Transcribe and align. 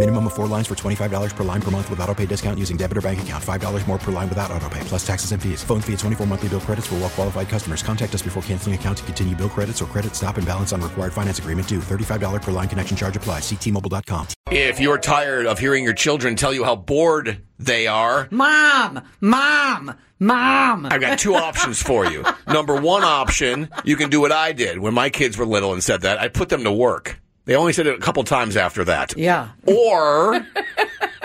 Minimum 0.00 0.28
of 0.28 0.32
four 0.32 0.46
lines 0.46 0.66
for 0.66 0.74
$25 0.74 1.36
per 1.36 1.44
line 1.44 1.60
per 1.60 1.70
month 1.70 1.90
with 1.90 2.00
auto 2.00 2.14
pay 2.14 2.24
discount 2.24 2.58
using 2.58 2.78
debit 2.78 2.96
or 2.96 3.02
bank 3.02 3.20
account. 3.20 3.44
$5 3.44 3.86
more 3.86 3.98
per 3.98 4.10
line 4.10 4.30
without 4.30 4.50
auto 4.50 4.66
pay, 4.70 4.80
plus 4.84 5.06
taxes 5.06 5.32
and 5.32 5.42
fees. 5.42 5.62
Phone 5.62 5.82
fee 5.82 5.92
at 5.92 5.98
24 5.98 6.26
monthly 6.26 6.48
bill 6.48 6.60
credits 6.60 6.86
for 6.86 6.94
well 6.94 7.10
qualified 7.10 7.50
customers. 7.50 7.82
Contact 7.82 8.14
us 8.14 8.22
before 8.22 8.42
canceling 8.44 8.74
account 8.74 8.96
to 8.96 9.04
continue 9.04 9.36
bill 9.36 9.50
credits 9.50 9.82
or 9.82 9.84
credit 9.84 10.16
stop 10.16 10.38
and 10.38 10.46
balance 10.46 10.72
on 10.72 10.80
required 10.80 11.12
finance 11.12 11.38
agreement 11.38 11.68
due. 11.68 11.80
$35 11.80 12.40
per 12.40 12.50
line 12.50 12.66
connection 12.66 12.96
charge 12.96 13.14
applies. 13.14 13.42
Ctmobile.com. 13.42 14.28
If 14.50 14.80
you're 14.80 14.96
tired 14.96 15.44
of 15.44 15.58
hearing 15.58 15.84
your 15.84 15.92
children 15.92 16.34
tell 16.34 16.54
you 16.54 16.64
how 16.64 16.76
bored 16.76 17.42
they 17.58 17.86
are, 17.86 18.26
Mom, 18.30 19.02
mom, 19.20 19.98
mom. 20.18 20.86
I've 20.86 21.02
got 21.02 21.18
two 21.18 21.34
options 21.48 21.82
for 21.82 22.06
you. 22.06 22.24
Number 22.46 22.80
one 22.80 23.04
option, 23.04 23.68
you 23.84 23.96
can 23.96 24.08
do 24.08 24.22
what 24.22 24.32
I 24.32 24.52
did 24.52 24.78
when 24.78 24.94
my 24.94 25.10
kids 25.10 25.36
were 25.36 25.44
little 25.44 25.74
and 25.74 25.84
said 25.84 26.00
that. 26.02 26.18
I 26.18 26.28
put 26.28 26.48
them 26.48 26.64
to 26.64 26.72
work. 26.72 27.20
They 27.44 27.56
only 27.56 27.72
said 27.72 27.86
it 27.86 27.94
a 27.94 27.98
couple 28.00 28.22
times 28.24 28.56
after 28.56 28.84
that. 28.84 29.16
Yeah. 29.16 29.48
Or 29.66 30.46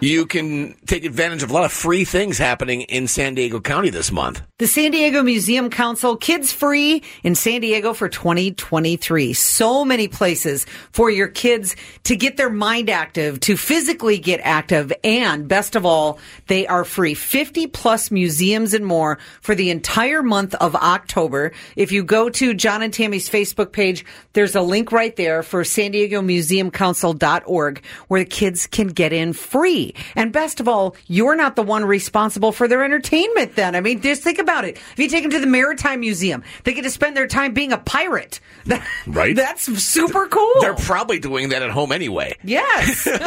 you 0.00 0.26
can 0.26 0.74
take 0.86 1.04
advantage 1.04 1.42
of 1.42 1.50
a 1.50 1.52
lot 1.52 1.64
of 1.64 1.72
free 1.72 2.04
things 2.04 2.38
happening 2.38 2.82
in 2.82 3.08
San 3.08 3.34
Diego 3.34 3.60
County 3.60 3.90
this 3.90 4.12
month. 4.12 4.42
The 4.58 4.66
San 4.66 4.90
Diego 4.90 5.22
Museum 5.22 5.70
Council, 5.70 6.16
kids 6.16 6.52
free 6.52 7.02
in 7.22 7.34
San 7.34 7.60
Diego 7.60 7.92
for 7.92 8.08
2023. 8.08 9.32
So 9.32 9.84
many 9.84 10.08
places 10.08 10.66
for 10.90 11.10
your 11.10 11.28
kids 11.28 11.76
to 12.04 12.16
get 12.16 12.36
their 12.36 12.50
mind 12.50 12.90
active, 12.90 13.38
to 13.40 13.56
physically 13.56 14.18
get 14.18 14.40
active, 14.42 14.92
and 15.04 15.46
best 15.46 15.76
of 15.76 15.86
all, 15.86 16.18
they 16.48 16.66
are 16.66 16.84
free. 16.84 17.14
50 17.14 17.68
plus 17.68 18.10
museums 18.10 18.74
and 18.74 18.84
more 18.84 19.18
for 19.40 19.54
the 19.54 19.70
entire 19.70 20.22
month 20.22 20.54
of 20.56 20.74
October. 20.74 21.52
If 21.76 21.92
you 21.92 22.02
go 22.02 22.28
to 22.30 22.54
John 22.54 22.82
and 22.82 22.92
Tammy's 22.92 23.30
Facebook 23.30 23.72
page, 23.72 24.04
there's 24.32 24.56
a 24.56 24.62
link 24.62 24.92
right 24.92 25.14
there 25.14 25.42
for 25.42 25.62
San 25.64 25.92
Diego 25.92 26.20
Museum 26.20 26.70
Council.org 26.70 27.84
where 28.08 28.20
the 28.20 28.28
kids 28.28 28.66
can 28.66 28.88
get 28.88 29.12
in 29.12 29.32
free. 29.32 29.87
And 30.16 30.32
best 30.32 30.60
of 30.60 30.68
all, 30.68 30.96
you're 31.06 31.36
not 31.36 31.56
the 31.56 31.62
one 31.62 31.84
responsible 31.84 32.52
for 32.52 32.68
their 32.68 32.82
entertainment 32.84 33.56
then. 33.56 33.74
I 33.74 33.80
mean, 33.80 34.00
just 34.00 34.22
think 34.22 34.38
about 34.38 34.64
it. 34.64 34.76
If 34.92 34.98
you 34.98 35.08
take 35.08 35.22
them 35.22 35.30
to 35.32 35.40
the 35.40 35.46
Maritime 35.46 36.00
Museum, 36.00 36.42
they 36.64 36.74
get 36.74 36.82
to 36.82 36.90
spend 36.90 37.16
their 37.16 37.26
time 37.26 37.54
being 37.54 37.72
a 37.72 37.78
pirate. 37.78 38.40
Right. 39.06 39.34
That's 39.34 39.64
super 39.82 40.26
cool. 40.28 40.52
They're 40.60 40.74
probably 40.74 41.18
doing 41.18 41.48
that 41.50 41.62
at 41.62 41.70
home 41.70 41.92
anyway. 41.92 42.36
yes. 42.44 43.06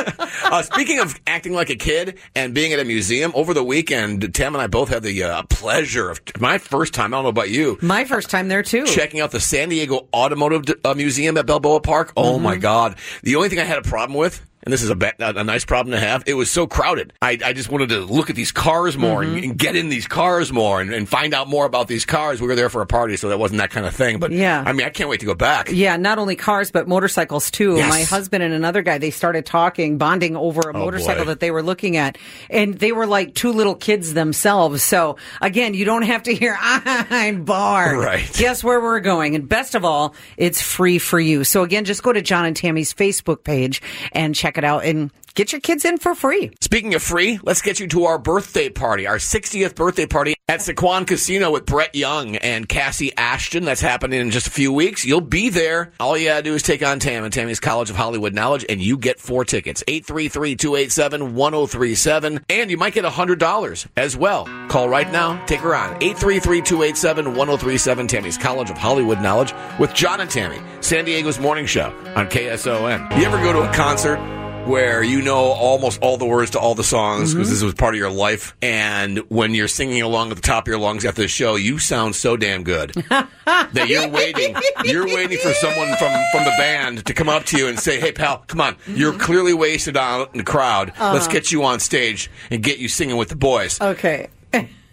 Uh, 0.44 0.62
speaking 0.64 1.00
of 1.00 1.20
acting 1.28 1.54
like 1.54 1.70
a 1.70 1.76
kid 1.76 2.18
and 2.36 2.54
being 2.54 2.74
at 2.74 2.80
a 2.80 2.84
museum, 2.86 3.32
over 3.36 3.54
the 3.54 3.64
weekend, 3.64 4.34
Tam 4.36 4.54
and 4.56 4.62
I 4.62 4.68
both 4.68 4.90
had 4.90 5.02
the 5.04 5.24
uh, 5.24 5.44
pleasure 5.44 6.10
of 6.10 6.20
my 6.40 6.58
first 6.58 6.94
time. 6.94 7.14
I 7.14 7.18
don't 7.18 7.24
know 7.24 7.30
about 7.30 7.50
you. 7.50 7.78
My 7.82 8.04
first 8.06 8.30
time 8.30 8.48
there 8.48 8.64
too. 8.64 8.86
Checking 8.86 9.20
out 9.22 9.32
the 9.32 9.40
San 9.40 9.70
Diego 9.70 10.08
Automotive 10.14 10.76
uh, 10.84 10.94
Museum 10.94 11.38
at 11.38 11.46
Balboa 11.46 11.80
Park. 11.82 12.14
Oh 12.18 12.34
Mm-hmm. 12.36 12.44
my 12.44 12.56
God. 12.58 12.96
The 13.24 13.36
only 13.36 13.50
thing 13.50 13.60
I 13.60 13.64
had 13.64 13.78
a 13.78 13.82
problem 13.84 14.18
with, 14.18 14.46
and 14.64 14.72
this 14.74 14.84
is 14.84 14.90
a, 14.90 14.96
ba- 14.96 15.14
a 15.20 15.44
nice 15.44 15.66
problem 15.66 15.92
to 15.94 16.00
have, 16.00 16.24
it 16.26 16.34
was 16.36 16.50
so 16.52 16.68
crowded. 16.68 17.14
I, 17.22 17.38
I 17.44 17.54
just 17.54 17.70
wanted 17.70 17.90
to 17.90 18.00
look 18.02 18.30
at 18.30 18.36
these 18.36 18.52
cars 18.52 18.98
more 18.98 19.22
Mm-hmm. 19.22 19.36
and, 19.36 19.44
and 19.44 19.58
get 19.58 19.76
in 19.76 19.90
these 19.90 20.08
cars 20.08 20.52
more 20.54 20.80
and, 20.82 20.94
and 20.94 21.08
find 21.08 21.34
out 21.34 21.48
more 21.48 21.66
about 21.66 21.88
these 21.88 22.06
cars. 22.06 22.40
We 22.42 22.48
were 22.48 22.56
there 22.56 22.70
for 22.70 22.82
a 22.82 22.86
party, 22.86 23.18
so 23.18 23.30
that 23.30 23.40
wasn't 23.40 23.60
that 23.60 23.70
kind 23.72 23.86
of 23.86 23.94
thing. 23.96 24.20
But 24.20 24.32
Yeah. 24.32 24.64
I 24.66 24.74
mean, 24.74 24.86
I 24.88 24.90
can't 24.90 25.10
wait 25.10 25.20
to 25.22 25.26
go 25.26 25.36
back. 25.36 25.70
Yeah, 25.72 25.98
not 25.98 26.18
only 26.20 26.36
cars 26.36 26.72
but 26.72 26.88
motorcycles 26.88 27.52
too. 27.52 27.76
Yes. 27.78 27.90
My 27.90 28.02
husband 28.04 28.44
and 28.44 28.54
another 28.54 28.82
guy 28.82 28.98
they 28.98 29.12
started 29.12 29.46
talking, 29.46 29.98
bonding 29.98 30.36
over 30.36 30.62
a 30.70 30.76
Oh, 30.76 30.80
motorcycle 30.80 31.24
boy. 31.26 31.30
that 31.30 31.40
they 31.40 31.52
were 31.52 31.64
looking 31.64 31.98
at, 31.98 32.18
and 32.50 32.74
they 32.76 32.92
were 32.92 33.06
like 33.08 33.36
two 33.36 33.52
little 33.52 33.76
kids 33.76 34.14
themselves. 34.14 34.82
So 34.84 35.18
again, 35.42 35.74
you 35.74 35.86
don't 35.86 36.04
have 36.04 36.24
to 36.24 36.34
hear 36.34 36.58
I'm 36.62 37.44
bored. 37.44 37.98
Right. 37.98 38.30
Guess 38.34 38.64
where 38.64 38.82
we're 38.82 39.00
going, 39.02 39.36
and 39.36 39.48
best 39.50 39.76
of 39.76 39.84
all, 39.86 40.16
it's 40.38 40.62
free 40.62 40.98
for 41.00 41.20
you. 41.20 41.44
So 41.44 41.64
again, 41.64 41.86
just 41.86 42.04
go 42.04 42.14
to 42.14 42.22
John 42.22 42.46
and 42.46 42.56
Tammy's 42.56 42.94
Facebook 42.94 43.44
page 43.44 43.82
and 44.14 44.34
check 44.36 44.51
it 44.58 44.64
out 44.64 44.86
and 44.86 45.12
get 45.34 45.52
your 45.52 45.62
kids 45.62 45.86
in 45.86 45.98
for 45.98 46.16
free. 46.16 46.52
Speaking 46.62 46.94
of 46.94 47.02
free, 47.02 47.40
let's 47.44 47.62
get 47.62 47.80
you 47.80 47.88
to 47.88 48.06
our 48.06 48.18
birthday 48.18 48.70
party, 48.70 49.08
our 49.08 49.18
60th 49.18 49.76
birthday 49.76 50.06
party 50.06 50.36
at 50.48 50.60
Sycuan 50.60 51.08
Casino 51.08 51.52
with 51.52 51.66
Brett 51.66 51.96
Young 51.96 52.36
and 52.36 52.68
Kassi 52.68 53.12
Ashton. 53.18 53.64
That's 53.64 53.82
happening 53.82 54.20
in 54.20 54.32
just 54.32 54.48
a 54.48 54.52
few 54.52 54.74
weeks. 54.74 55.06
You'll 55.06 55.22
be 55.22 55.50
there. 55.50 55.94
All 56.00 56.18
you 56.18 56.28
gotta 56.28 56.44
do 56.44 56.54
is 56.54 56.64
take 56.64 56.84
on 56.84 57.00
Tam 57.00 57.24
and 57.24 57.34
Tammy's 57.34 57.62
College 57.62 57.90
of 57.90 57.96
Hollywood 57.96 58.34
Knowledge, 58.34 58.66
and 58.68 58.82
you 58.82 58.98
get 58.98 59.20
four 59.20 59.46
tickets. 59.46 59.84
833-287-1037, 59.88 62.44
and 62.50 62.70
you 62.70 62.78
might 62.78 62.94
get 62.94 63.06
$100 63.06 63.88
as 63.96 64.18
well. 64.18 64.46
Call 64.68 64.90
right 64.90 65.10
now. 65.12 65.44
Take 65.46 65.62
her 65.62 65.74
on. 65.74 65.98
833-287-1037, 66.02 68.08
Tammy's 68.10 68.38
College 68.38 68.70
of 68.70 68.78
Hollywood 68.78 69.22
Knowledge 69.22 69.54
with 69.80 69.94
John 69.94 70.20
and 70.20 70.30
Tammy, 70.30 70.60
San 70.82 71.06
Diego's 71.06 71.40
morning 71.40 71.66
show 71.66 71.96
on 72.16 72.28
KSON. 72.28 73.18
You 73.18 73.24
ever 73.26 73.38
go 73.38 73.54
to 73.54 73.62
a 73.62 73.72
concert 73.74 74.20
where 74.66 75.04
you 75.04 75.22
know 75.22 75.38
almost 75.38 76.02
all 76.02 76.18
the 76.18 76.26
words 76.26 76.52
to 76.52 76.60
all 76.60 76.76
the 76.76 76.84
songs 76.84 77.34
because 77.34 77.48
mm-hmm. 77.48 77.54
this 77.54 77.64
was 77.64 77.74
part 77.74 77.94
of 77.94 78.00
your 78.00 78.12
life. 78.12 78.56
And 78.62 79.20
when 79.30 79.54
you're 79.54 79.68
singing 79.68 80.02
along 80.02 80.32
at 80.32 80.36
the 80.36 80.42
top 80.42 80.64
of 80.64 80.68
your 80.68 80.80
lungs 80.80 81.06
after 81.06 81.22
the 81.22 81.28
show, 81.28 81.56
you 81.56 81.80
sound 81.80 82.16
so 82.16 82.38
damn 82.38 82.64
good 82.64 82.92
that 83.46 83.86
you're 83.88 84.08
waiting. 84.08 84.56
You're 84.84 85.08
waiting 85.08 85.38
for 85.40 85.54
someone 85.54 85.96
from 85.98 86.14
from 86.32 86.46
the 86.46 86.54
band 86.58 87.06
to 87.06 87.14
come 87.14 87.30
up 87.30 87.46
to 87.46 87.58
you 87.58 87.68
and 87.68 87.80
say, 87.80 88.00
"Hey, 88.00 88.12
pal, 88.12 88.44
come 88.48 88.62
on! 88.62 88.76
Mm-hmm. 88.76 88.96
You're 88.96 89.14
clearly 89.14 89.54
wasted 89.54 89.98
out 89.98 90.32
in 90.34 90.38
the 90.38 90.44
crowd. 90.44 90.90
Uh-huh. 90.90 91.14
Let's 91.14 91.28
get 91.28 91.52
you 91.52 91.64
on 91.64 91.80
stage 91.80 92.30
and 92.50 92.62
get 92.64 92.78
you 92.80 92.88
singing 92.88 93.18
with 93.18 93.30
the 93.30 93.36
boys." 93.36 93.80
Okay. 93.82 94.30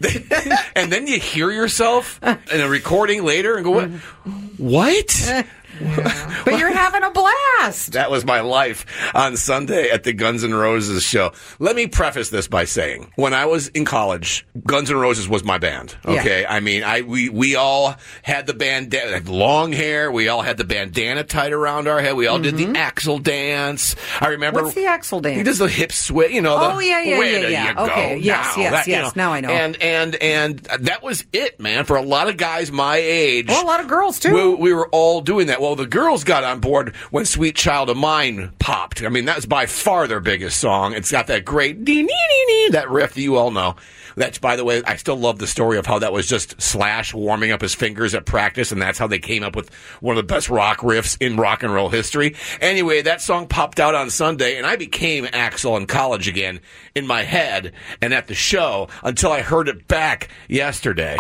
and 0.77 0.93
then 0.93 1.09
you 1.09 1.19
hear 1.19 1.51
yourself 1.51 2.21
in 2.23 2.61
a 2.61 2.69
recording 2.69 3.25
later 3.25 3.57
and 3.57 3.65
go, 3.65 3.73
"What? 3.73 3.91
What?" 4.59 5.47
But 6.45 6.59
you're 6.59 6.73
having 6.73 7.03
a 7.03 7.11
blast. 7.11 7.93
That 7.93 8.11
was 8.11 8.25
my 8.25 8.41
life 8.41 8.87
on 9.15 9.37
Sunday 9.37 9.91
at 9.91 10.05
the 10.05 10.13
Guns 10.13 10.43
N' 10.45 10.55
Roses 10.55 11.03
show. 11.03 11.33
Let 11.59 11.77
me 11.77 11.87
preface 11.87 12.31
this 12.31 12.49
by 12.49 12.65
saying, 12.65 13.13
when 13.17 13.35
I 13.35 13.47
was 13.47 13.69
in 13.69 13.85
college, 13.85 14.47
Guns 14.67 14.91
N' 14.91 14.97
Roses 14.97 15.29
was 15.29 15.45
my 15.45 15.59
band. 15.59 15.97
Okay, 16.07 16.47
I 16.49 16.61
mean, 16.61 16.85
I 16.85 17.03
we 17.03 17.29
we 17.29 17.55
all 17.57 17.97
had 18.23 18.47
the 18.47 18.55
band 18.55 18.93
had 18.93 19.29
long 19.29 19.73
hair. 19.73 20.11
We 20.11 20.29
all 20.29 20.41
had 20.43 20.57
the 20.57 20.65
bandana 20.65 21.25
tied 21.25 21.53
around 21.53 21.87
our 21.89 22.01
head. 22.01 22.15
We 22.17 22.27
all 22.27 22.39
did 22.39 22.57
the 22.57 22.67
Axl 22.67 23.23
dance. 23.23 23.95
I 24.21 24.29
remember 24.29 24.61
Mm-hmm. 24.61 24.65
What's 24.65 24.75
the 24.77 25.17
Axl 25.17 25.23
dance? 25.23 25.37
He 25.37 25.43
does 25.43 25.59
the 25.59 25.69
hip 25.69 25.93
switch. 25.93 26.33
You 26.33 26.41
know. 26.41 26.59
The, 26.59 26.69
Oh, 26.75 26.79
yeah, 26.81 27.01
yeah, 27.03 27.21
yeah, 27.23 27.49
yeah. 27.49 27.75
Okay, 27.85 28.19
yes, 28.19 28.57
now? 28.57 28.63
yes, 28.63 28.73
That, 28.73 28.87
you 28.87 28.93
yes. 28.93 29.17
Now 29.17 29.33
I 29.33 29.41
know. 29.41 29.49
And 29.51 29.81
and 29.83 30.15
and 30.17 30.59
that 30.59 31.03
was 31.03 31.25
it, 31.33 31.59
man. 31.61 31.85
For 31.85 31.97
a 31.97 32.03
lot 32.03 32.29
of 32.29 32.37
guys 32.37 32.71
my 32.73 32.97
age, 32.97 33.49
Well, 33.49 33.65
a 33.65 33.67
lot 33.67 33.81
of 33.81 33.89
girls 33.89 34.19
too. 34.21 34.33
we, 34.33 34.55
we 34.55 34.73
were 34.73 34.89
all 34.91 35.21
doing 35.21 35.49
that. 35.49 35.61
Well, 35.61 35.68
the 35.75 35.87
girls 35.87 36.25
got 36.25 36.45
on 36.45 36.61
board 36.61 36.95
when 37.11 37.25
"Sweet 37.25 37.57
Child 37.57 37.91
o' 37.91 37.95
Mine" 37.95 38.53
popped. 38.59 39.03
I 39.03 39.09
mean, 39.09 39.25
that's 39.25 39.47
by 39.47 39.67
far 39.67 40.07
their 40.07 40.21
biggest 40.21 40.59
song. 40.59 40.95
It's 40.95 41.11
got 41.11 41.27
that 41.29 41.45
great 41.45 41.85
dee, 41.85 42.03
dee, 42.03 42.09
dee, 42.09 42.45
dee, 42.47 42.69
that 42.73 42.91
riff 42.91 43.15
that 43.15 43.21
you 43.21 43.37
all 43.37 43.51
know. 43.51 43.77
That's, 44.17 44.39
by 44.39 44.57
the 44.57 44.65
way, 44.65 44.83
I 44.85 44.97
still 44.97 45.17
love 45.17 45.39
the 45.39 45.47
story 45.47 45.79
of 45.79 45.87
how 45.87 46.01
that 46.01 46.13
was 46.13 46.27
just 46.27 46.61
Slash 46.61 47.15
warming 47.15 47.53
up 47.53 47.61
his 47.61 47.75
fingers 47.75 48.17
at 48.17 48.27
practice, 48.27 48.73
and 48.73 48.83
that's 48.83 48.99
how 48.99 49.07
they 49.07 49.21
came 49.21 49.45
up 49.45 49.55
with 49.55 49.73
one 50.01 50.19
of 50.19 50.27
the 50.27 50.35
best 50.35 50.51
rock 50.51 50.79
riffs 50.79 51.17
in 51.21 51.37
rock 51.37 51.63
and 51.63 51.73
roll 51.73 51.89
history. 51.89 52.35
Anyway, 52.61 53.01
that 53.03 53.23
song 53.23 53.47
popped 53.47 53.79
out 53.79 53.95
on 53.95 54.11
Sunday, 54.11 54.57
and 54.57 54.67
I 54.67 54.75
became 54.75 55.25
Axl 55.27 55.77
in 55.79 55.87
college 55.87 56.27
again 56.27 56.61
in 56.97 57.07
my 57.07 57.23
head 57.23 57.73
and 58.03 58.13
at 58.13 58.27
the 58.27 58.35
show 58.35 58.89
until 59.05 59.31
I 59.31 59.43
heard 59.43 59.69
it 59.69 59.87
back 59.87 60.29
yesterday. 60.49 61.17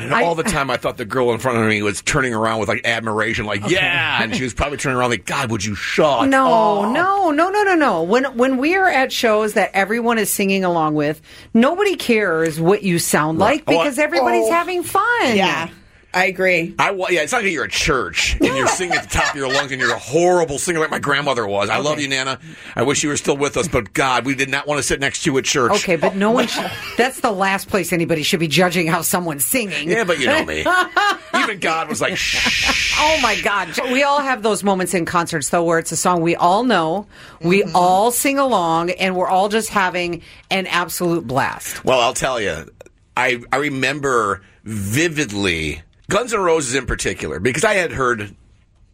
God, 0.00 0.02
it 0.10 0.12
And 0.12 0.24
all 0.24 0.34
the 0.34 0.42
time 0.42 0.70
I 0.70 0.76
thought 0.76 0.96
the 0.96 1.04
girl 1.04 1.32
in 1.32 1.38
front 1.38 1.58
of 1.58 1.66
me 1.66 1.82
was 1.82 2.02
turning 2.02 2.34
around 2.34 2.60
with 2.60 2.68
like 2.68 2.82
admiration, 2.86 3.44
like, 3.46 3.68
yeah. 3.68 4.22
And 4.22 4.34
she 4.34 4.42
was 4.44 4.54
probably 4.54 4.78
turning 4.78 4.98
around 4.98 5.10
like, 5.10 5.24
God, 5.26 5.50
would 5.50 5.64
you 5.64 5.74
shut 5.74 6.28
No, 6.28 6.82
up?" 6.84 6.92
no, 6.92 7.30
no, 7.30 7.48
no, 7.50 7.62
no, 7.62 7.74
no. 7.74 8.02
When 8.02 8.24
when 8.36 8.56
we 8.58 8.74
are 8.76 8.88
at 8.88 9.12
shows 9.12 9.54
that 9.54 9.70
everyone 9.74 10.18
is 10.18 10.30
singing 10.30 10.64
along 10.64 10.94
with, 10.94 11.20
nobody 11.54 11.96
cares 11.96 12.60
what 12.60 12.82
you 12.82 12.98
sound 12.98 13.38
like 13.38 13.64
Oh, 13.66 13.72
I- 13.72 13.76
because 13.84 13.98
everybody's 13.98 14.46
Oh. 14.48 14.52
having 14.52 14.82
fun. 14.82 15.02
Yeah, 15.36 15.68
I 16.16 16.24
agree. 16.26 16.74
I 16.78 16.92
yeah, 17.10 17.20
it's 17.22 17.32
not 17.32 17.42
like 17.42 17.52
you're 17.52 17.64
at 17.64 17.70
church 17.70 18.36
and 18.40 18.56
you're 18.56 18.66
singing 18.68 18.96
at 18.96 19.02
the 19.04 19.10
top 19.10 19.30
of 19.34 19.36
your 19.36 19.52
lungs 19.52 19.70
and 19.70 19.78
you're 19.80 19.92
a 19.94 19.98
horrible 19.98 20.58
singer 20.58 20.80
like 20.80 20.90
my 20.90 20.98
grandmother 20.98 21.46
was. 21.46 21.68
I 21.68 21.76
love 21.78 22.00
you, 22.00 22.08
Nana. 22.08 22.40
I 22.74 22.84
wish 22.84 23.02
you 23.02 23.10
were 23.10 23.18
still 23.18 23.36
with 23.36 23.56
us, 23.58 23.68
but 23.68 23.92
God, 23.92 24.24
we 24.24 24.34
did 24.34 24.48
not 24.48 24.66
want 24.66 24.78
to 24.78 24.82
sit 24.82 24.98
next 24.98 25.24
to 25.24 25.30
you 25.30 25.36
at 25.38 25.44
church. 25.44 25.72
Okay, 25.72 25.96
but 25.96 26.16
no 26.16 26.30
one. 26.30 26.46
Should, 26.46 26.70
that's 26.96 27.20
the 27.20 27.30
last 27.32 27.68
place 27.68 27.92
anybody 27.92 28.22
should 28.22 28.40
be 28.40 28.48
judging 28.48 28.86
how 28.86 29.02
someone's 29.02 29.44
singing. 29.44 29.90
Yeah, 29.90 30.04
but 30.04 30.18
you 30.18 30.26
know 30.26 30.42
me. 30.44 30.64
Even 31.36 31.58
God 31.60 31.88
was 31.90 32.00
like, 32.00 32.16
shh. 32.16 32.96
Oh 32.98 33.20
my 33.20 33.38
God. 33.42 33.68
We 33.92 34.02
all 34.02 34.20
have 34.20 34.42
those 34.42 34.64
moments 34.64 34.94
in 34.94 35.04
concerts, 35.04 35.50
though, 35.50 35.64
where 35.64 35.78
it's 35.78 35.92
a 35.92 35.96
song 35.96 36.22
we 36.22 36.34
all 36.34 36.64
know, 36.64 37.06
we 37.42 37.62
Mm-hmm. 37.62 37.76
all 37.76 38.10
sing 38.10 38.38
along, 38.38 38.90
and 38.90 39.14
we're 39.14 39.28
all 39.28 39.50
just 39.50 39.68
having 39.68 40.22
an 40.50 40.66
absolute 40.66 41.26
blast. 41.26 41.84
Well, 41.84 42.00
I'll 42.00 42.14
tell 42.14 42.40
you, 42.40 42.70
I 43.16 43.42
I 43.52 43.56
remember 43.58 44.40
vividly 44.64 45.82
Guns 46.08 46.32
N' 46.32 46.40
Roses 46.40 46.74
in 46.74 46.86
particular 46.86 47.40
because 47.40 47.64
I 47.64 47.74
had 47.74 47.92
heard 47.92 48.34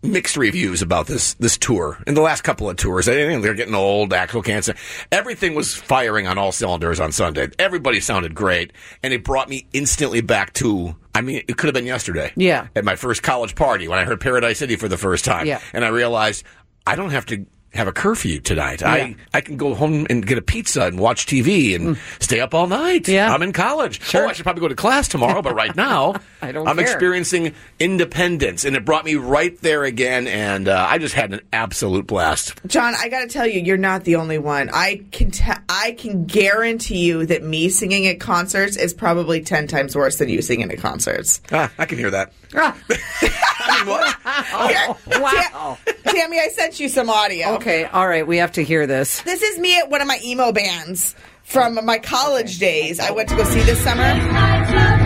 mixed 0.03 0.37
reviews 0.37 0.83
about 0.83 1.07
this 1.07 1.35
this 1.35 1.57
tour 1.57 2.03
in 2.07 2.15
the 2.15 2.21
last 2.21 2.43
couple 2.43 2.69
of 2.69 2.77
tours. 2.77 3.09
I 3.09 3.15
think 3.15 3.43
they're 3.43 3.55
getting 3.55 3.75
old, 3.75 4.13
actual 4.13 4.43
cancer. 4.43 4.75
Everything 5.11 5.55
was 5.55 5.75
firing 5.75 6.27
on 6.27 6.39
all 6.39 6.53
cylinders 6.53 7.01
on 7.01 7.13
Sunday. 7.13 7.49
Everybody 7.59 8.01
sounded 8.01 8.35
great, 8.35 8.73
and 9.03 9.13
it 9.13 9.25
brought 9.25 9.49
me 9.49 9.67
instantly 9.73 10.21
back 10.21 10.53
to. 10.55 10.97
I 11.15 11.21
mean, 11.21 11.43
it 11.47 11.57
could 11.59 11.67
have 11.67 11.75
been 11.75 11.87
yesterday. 11.87 12.33
Yeah. 12.37 12.69
At 12.75 12.85
my 12.85 12.97
first 12.97 13.23
college 13.23 13.55
party 13.55 13.87
when 13.87 13.99
I 13.99 14.05
heard 14.05 14.21
Paradise 14.21 14.59
City 14.59 14.77
for 14.77 14.89
the 14.89 14.97
first 14.97 15.25
time. 15.25 15.47
Yeah. 15.47 15.61
And 15.75 15.85
I 15.85 15.89
realized 15.89 16.45
I 16.87 16.97
don't 16.97 17.11
have 17.11 17.27
to 17.27 17.45
have 17.75 17.89
a 17.89 17.93
curfew 17.93 18.39
tonight. 18.41 18.83
I, 18.83 19.17
I 19.33 19.41
can 19.41 19.57
go 19.57 19.75
home 19.75 20.07
and 20.11 20.27
get 20.27 20.37
a 20.39 20.43
pizza 20.43 20.83
and 20.85 20.99
watch 20.99 21.27
TV 21.27 21.75
and 21.75 21.99
stay 22.21 22.41
up 22.41 22.55
all 22.55 22.67
night. 22.67 23.05
Mm. 23.05 23.13
Yeah. 23.15 23.33
I'm 23.33 23.43
in 23.43 23.53
college. 23.53 24.01
Oh, 24.15 24.27
I 24.27 24.33
should 24.33 24.43
probably 24.45 24.61
go 24.61 24.69
to 24.69 24.75
class 24.75 25.09
tomorrow, 25.09 25.41
but 25.43 25.55
right 25.55 25.75
now 25.77 26.15
I 26.43 26.53
don't 26.53 26.69
I'm 26.69 26.77
care. 26.77 26.85
experiencing 26.85 27.55
independence, 27.81 28.65
and 28.65 28.77
it 28.77 28.85
brought 28.85 29.05
me 29.05 29.15
right 29.17 29.59
there 29.61 29.85
again. 29.85 30.27
And 30.27 30.69
uh, 30.69 30.87
I 30.89 30.99
just 30.99 31.15
had 31.15 31.33
an 31.33 31.41
absolute 31.53 32.07
blast. 32.07 32.55
John, 32.67 32.95
I 32.99 33.09
got 33.09 33.21
to 33.21 33.29
tell 33.29 33.47
you, 33.47 33.61
you're 33.61 33.77
not 33.77 34.05
the 34.05 34.17
only 34.17 34.39
one. 34.39 34.71
I 34.73 35.03
can 35.11 35.31
te- 35.31 35.53
I 35.69 35.93
can 35.93 36.25
guarantee 36.27 36.99
you 37.07 37.27
that 37.27 37.43
me 37.43 37.69
singing 37.69 38.07
at 38.07 38.21
concerts 38.21 38.77
is 38.77 38.93
probably 38.95 39.41
ten 39.43 39.67
times 39.67 39.97
worse 39.97 40.19
than 40.19 40.29
you 40.29 40.43
singing 40.43 40.71
at 40.71 40.79
concerts. 40.79 41.41
Ah, 41.51 41.71
I 41.79 41.87
can 41.87 41.99
hear 41.99 42.11
that. 42.11 42.33
Ah, 42.55 42.77
I 42.91 43.79
mean, 43.79 43.87
what? 43.89 44.17
Here, 44.71 45.21
wow. 45.23 45.79
Ta- 45.85 45.93
Tammy, 46.13 46.39
I 46.41 46.49
sent 46.49 46.79
you 46.81 46.89
some 46.89 47.09
audio. 47.11 47.55
Okay, 47.55 47.85
all 47.85 48.07
right, 48.07 48.27
we 48.27 48.39
have 48.39 48.53
to 48.53 48.65
hear 48.65 48.87
this. 48.87 49.23
This 49.23 49.43
is 49.43 49.59
me 49.59 49.79
at 49.79 49.89
one 49.91 50.01
of 50.01 50.07
my 50.09 50.19
emo 50.25 50.53
bands 50.53 51.15
from 51.45 51.85
my 51.85 51.99
college 51.99 52.59
days. 52.59 53.01
I 53.01 53.11
went 53.11 53.29
to 53.31 53.37
go 53.37 53.45
see 53.45 53.63
this 53.63 53.83
summer. 53.83 55.02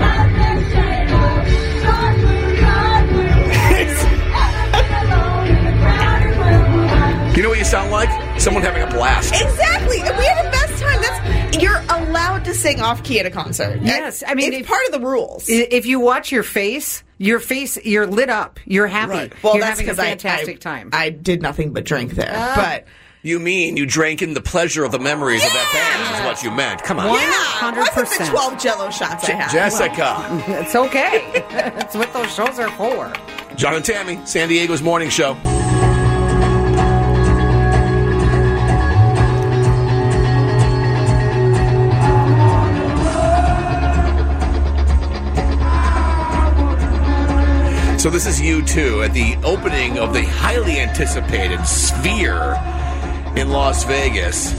Off 12.86 13.02
key 13.04 13.20
at 13.20 13.26
a 13.26 13.30
concert. 13.30 13.80
Yes, 13.82 14.22
I 14.26 14.34
mean, 14.34 14.52
it's 14.52 14.62
if- 14.62 14.66
part 14.68 14.84
of 14.86 14.92
the 14.92 15.00
rules. 15.06 15.46
If 15.48 15.86
you 15.86 16.00
watch 16.00 16.32
your 16.32 16.42
face, 16.42 17.02
your 17.18 17.40
face, 17.40 17.76
you're 17.84 18.06
lit 18.06 18.30
up. 18.30 18.58
You're 18.64 18.86
happy. 18.86 19.32
Well, 19.42 19.54
you're 19.54 19.64
that's 19.64 19.78
having 19.80 19.86
a 19.90 19.92
because 19.92 19.98
I- 19.98 20.08
fantastic 20.10 20.56
I, 20.56 20.58
time. 20.58 20.90
I 20.92 21.10
did 21.10 21.42
nothing 21.42 21.72
but 21.72 21.84
drink 21.84 22.12
there, 22.12 22.32
Ah. 22.34 22.52
but. 22.56 22.86
You 23.22 23.40
mean 23.40 23.76
you 23.76 23.86
drank 23.86 24.22
in 24.22 24.34
the 24.34 24.40
pleasure 24.40 24.84
of 24.84 24.92
the 24.92 25.00
memories 25.00 25.44
of 25.44 25.52
that 25.52 25.70
band? 25.72 26.20
Is 26.20 26.24
what 26.26 26.44
you 26.44 26.50
meant? 26.56 26.84
Come 26.84 27.00
on, 27.00 27.08
One 27.08 27.18
Yeah, 27.20 27.26
one 27.26 27.74
hundred 27.74 27.86
percent. 27.88 28.30
twelve 28.30 28.56
Jello 28.62 28.88
shots 28.90 29.28
I 29.28 29.32
had. 29.32 29.50
Jessica, 29.50 30.44
It's 30.62 30.76
okay. 30.76 31.42
That's 31.50 31.96
what 31.96 32.12
those 32.12 32.32
shows 32.32 32.60
are 32.60 32.70
for. 32.72 33.12
John 33.56 33.74
and 33.74 33.84
Tammy, 33.84 34.20
San 34.26 34.48
Diego's 34.48 34.80
morning 34.82 35.08
show. 35.10 35.36
So 48.06 48.10
this 48.10 48.28
is 48.28 48.40
U2 48.40 49.04
at 49.04 49.12
the 49.12 49.34
opening 49.42 49.98
of 49.98 50.14
the 50.14 50.22
highly 50.22 50.78
anticipated 50.78 51.66
Sphere 51.66 52.54
in 53.34 53.50
Las 53.50 53.82
Vegas. 53.82 54.54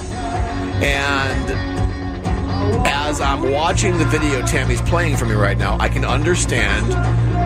And 0.83 1.76
as 2.85 3.21
I'm 3.21 3.51
watching 3.51 3.97
the 3.97 4.05
video 4.05 4.45
Tammy's 4.45 4.81
playing 4.81 5.17
for 5.17 5.25
me 5.25 5.33
right 5.33 5.57
now, 5.57 5.77
I 5.79 5.89
can 5.89 6.05
understand 6.05 6.91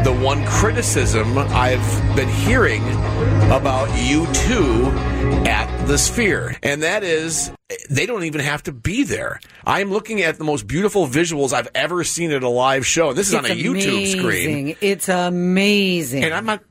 the 0.06 0.14
one 0.14 0.46
criticism 0.46 1.38
I've 1.38 2.16
been 2.16 2.30
hearing 2.30 2.82
about 3.52 3.88
U2 3.90 5.48
at 5.48 5.86
the 5.88 5.98
Sphere. 5.98 6.58
And 6.64 6.84
that 6.84 7.04
is, 7.04 7.52
they 7.90 8.06
don't 8.06 8.24
even 8.24 8.42
have 8.42 8.64
to 8.64 8.72
be 8.72 9.04
there. 9.04 9.40
I'm 9.66 9.92
looking 9.92 10.22
at 10.22 10.38
the 10.38 10.44
most 10.44 10.68
beautiful 10.68 11.08
visuals 11.08 11.54
I've 11.54 11.70
ever 11.76 12.04
seen 12.04 12.32
at 12.32 12.44
a 12.44 12.50
live 12.50 12.86
show. 12.86 13.10
And 13.10 13.18
this 13.18 13.28
is 13.28 13.36
on 13.36 13.46
a 13.46 13.50
It's 13.50 13.62
YouTube 13.62 14.20
screen. 14.20 14.76
It's 14.82 15.10
amazing. 15.10 16.24
And 16.24 16.34
I'm 16.34 16.46
not. 16.46 16.64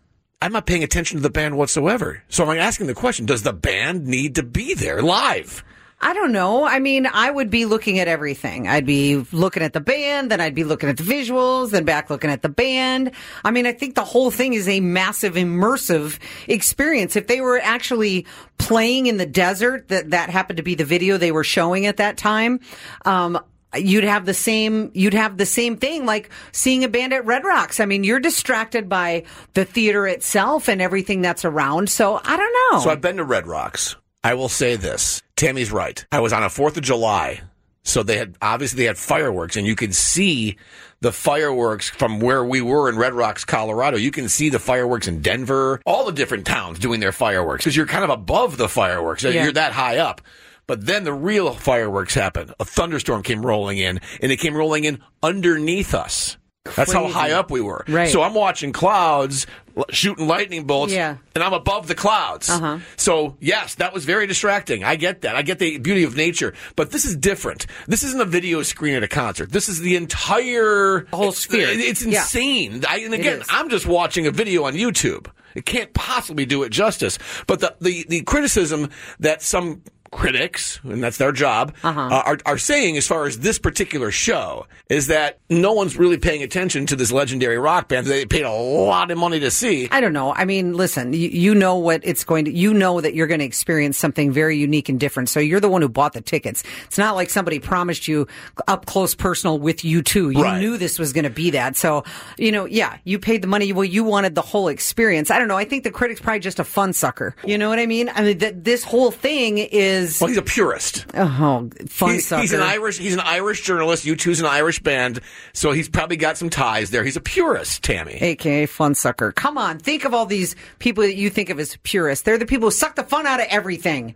I'm 0.43 0.53
not 0.53 0.65
paying 0.65 0.83
attention 0.83 1.19
to 1.19 1.23
the 1.23 1.29
band 1.29 1.59
whatsoever. 1.59 2.23
So 2.31 2.49
I'm 2.51 2.59
asking 2.59 2.87
the 2.87 2.95
question: 2.95 3.27
Does 3.27 3.43
the 3.43 3.53
band 3.53 4.07
need 4.07 4.37
to 4.37 4.43
be 4.43 4.73
there 4.73 5.03
live? 5.03 5.63
I 6.03 6.15
don't 6.15 6.33
know. 6.33 6.65
I 6.65 6.79
mean, 6.79 7.07
I 7.07 7.31
would 7.31 7.51
be 7.51 7.67
looking 7.67 7.99
at 7.99 8.09
everything. 8.09 8.67
I'd 8.67 8.87
be 8.87 9.17
looking 9.33 9.63
at 9.63 9.75
the 9.75 9.81
band, 9.81 10.31
then 10.31 10.41
I'd 10.41 10.55
be 10.55 10.65
looking 10.65 10.89
at 10.89 10.97
the 10.97 11.03
visuals, 11.03 11.71
then 11.71 11.85
back 11.85 12.09
looking 12.09 12.31
at 12.31 12.41
the 12.41 12.49
band. 12.49 13.11
I 13.45 13.51
mean, 13.51 13.67
I 13.67 13.73
think 13.73 13.97
the 13.97 14.05
whole 14.05 14.31
thing 14.31 14.55
is 14.55 14.67
a 14.67 14.81
massive 14.81 15.35
immersive 15.35 16.19
experience. 16.49 17.17
If 17.17 17.27
they 17.27 17.43
were 17.43 17.61
actually 17.61 18.27
playing 18.57 19.07
in 19.07 19.19
the 19.19 19.27
desert, 19.27 19.89
that 19.89 20.11
that 20.11 20.31
happened 20.31 20.57
to 20.57 20.63
be 20.63 20.75
the 20.75 20.87
video 20.87 21.19
they 21.19 21.33
were 21.33 21.45
showing 21.45 21.85
at 21.85 21.99
that 21.99 22.17
time. 22.17 22.61
Um, 23.05 23.39
You'd 23.77 24.03
have 24.03 24.27
the 24.27 24.35
same, 24.35 24.91
you'd 24.95 25.15
have 25.15 25.37
the 25.37 25.47
same 25.47 25.77
thing 25.77 26.05
like 26.05 26.31
seeing 26.51 26.83
a 26.83 26.89
band 26.89 27.13
at 27.13 27.25
Red 27.25 27.45
Rocks. 27.45 27.79
I 27.79 27.85
mean, 27.85 28.03
you're 28.03 28.19
distracted 28.19 28.89
by 28.89 29.23
the 29.55 29.65
theater 29.65 30.09
itself 30.09 30.69
and 30.69 30.83
everything 30.83 31.21
that's 31.21 31.45
around. 31.45 31.89
So 31.89 32.21
I 32.21 32.37
don't 32.37 32.73
know. 32.73 32.81
So 32.81 32.91
I've 32.91 33.01
been 33.01 33.19
to 33.19 33.25
Red 33.25 33.47
Rocks. 33.47 33.95
I 34.23 34.35
will 34.35 34.49
say 34.49 34.77
this: 34.77 35.23
Tammy's 35.37 35.73
right. 35.73 36.05
I 36.13 36.21
was 36.21 36.33
on 36.33 36.43
a 36.43 36.51
Fourth 36.51 36.77
of 36.77 36.83
July, 36.83 37.41
so 37.83 38.03
they 38.03 38.19
had 38.19 38.37
obviously 38.43 38.79
they 38.79 38.87
had 38.87 38.99
fireworks, 38.99 39.57
and 39.57 39.67
you 39.67 39.77
could 39.77 39.95
see 39.95 40.57
the 41.01 41.13
fireworks 41.13 41.89
from 41.89 42.21
where 42.21 42.45
we 42.45 42.61
were 42.61 42.89
in 42.89 42.97
Red 42.97 43.15
Rocks, 43.15 43.45
Colorado. 43.45 43.97
You 43.97 44.11
can 44.11 44.29
see 44.29 44.51
the 44.51 44.59
fireworks 44.59 45.09
in 45.09 45.23
Denver, 45.23 45.81
all 45.87 46.05
the 46.05 46.13
different 46.13 46.47
towns 46.47 46.79
doing 46.79 47.01
their 47.01 47.13
fireworks 47.13 47.65
because 47.65 47.77
you're 47.77 47.87
kind 47.87 48.05
of 48.05 48.11
above 48.11 48.59
the 48.59 48.69
fireworks. 48.69 49.25
Yeah. 49.25 49.45
You're 49.45 49.53
that 49.53 49.73
high 49.73 49.99
up. 49.99 50.21
But 50.67 50.87
then 50.87 51.03
the 51.03 51.13
real 51.13 51.53
fireworks 51.53 52.15
happened. 52.15 52.55
A 52.61 52.65
thunderstorm 52.65 53.25
came 53.25 53.45
rolling 53.45 53.79
in, 53.79 54.01
and 54.21 54.31
it 54.31 54.37
came 54.37 54.55
rolling 54.55 54.85
in 54.85 55.03
underneath 55.21 55.95
us. 55.95 56.37
That's 56.77 56.93
how 56.93 57.09
high 57.09 57.33
up 57.33 57.51
we 57.51 57.61
were. 57.61 57.85
Right. 57.89 58.09
So 58.11 58.23
I'm 58.23 58.35
watching 58.35 58.73
clouds 58.73 59.47
shooting 59.91 60.27
lightning 60.29 60.65
bolts, 60.65 60.93
Yeah. 60.93 61.17
and 61.35 61.43
I'm 61.45 61.53
above 61.53 61.87
the 61.89 61.95
clouds. 61.95 62.51
Uh-huh. 62.51 62.79
So 62.97 63.37
yes, 63.41 63.77
that 63.77 63.93
was 63.93 64.05
very 64.05 64.27
distracting. 64.27 64.85
I 64.85 64.97
get 64.97 65.23
that. 65.23 65.37
I 65.37 65.43
get 65.43 65.59
the 65.59 65.79
beauty 65.79 66.05
of 66.05 66.17
nature, 66.17 66.55
but 66.77 66.91
this 66.91 67.05
is 67.05 67.17
different. 67.17 67.67
This 67.87 68.03
isn't 68.03 68.21
a 68.21 68.25
video 68.25 68.63
screen 68.63 68.95
at 68.95 69.03
a 69.03 69.09
concert. 69.09 69.53
This 69.53 69.69
is 69.69 69.81
the 69.81 69.97
entire 69.97 71.07
whole 71.13 71.29
it's- 71.29 71.39
sphere. 71.39 71.69
It's 71.71 72.03
Yeah. 72.05 72.21
insane. 72.23 72.85
I, 72.89 72.99
and 72.99 73.15
again. 73.15 73.43
I'm 73.51 73.69
just 73.69 73.87
watching 73.87 74.27
a 74.27 74.31
video 74.31 74.65
on 74.65 74.75
YouTube. 74.75 75.27
It 75.55 75.67
can't 75.67 75.93
possibly 75.95 76.47
do 76.47 76.63
it 76.63 76.71
justice. 76.71 77.19
But 77.47 77.61
the 77.61 77.75
the, 77.81 78.07
the 78.09 78.23
criticism 78.23 78.91
that 79.19 79.43
some 79.43 79.83
critics, 80.11 80.81
and 80.83 81.03
that's 81.03 81.19
their 81.19 81.33
job, 81.33 81.73
Uh-huh. 81.85 82.01
uh, 82.01 82.23
are, 82.27 82.39
are 82.45 82.59
saying 82.59 82.97
as 82.97 83.07
far 83.07 83.27
as 83.27 83.39
this 83.41 83.59
particular 83.59 84.11
show 84.11 84.67
is 84.89 85.07
that 85.07 85.39
no 85.49 85.73
one's 85.73 85.97
really 85.97 86.19
paying 86.19 86.43
attention 86.43 86.85
to 86.87 86.97
this 86.97 87.13
legendary 87.13 87.59
rock 87.59 87.87
band 87.89 88.07
that 88.07 88.11
they 88.11 88.27
paid 88.27 88.43
a 88.43 88.51
lot 88.51 89.11
of 89.11 89.19
money 89.19 89.39
to 89.41 89.51
see. 89.51 89.89
I 89.91 90.01
don't 90.01 90.13
know. 90.13 90.35
I 90.35 90.45
mean, 90.45 90.75
listen, 90.75 91.13
you, 91.13 91.29
you 91.29 91.55
know 91.55 91.77
what 91.77 92.01
it's 92.05 92.25
going 92.25 92.45
to, 92.47 92.51
you 92.53 92.75
know 92.75 93.01
that 93.01 93.15
you're 93.15 93.29
going 93.29 93.39
to 93.41 93.47
experience 93.47 93.97
something 93.99 94.33
very 94.33 94.57
unique 94.57 94.89
and 94.89 94.99
different. 94.99 95.29
So 95.29 95.39
you're 95.39 95.61
the 95.61 95.69
one 95.69 95.81
who 95.83 95.89
bought 95.89 96.13
the 96.15 96.21
tickets. 96.21 96.65
It's 96.87 96.99
not 96.99 97.15
like 97.15 97.31
somebody 97.31 97.61
promised 97.61 98.09
you 98.09 98.27
up 98.67 98.87
close 98.87 99.15
personal 99.15 99.59
with 99.61 99.79
U2. 99.79 100.35
You 100.35 100.43
Right. 100.43 100.59
knew 100.61 100.77
this 100.77 100.99
was 100.99 101.13
going 101.13 101.25
to 101.25 101.31
be 101.31 101.51
that. 101.51 101.77
So, 101.77 102.03
you 102.37 102.51
know, 102.51 102.65
yeah, 102.65 102.97
you 103.05 103.19
paid 103.21 103.43
the 103.43 103.49
money. 103.49 103.73
Well, 103.73 103.85
you 103.85 104.03
wanted 104.03 104.35
the 104.35 104.43
whole 104.43 104.67
experience. 104.69 105.31
I 105.31 105.39
don't 105.39 105.49
know. 105.49 105.57
I 105.57 105.65
think 105.65 105.85
the 105.85 105.91
critic's 105.93 106.21
probably 106.21 106.41
just 106.41 106.59
a 106.59 106.65
fun 106.65 106.93
sucker. 106.95 107.37
You 107.45 107.59
know 107.59 107.69
what 107.69 107.79
I 107.79 107.87
mean? 107.87 108.11
I 108.13 108.23
mean, 108.23 108.39
th- 108.39 108.55
this 108.59 108.83
whole 108.83 109.11
thing 109.13 109.59
is 109.59 110.00
is 110.01 110.21
Well, 110.21 110.29
he's 110.29 110.37
a 110.39 110.43
purist. 110.43 111.07
oh 111.15 111.71
fun 111.89 112.15
He- 112.15 112.21
sucker. 112.21 112.41
he's 112.43 112.53
an 112.53 112.61
Irish. 112.63 112.99
He's 112.99 113.15
an 113.15 113.21
Irish 113.21 113.63
journalist. 113.63 114.05
U2's 114.05 114.41
an 114.41 114.47
Irish 114.47 114.81
band, 114.81 115.21
so 115.53 115.73
he's 115.73 115.89
probably 115.89 116.17
got 116.17 116.37
some 116.37 116.51
ties 116.51 116.91
there. 116.91 117.05
He's 117.05 117.17
a 117.17 117.21
purist, 117.21 117.83
Tammy. 117.83 118.15
AKA 118.21 118.67
fun 118.67 118.95
sucker. 118.95 119.33
Come 119.33 119.57
on, 119.59 119.79
think 119.79 120.05
of 120.05 120.15
all 120.15 120.27
these 120.27 120.57
people 120.79 121.03
that 121.05 121.15
you 121.17 121.31
think 121.31 121.51
of 121.51 121.59
as 121.61 121.77
purists. 121.83 122.25
They're 122.25 122.39
the 122.39 122.47
people 122.47 122.67
who 122.69 122.73
suck 122.73 122.97
the 122.97 123.05
fun 123.05 123.27
out 123.27 123.41
of 123.41 123.47
everything. 123.51 124.15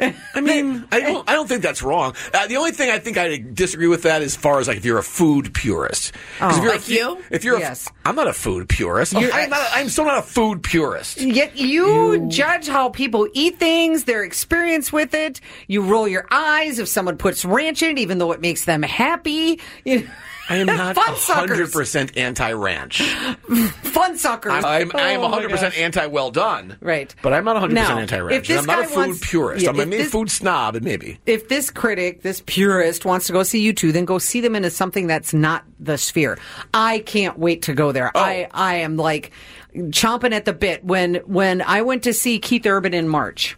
I 0.00 0.40
mean, 0.40 0.84
I 0.90 0.98
don't. 0.98 1.30
I 1.30 1.34
don't 1.34 1.46
think 1.48 1.62
that's 1.62 1.80
wrong. 1.80 2.14
Uh, 2.32 2.48
the 2.48 2.56
only 2.56 2.72
thing 2.72 2.90
I 2.90 2.98
think 2.98 3.16
I 3.16 3.38
disagree 3.38 3.86
with 3.86 4.02
that 4.02 4.22
as 4.22 4.34
far 4.34 4.58
as 4.58 4.66
like 4.66 4.78
if 4.78 4.84
you're 4.84 4.98
a 4.98 5.04
food 5.04 5.54
purist. 5.54 6.12
'Cause 6.40 6.56
if 6.58 6.62
you're 6.64 6.72
a 6.72 6.74
Like 6.74 6.80
fu- 6.82 6.92
you? 6.94 7.18
If 7.30 7.44
you're, 7.44 7.60
Yes. 7.60 7.86
a, 7.86 8.08
I'm 8.08 8.16
not 8.16 8.26
a 8.26 8.32
food 8.32 8.68
purist. 8.68 9.14
I'm, 9.14 9.50
not, 9.50 9.68
I'm 9.72 9.88
still 9.88 10.04
not 10.06 10.18
a 10.18 10.22
food 10.22 10.64
purist. 10.64 11.18
Yet 11.20 11.56
you, 11.56 12.26
judge 12.28 12.66
how 12.66 12.88
people 12.88 13.28
eat 13.34 13.60
things, 13.60 14.02
their 14.02 14.24
experience 14.24 14.92
with 14.92 15.14
it. 15.14 15.40
You 15.68 15.82
roll 15.82 16.08
your 16.08 16.26
eyes 16.28 16.80
if 16.80 16.88
someone 16.88 17.16
puts 17.16 17.44
ranch 17.44 17.80
in 17.84 17.90
it, 17.90 17.98
even 18.00 18.18
though 18.18 18.32
it 18.32 18.40
makes 18.40 18.64
them 18.64 18.82
happy. 18.82 19.60
You 19.84 20.10
I 20.48 20.56
am 20.56 20.66
not 20.68 20.96
hundred 20.98 21.72
percent 21.72 22.16
anti-ranch. 22.16 23.00
Fun 23.02 24.18
suckers. 24.18 24.52
I'm, 24.52 24.64
I'm, 24.64 24.90
I 24.94 25.10
am 25.12 25.20
Oh, 25.20 25.22
my 25.22 25.28
100 25.30 25.50
percent 25.50 25.78
anti-well 25.78 26.30
done. 26.30 26.76
Right. 26.80 27.14
But 27.22 27.32
I'm 27.32 27.44
not 27.44 27.56
hundred 27.58 27.76
percent 27.78 27.98
anti-ranch. 28.00 28.50
I'm 28.50 28.66
not 28.66 28.84
a 28.84 28.88
food 28.88 28.96
wants- 28.96 29.20
purist. 29.30 29.64
yeah, 29.64 29.70
I'm 29.70 29.80
a 29.80 29.84
this- 29.86 30.10
food 30.10 30.30
snob, 30.30 30.80
maybe. 30.82 31.18
if 31.26 31.48
this 31.48 31.70
critic, 31.70 32.22
this 32.22 32.42
purist 32.46 33.04
wants 33.04 33.26
to 33.28 33.32
go 33.32 33.42
see 33.42 33.72
U2, 33.72 33.92
then 33.92 34.04
go 34.04 34.18
see 34.18 34.40
them 34.40 34.54
into 34.54 34.70
something 34.70 35.06
that's 35.06 35.32
not 35.32 35.64
the 35.80 35.96
sphere. 35.98 36.38
I 36.72 36.98
can't 37.00 37.38
wait 37.38 37.62
to 37.62 37.74
go 37.74 37.92
there. 37.92 38.10
I, 38.16 38.44
oh. 38.44 38.48
I 38.52 38.74
am 38.76 38.96
like 38.96 39.30
chomping 39.74 40.32
at 40.32 40.44
the 40.44 40.52
bit 40.52 40.84
when 40.84 41.16
when 41.26 41.62
I 41.62 41.82
went 41.82 42.02
to 42.04 42.12
see 42.12 42.38
Keith 42.38 42.66
Urban 42.66 42.94
in 42.94 43.08
March. 43.08 43.56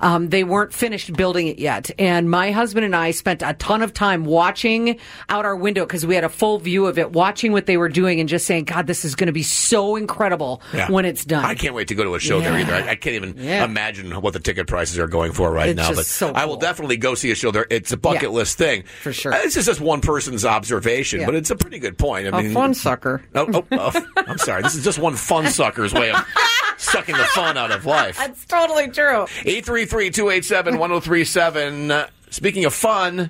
Um, 0.00 0.28
they 0.30 0.44
weren't 0.44 0.72
finished 0.72 1.12
building 1.12 1.46
it 1.46 1.58
yet, 1.58 1.90
and 1.98 2.30
my 2.30 2.50
husband 2.52 2.84
and 2.86 2.96
I 2.96 3.10
spent 3.10 3.42
a 3.42 3.52
ton 3.54 3.82
of 3.82 3.92
time 3.92 4.24
watching 4.24 4.98
out 5.28 5.44
our 5.44 5.54
window 5.54 5.84
because 5.84 6.04
we 6.06 6.14
had 6.14 6.24
a 6.24 6.28
full 6.28 6.58
view 6.58 6.86
of 6.86 6.98
it, 6.98 7.12
watching 7.12 7.52
what 7.52 7.66
they 7.66 7.76
were 7.76 7.88
doing, 7.88 8.18
and 8.20 8.28
just 8.28 8.46
saying, 8.46 8.64
"God, 8.64 8.86
this 8.86 9.04
is 9.04 9.14
going 9.14 9.26
to 9.26 9.32
be 9.32 9.42
so 9.42 9.96
incredible 9.96 10.62
Yeah. 10.72 10.90
when 10.90 11.04
it's 11.04 11.24
done." 11.24 11.44
I 11.44 11.54
can't 11.54 11.74
wait 11.74 11.88
to 11.88 11.94
go 11.94 12.04
to 12.04 12.14
a 12.14 12.20
show 12.20 12.40
there 12.40 12.58
either. 12.58 12.74
I, 12.74 12.90
I 12.90 12.94
can't 12.96 13.14
even 13.16 13.34
Yeah. 13.36 13.64
imagine 13.64 14.10
what 14.22 14.32
the 14.32 14.40
ticket 14.40 14.66
prices 14.66 14.98
are 14.98 15.06
going 15.06 15.32
for 15.32 15.50
right 15.52 15.68
It's 15.68 15.76
now. 15.76 15.92
But 15.94 16.06
so 16.06 16.30
I 16.32 16.44
will 16.46 16.54
cool. 16.54 16.60
definitely 16.60 16.96
go 16.96 17.14
see 17.14 17.30
a 17.30 17.34
show 17.34 17.50
there. 17.50 17.66
It's 17.70 17.92
a 17.92 17.96
bucket 17.96 18.22
Yeah. 18.22 18.28
list 18.30 18.56
thing 18.58 18.84
For 19.02 19.12
sure. 19.12 19.34
Uh, 19.34 19.42
This 19.42 19.56
is 19.56 19.66
just 19.66 19.80
one 19.80 20.00
person's 20.00 20.44
observation, 20.44 21.20
Yeah. 21.20 21.26
but 21.26 21.34
it's 21.34 21.50
a 21.50 21.56
pretty 21.56 21.78
good 21.78 21.98
point. 21.98 22.26
I 22.32 22.38
A 22.38 22.42
mean, 22.42 22.52
fun 22.54 22.74
sucker. 22.74 23.22
Oh, 23.34 23.46
oh, 23.52 23.64
oh, 23.72 24.04
I'm 24.16 24.38
sorry. 24.38 24.62
This 24.62 24.74
is 24.76 24.84
just 24.84 24.98
one 24.98 25.14
fun 25.14 25.46
sucker's 25.48 25.92
way 25.92 26.10
of 26.10 26.24
sucking 26.78 27.16
the 27.16 27.24
fun 27.24 27.56
out 27.58 27.70
of 27.70 27.84
life. 27.84 28.16
That's 28.16 28.44
totally 28.46 28.88
true. 28.88 29.26
833-287-1037. 29.90 31.90
Uh, 31.90 32.06
Speaking 32.30 32.64
of 32.64 32.72
fun, 32.72 33.28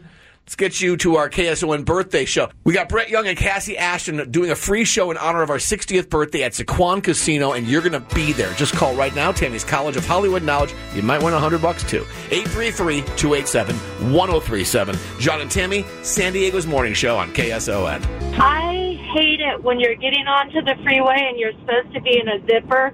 let's 0.50 0.57
get 0.57 0.80
you 0.80 0.97
to 0.97 1.14
our 1.14 1.30
KSON 1.30 1.85
birthday 1.85 2.25
show. 2.25 2.50
We 2.64 2.75
got 2.75 2.88
Brett 2.88 3.09
Young 3.09 3.28
and 3.28 3.38
Kassi 3.38 3.76
Ashton 3.76 4.33
doing 4.33 4.50
a 4.50 4.57
free 4.57 4.85
show 4.85 5.12
in 5.12 5.16
honor 5.16 5.42
of 5.42 5.50
our 5.50 5.59
60th 5.59 6.11
birthday 6.11 6.42
at 6.42 6.54
Sycuan 6.54 7.04
Casino, 7.04 7.52
and 7.52 7.69
you're 7.69 7.83
going 7.83 7.92
to 7.92 8.00
be 8.16 8.33
there. 8.33 8.52
Just 8.54 8.75
call 8.75 8.97
right 8.97 9.14
now, 9.14 9.30
Tammy's 9.30 9.62
College 9.62 9.97
of 9.97 10.04
Hollywood 10.04 10.42
Knowledge. 10.42 10.75
You 10.92 11.02
might 11.02 11.23
win 11.23 11.35
100 11.35 11.62
bucks 11.62 11.85
too. 11.85 12.04
833-287-1037. 12.30 15.21
John 15.21 15.40
and 15.40 15.49
Tammy, 15.49 15.87
San 16.02 16.33
Diego's 16.33 16.66
morning 16.66 16.95
show 16.95 17.16
on 17.16 17.33
KSON. 17.33 18.04
I 18.40 18.97
hate 19.14 19.38
it 19.38 19.62
when 19.62 19.78
you're 19.78 19.95
getting 19.95 20.26
onto 20.26 20.62
the 20.62 20.75
freeway 20.83 21.28
and 21.28 21.38
you're 21.38 21.52
supposed 21.61 21.95
to 21.95 22.00
be 22.00 22.19
in 22.19 22.28
a 22.28 22.40
zipper, 22.47 22.92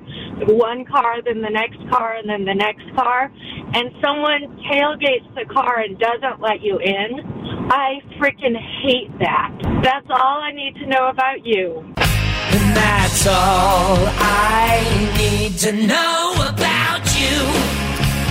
one 0.53 0.85
car, 0.85 1.23
then 1.23 1.41
the 1.41 1.49
next 1.49 1.79
car, 1.89 2.17
and 2.17 2.29
then 2.29 2.45
the 2.45 2.53
next 2.53 2.85
car, 2.95 3.33
and 3.73 3.91
someone 4.05 4.43
tailgates 4.71 5.35
the 5.35 5.47
car 5.51 5.81
and 5.81 5.99
doesn't 5.99 6.43
let 6.43 6.61
you 6.61 6.79
in. 6.79 7.46
I 7.71 8.01
freaking 8.19 8.57
hate 8.83 9.17
that. 9.19 9.53
That's 9.83 10.07
all 10.11 10.41
I 10.41 10.53
need 10.53 10.75
to 10.77 10.87
know 10.87 11.09
about 11.09 11.45
you. 11.45 11.81
And 11.97 12.77
that's 12.77 13.27
all 13.27 13.97
I 14.19 15.13
need 15.19 15.59
to 15.59 15.73
know 15.73 16.35
about 16.49 17.05
you. 17.19 17.87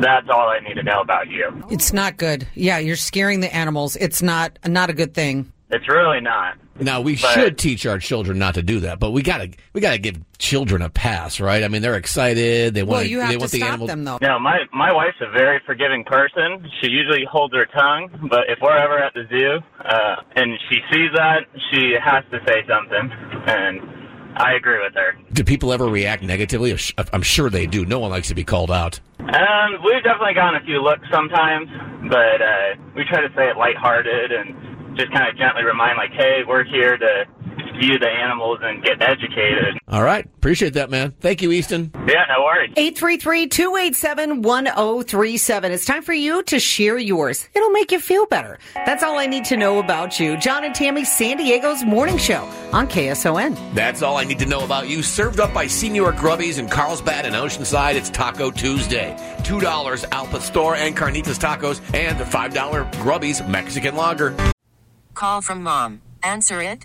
that's 0.00 0.28
all 0.30 0.48
I 0.48 0.60
need 0.60 0.74
to 0.74 0.82
know 0.82 1.00
about 1.00 1.28
you. 1.28 1.64
It's 1.70 1.92
not 1.92 2.16
good. 2.16 2.46
Yeah, 2.54 2.78
you're 2.78 2.96
scaring 2.96 3.40
the 3.40 3.54
animals. 3.54 3.96
It's 3.96 4.22
not 4.22 4.58
not 4.66 4.90
a 4.90 4.92
good 4.92 5.14
thing. 5.14 5.52
It's 5.70 5.86
really 5.88 6.20
not. 6.20 6.56
Now 6.80 7.00
we 7.00 7.16
But- 7.16 7.32
should 7.34 7.58
teach 7.58 7.84
our 7.86 7.98
children 7.98 8.38
not 8.38 8.54
to 8.54 8.62
do 8.62 8.80
that, 8.80 9.00
but 9.00 9.10
we 9.10 9.22
gotta 9.22 9.50
we 9.74 9.80
gotta 9.80 9.98
give 9.98 10.16
children 10.38 10.80
a 10.80 10.88
pass, 10.88 11.40
right? 11.40 11.64
I 11.64 11.68
mean, 11.68 11.82
they're 11.82 11.96
excited. 11.96 12.72
They 12.74 12.84
want 12.84 12.90
Well, 12.98 13.02
you 13.04 13.18
have 13.20 13.28
they 13.28 13.34
to 13.34 13.38
want 13.40 13.50
the 13.50 13.58
stop 13.58 13.68
animal. 13.70 13.86
them 13.88 14.04
though. 14.04 14.18
No, 14.22 14.38
my 14.38 14.58
my 14.72 14.92
wife's 14.92 15.20
a 15.20 15.30
very 15.36 15.60
forgiving 15.66 16.04
person. 16.04 16.70
She 16.80 16.88
usually 16.88 17.24
holds 17.30 17.52
her 17.54 17.66
tongue, 17.66 18.28
but 18.30 18.44
if 18.48 18.60
we're 18.62 18.78
ever 18.78 18.98
at 18.98 19.12
the 19.14 19.24
zoo 19.28 19.58
uh, 19.84 20.16
and 20.36 20.56
she 20.70 20.76
sees 20.92 21.10
that, 21.16 21.40
she 21.72 21.94
has 22.02 22.22
to 22.30 22.38
say 22.46 22.62
something, 22.68 23.10
and 23.48 23.80
I 24.38 24.54
agree 24.54 24.78
with 24.82 24.94
her. 24.94 25.18
Do 25.32 25.44
people 25.44 25.72
ever 25.72 25.86
react 25.86 26.22
negatively? 26.22 26.76
I'm 27.12 27.22
sure 27.22 27.50
they 27.50 27.66
do. 27.66 27.84
No 27.84 27.98
one 27.98 28.10
likes 28.10 28.28
to 28.28 28.34
be 28.34 28.44
called 28.44 28.70
out. 28.70 29.00
Um, 29.18 29.82
we've 29.84 30.02
definitely 30.04 30.34
gotten 30.34 30.60
a 30.62 30.64
few 30.64 30.80
looks 30.82 31.06
sometimes, 31.12 31.68
but 32.08 32.40
uh, 32.40 32.74
we 32.94 33.04
try 33.04 33.20
to 33.20 33.28
say 33.34 33.50
it 33.50 33.56
lighthearted 33.56 34.32
and 34.32 34.96
just 34.96 35.12
kind 35.12 35.28
of 35.28 35.36
gently 35.36 35.64
remind, 35.64 35.98
like, 35.98 36.12
hey, 36.12 36.42
we're 36.46 36.64
here 36.64 36.96
to 36.96 37.24
view 37.78 37.98
the 37.98 38.08
animals 38.08 38.58
and 38.62 38.82
get 38.82 39.00
educated. 39.00 39.78
All 39.88 40.02
right, 40.02 40.24
appreciate 40.24 40.74
that, 40.74 40.90
man. 40.90 41.12
Thank 41.20 41.42
you, 41.42 41.52
Easton. 41.52 41.92
Yeah, 42.06 42.24
no 42.28 42.42
worries. 42.44 42.72
833-287-1037. 42.74 45.70
It's 45.70 45.84
time 45.84 46.02
for 46.02 46.12
you 46.12 46.42
to 46.44 46.58
share 46.58 46.98
yours. 46.98 47.48
It'll 47.54 47.70
make 47.70 47.92
you 47.92 48.00
feel 48.00 48.26
better. 48.26 48.58
That's 48.74 49.02
all 49.02 49.18
I 49.18 49.26
need 49.26 49.44
to 49.46 49.56
know 49.56 49.78
about 49.78 50.20
you. 50.20 50.36
John 50.36 50.64
and 50.64 50.74
Tammy, 50.74 51.04
San 51.04 51.38
Diego's 51.38 51.84
morning 51.84 52.18
show 52.18 52.42
on 52.72 52.88
KSON. 52.88 53.74
That's 53.74 54.02
all 54.02 54.16
I 54.16 54.24
need 54.24 54.38
to 54.40 54.46
know 54.46 54.64
about 54.64 54.88
you. 54.88 55.02
Served 55.02 55.40
up 55.40 55.54
by 55.54 55.66
Senor 55.66 56.12
Grubby's 56.12 56.58
in 56.58 56.68
Carlsbad 56.68 57.24
and 57.24 57.34
Oceanside. 57.34 57.94
It's 57.94 58.10
Taco 58.10 58.50
Tuesday. 58.50 59.16
$2 59.42 60.04
Al 60.12 60.26
Pastor 60.26 60.74
and 60.74 60.96
Carnitas 60.96 61.38
Tacos 61.38 61.80
and 61.94 62.18
the 62.18 62.24
$5 62.24 62.92
Grubbies 62.94 63.48
Mexican 63.48 63.96
Lager. 63.96 64.34
Call 65.14 65.40
from 65.40 65.62
mom. 65.62 66.02
Answer 66.22 66.60
it. 66.60 66.84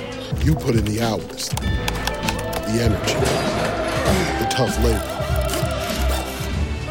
You 0.39 0.55
put 0.55 0.75
in 0.75 0.85
the 0.85 1.01
hours, 1.01 1.49
the 1.49 2.81
energy, 2.81 3.13
the 4.39 4.47
tough 4.49 4.75
labor. 4.83 5.17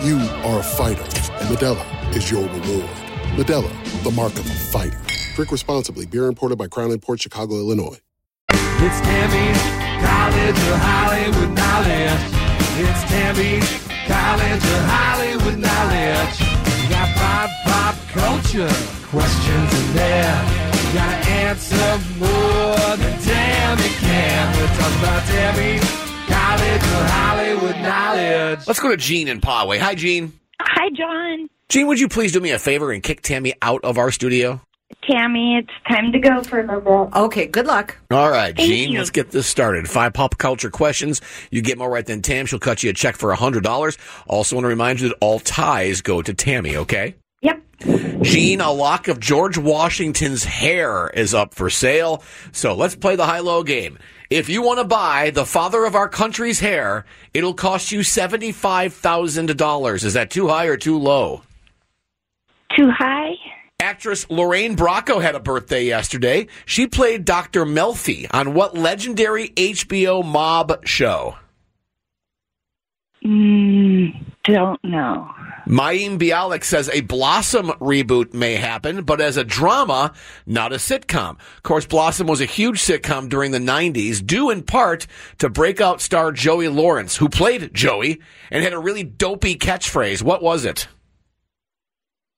You 0.07 0.19
are 0.47 0.61
a 0.61 0.63
fighter, 0.63 1.03
and 1.03 1.49
Modelo 1.49 2.15
is 2.15 2.31
your 2.31 2.43
reward. 2.45 2.89
Modelo, 3.35 4.03
the 4.05 4.11
mark 4.13 4.33
of 4.35 4.47
a 4.47 4.55
fighter. 4.55 5.01
Drink 5.35 5.51
responsibly. 5.51 6.07
Beer 6.07 6.27
imported 6.27 6.59
by 6.59 6.69
Crown 6.69 6.97
Port 7.01 7.21
Chicago, 7.21 7.57
Illinois. 7.57 7.99
It's 8.53 9.01
Tammy's 9.01 9.63
College 10.07 10.59
of 10.69 10.79
Hollywood 10.79 11.57
Knowledge. 11.57 12.21
It's 12.79 13.03
Tammy's 13.11 13.69
College 14.07 14.65
of 14.65 14.85
Hollywood 14.87 15.59
Knowledge. 15.59 16.50
Culture 18.51 18.75
questions 19.05 19.81
in 19.81 19.95
there. 19.95 20.45
You 20.73 20.95
gotta 20.95 21.31
answer 21.31 21.99
more 22.19 22.97
than 22.97 23.21
Tammy 23.21 23.89
can. 23.89 24.57
We're 24.57 24.67
talking 24.67 24.99
about 24.99 25.23
Tammy's 25.25 25.91
College 26.27 26.83
of 26.83 27.11
Hollywood 27.11 27.77
Knowledge. 27.77 28.67
Let's 28.67 28.81
go 28.81 28.91
to 28.91 28.97
Gene 28.97 29.29
in 29.29 29.41
Poway. 29.41 29.79
Hi, 29.79 29.95
Gene. 29.95 30.33
Hi, 30.61 30.89
John. 30.97 31.49
Gene, 31.69 31.87
would 31.87 32.01
you 32.01 32.09
please 32.09 32.33
do 32.33 32.41
me 32.41 32.51
a 32.51 32.59
favor 32.59 32.91
and 32.91 33.03
kick 33.03 33.23
Tammy 33.23 33.55
out 33.63 33.85
of 33.85 33.99
our 33.99 34.11
studio? 34.11 34.61
Tammy, 35.09 35.57
it's 35.57 35.71
time 35.89 36.11
to 36.13 36.19
go 36.19 36.43
for 36.43 36.61
a 36.61 36.67
little 36.67 37.07
bit. 37.07 37.17
Okay, 37.17 37.47
good 37.47 37.67
luck. 37.67 37.97
All 38.11 38.31
right, 38.31 38.57
Thank 38.57 38.69
Gene, 38.69 38.93
you. 38.93 38.99
let's 38.99 39.11
get 39.11 39.31
this 39.31 39.47
started. 39.47 39.89
Five 39.89 40.13
pop 40.13 40.37
culture 40.39 40.71
questions. 40.71 41.21
You 41.51 41.63
get 41.63 41.79
more 41.79 41.89
right 41.89 42.05
than 42.05 42.23
Tam. 42.23 42.47
She'll 42.47 42.59
cut 42.59 42.83
you 42.83 42.91
a 42.91 42.93
check 42.93 43.17
for 43.17 43.33
$100. 43.35 43.99
Also 44.27 44.57
want 44.57 44.65
to 44.65 44.69
remind 44.69 45.01
you 45.01 45.09
that 45.11 45.19
all 45.21 45.39
ties 45.39 46.01
go 46.03 46.21
to 46.21 46.35
Tammy, 46.35 46.77
okay? 46.77 47.15
Gene, 47.81 48.61
a 48.61 48.71
lock 48.71 49.09
of 49.09 49.21
George 49.21 49.57
Washington's 49.57 50.45
hair 50.45 51.09
is 51.09 51.35
up 51.35 51.55
for 51.55 51.71
sale. 51.71 52.23
So 52.53 52.75
let's 52.75 52.95
play 52.95 53.17
the 53.17 53.27
high-low 53.27 53.63
game. 53.63 53.99
If 54.29 54.49
you 54.49 54.63
want 54.63 54.79
to 54.79 54.85
buy 54.85 55.31
the 55.31 55.47
father 55.47 55.85
of 55.85 55.95
our 55.95 56.09
country's 56.09 56.61
hair, 56.61 57.05
it'll 57.35 57.55
cost 57.55 57.91
you 57.91 58.01
$75,000. 58.01 60.05
Is 60.05 60.15
that 60.15 60.31
too 60.31 60.49
high 60.49 60.67
or 60.67 60.77
too 60.77 60.99
low? 60.99 61.43
Too 62.77 62.91
high? 62.91 63.35
Actress 63.81 64.29
Lorraine 64.29 64.77
Bracco 64.77 65.23
had 65.23 65.35
a 65.35 65.41
birthday 65.41 65.85
yesterday. 65.85 66.47
She 66.67 66.87
played 66.87 67.25
Dr. 67.25 67.65
Melfi 67.65 68.27
on 68.31 68.55
what 68.55 68.77
legendary 68.77 69.49
HBO 69.49 70.23
mob 70.23 70.87
show? 70.87 71.37
Mm, 73.25 74.25
don't 74.45 74.83
know. 74.83 75.31
Mayim 75.67 76.19
Bialik 76.19 76.65
says 76.65 76.89
a 76.89 77.03
Blossom 77.03 77.69
reboot 77.73 78.33
may 78.33 78.55
happen, 78.55 79.05
but 79.05 79.21
as 79.21 79.37
a 79.37 79.45
drama, 79.45 80.13
not 80.47 80.73
a 80.73 80.77
sitcom. 80.77 81.39
Of 81.57 81.63
course, 81.63 81.87
Blossom 81.87 82.27
was 82.27 82.41
a 82.41 82.47
huge 82.47 82.81
sitcom 82.81 83.29
during 83.29 83.51
the 83.51 83.59
90s, 83.59 84.25
due 84.25 84.51
in 84.51 84.63
part 84.63 85.07
to 85.39 85.51
breakout 85.51 86.01
star 86.01 86.33
Joey 86.33 86.69
Lawrence, 86.69 87.17
who 87.17 87.29
played 87.29 87.75
Joey 87.75 88.21
and 88.51 88.65
had 88.65 88.73
a 88.73 88.79
really 88.79 89.05
dopey 89.05 89.57
catchphrase. 89.57 90.23
What 90.23 90.43
was 90.43 90.65
it? 90.65 90.89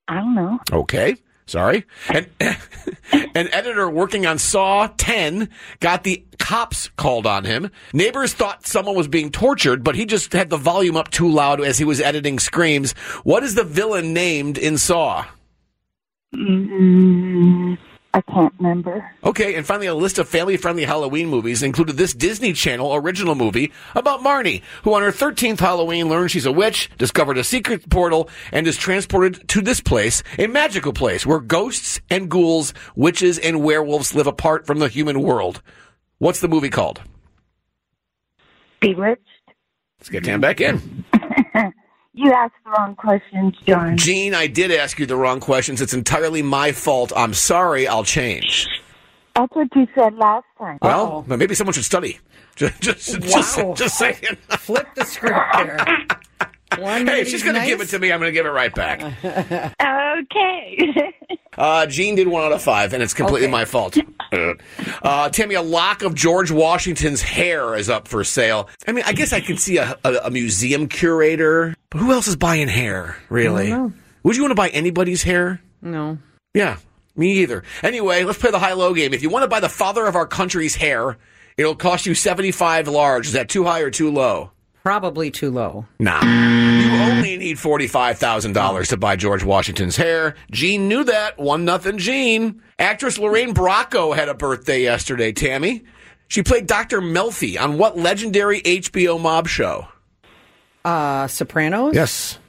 I 0.07 0.15
don't 0.15 0.35
know. 0.35 0.59
Okay. 0.71 1.15
Sorry. 1.45 1.85
And 2.09 2.27
an 2.39 3.49
editor 3.53 3.89
working 3.89 4.25
on 4.25 4.39
Saw 4.39 4.87
10 4.97 5.49
got 5.79 6.03
the 6.03 6.25
cops 6.39 6.89
called 6.97 7.27
on 7.27 7.43
him. 7.45 7.69
Neighbors 7.93 8.33
thought 8.33 8.65
someone 8.65 8.95
was 8.95 9.07
being 9.07 9.31
tortured, 9.31 9.83
but 9.83 9.95
he 9.95 10.05
just 10.05 10.33
had 10.33 10.49
the 10.49 10.57
volume 10.57 10.95
up 10.95 11.11
too 11.11 11.29
loud 11.29 11.61
as 11.61 11.77
he 11.77 11.85
was 11.85 11.99
editing 12.01 12.39
screams. 12.39 12.93
What 13.23 13.43
is 13.43 13.55
the 13.55 13.63
villain 13.63 14.13
named 14.13 14.57
in 14.57 14.77
Saw? 14.77 15.25
Mm, 16.33 17.77
I 18.15 18.21
can't 18.21 18.53
remember. 18.59 19.09
Okay, 19.23 19.55
and 19.55 19.65
finally, 19.65 19.87
a 19.87 19.95
list 19.95 20.19
of 20.19 20.29
family 20.29 20.55
friendly 20.55 20.85
Halloween 20.85 21.29
movies 21.29 21.63
included 21.63 21.97
this 21.97 22.13
Disney 22.13 22.53
Channel 22.53 22.93
original 22.93 23.33
movie 23.33 23.71
about 23.95 24.19
Marnie, 24.19 24.61
who 24.83 24.93
on 24.93 25.01
her 25.01 25.11
13th 25.11 25.59
Halloween 25.59 26.09
learns 26.09 26.29
she's 26.29 26.45
a 26.45 26.51
witch, 26.51 26.91
discovered 26.99 27.39
a 27.39 27.43
secret 27.43 27.89
portal, 27.89 28.29
and 28.51 28.67
is 28.67 28.77
transported 28.77 29.47
to 29.49 29.61
this 29.61 29.81
place, 29.81 30.21
a 30.37 30.45
magical 30.45 30.93
place 30.93 31.25
where 31.25 31.39
ghosts 31.39 31.99
and 32.11 32.29
ghouls, 32.29 32.75
witches, 32.95 33.39
and 33.39 33.63
werewolves 33.63 34.13
live 34.13 34.27
apart 34.27 34.67
from 34.67 34.77
the 34.77 34.89
human 34.89 35.19
world. 35.21 35.63
What's 36.19 36.39
the 36.39 36.47
movie 36.47 36.69
called? 36.69 37.01
Bewitched? 38.79 39.21
Let's 39.99 40.09
get 40.09 40.23
Dan 40.23 40.39
back 40.39 40.61
in. 40.61 41.03
You 42.13 42.31
asked 42.31 42.53
the 42.63 42.69
wrong 42.71 42.95
questions, 42.95 43.55
John. 43.65 43.97
Gene, 43.97 44.35
I 44.35 44.47
did 44.47 44.71
ask 44.71 44.99
you 44.99 45.05
the 45.05 45.15
wrong 45.15 45.39
questions. 45.39 45.81
It's 45.81 45.93
entirely 45.93 46.41
my 46.43 46.71
fault. 46.71 47.11
I'm 47.15 47.33
sorry. 47.33 47.87
I'll 47.87 48.03
change. 48.03 48.67
That's 49.35 49.53
what 49.55 49.67
you 49.75 49.87
said 49.95 50.13
last 50.15 50.45
time. 50.59 50.77
Well, 50.81 51.25
maybe 51.27 51.55
someone 51.55 51.73
should 51.73 51.85
study. 51.85 52.19
Just, 52.55 52.81
just, 52.81 53.19
just, 53.23 53.57
Wow. 53.57 53.73
just 53.73 53.97
saying. 53.97 54.37
Flip 54.59 54.87
the 54.93 55.03
script 55.05 55.35
there. 55.55 56.05
One 56.79 57.07
Hey, 57.07 57.21
if 57.21 57.27
she's 57.27 57.41
these 57.41 57.43
going 57.43 57.55
to 57.61 57.65
give 57.67 57.81
it 57.81 57.89
to 57.89 57.99
me, 57.99 58.11
I'm 58.11 58.19
going 58.19 58.29
to 58.31 58.33
give 58.33 58.45
it 58.45 58.49
right 58.49 58.73
back. 58.73 59.01
Okay. 59.81 61.13
Uh, 61.55 61.85
Gene 61.85 62.15
did 62.15 62.27
one 62.27 62.43
out 62.43 62.51
of 62.51 62.63
five, 62.63 62.93
and 62.93 63.03
it's 63.03 63.13
completely 63.13 63.45
Okay. 63.45 63.51
my 63.51 63.65
fault. 63.65 63.95
Uh, 65.03 65.29
Tammy, 65.29 65.53
a 65.53 65.61
lock 65.61 66.01
of 66.01 66.15
George 66.15 66.49
Washington's 66.49 67.21
hair 67.21 67.75
is 67.75 67.87
up 67.87 68.07
for 68.07 68.23
sale. 68.23 68.67
I 68.87 68.91
mean, 68.91 69.03
I 69.05 69.13
guess 69.13 69.31
I 69.31 69.39
could 69.41 69.59
see 69.59 69.77
a, 69.77 69.95
a, 70.03 70.13
a 70.23 70.31
museum 70.31 70.87
curator, 70.87 71.75
but 71.91 71.99
who 71.99 72.11
else 72.11 72.27
is 72.27 72.35
buying 72.35 72.67
hair, 72.67 73.15
really? 73.29 73.71
Would 74.23 74.35
you 74.35 74.41
want 74.41 74.49
to 74.49 74.55
buy 74.55 74.69
anybody's 74.69 75.21
hair? 75.21 75.61
No. 75.83 76.17
Yeah, 76.55 76.77
me 77.15 77.33
either. 77.43 77.63
Anyway, 77.83 78.23
let's 78.23 78.39
play 78.39 78.49
the 78.49 78.57
high-low 78.57 78.95
game. 78.95 79.13
If 79.13 79.21
you 79.21 79.29
want 79.29 79.43
to 79.43 79.47
buy 79.47 79.59
the 79.59 79.69
father 79.69 80.07
of 80.07 80.15
our 80.15 80.25
country's 80.25 80.75
hair, 80.75 81.17
it'll 81.55 81.75
cost 81.75 82.07
you 82.07 82.15
75 82.15 82.87
large. 82.87 83.27
Is 83.27 83.33
that 83.33 83.49
too 83.49 83.63
high 83.65 83.81
or 83.81 83.91
too 83.91 84.09
low? 84.09 84.49
Probably 84.83 85.31
too 85.31 85.49
low. 85.49 85.85
Nah. 85.99 86.21
You 86.21 86.91
only 87.13 87.37
need 87.37 87.55
$45,000 87.55 88.87
to 88.89 88.97
buy 88.97 89.15
George 89.15 89.41
Washington's 89.43 89.95
hair. 89.95 90.35
Gene 90.51 90.89
knew 90.89 91.05
that. 91.05 91.39
One 91.39 91.63
nothing 91.63 91.97
Gene. 91.97 92.61
Actress 92.77 93.17
Lorraine 93.17 93.53
Bracco 93.53 94.13
had 94.13 94.27
a 94.27 94.33
birthday 94.33 94.81
yesterday, 94.83 95.31
Tammy. 95.31 95.83
She 96.27 96.43
played 96.43 96.67
Dr. 96.67 96.99
Melfi 96.99 97.57
on 97.57 97.77
what 97.77 97.97
legendary 97.97 98.61
HBO 98.61 99.19
mob 99.21 99.47
show? 99.47 99.87
Uh, 100.83 101.27
Sopranos? 101.27 101.95
Yes. 101.95 102.39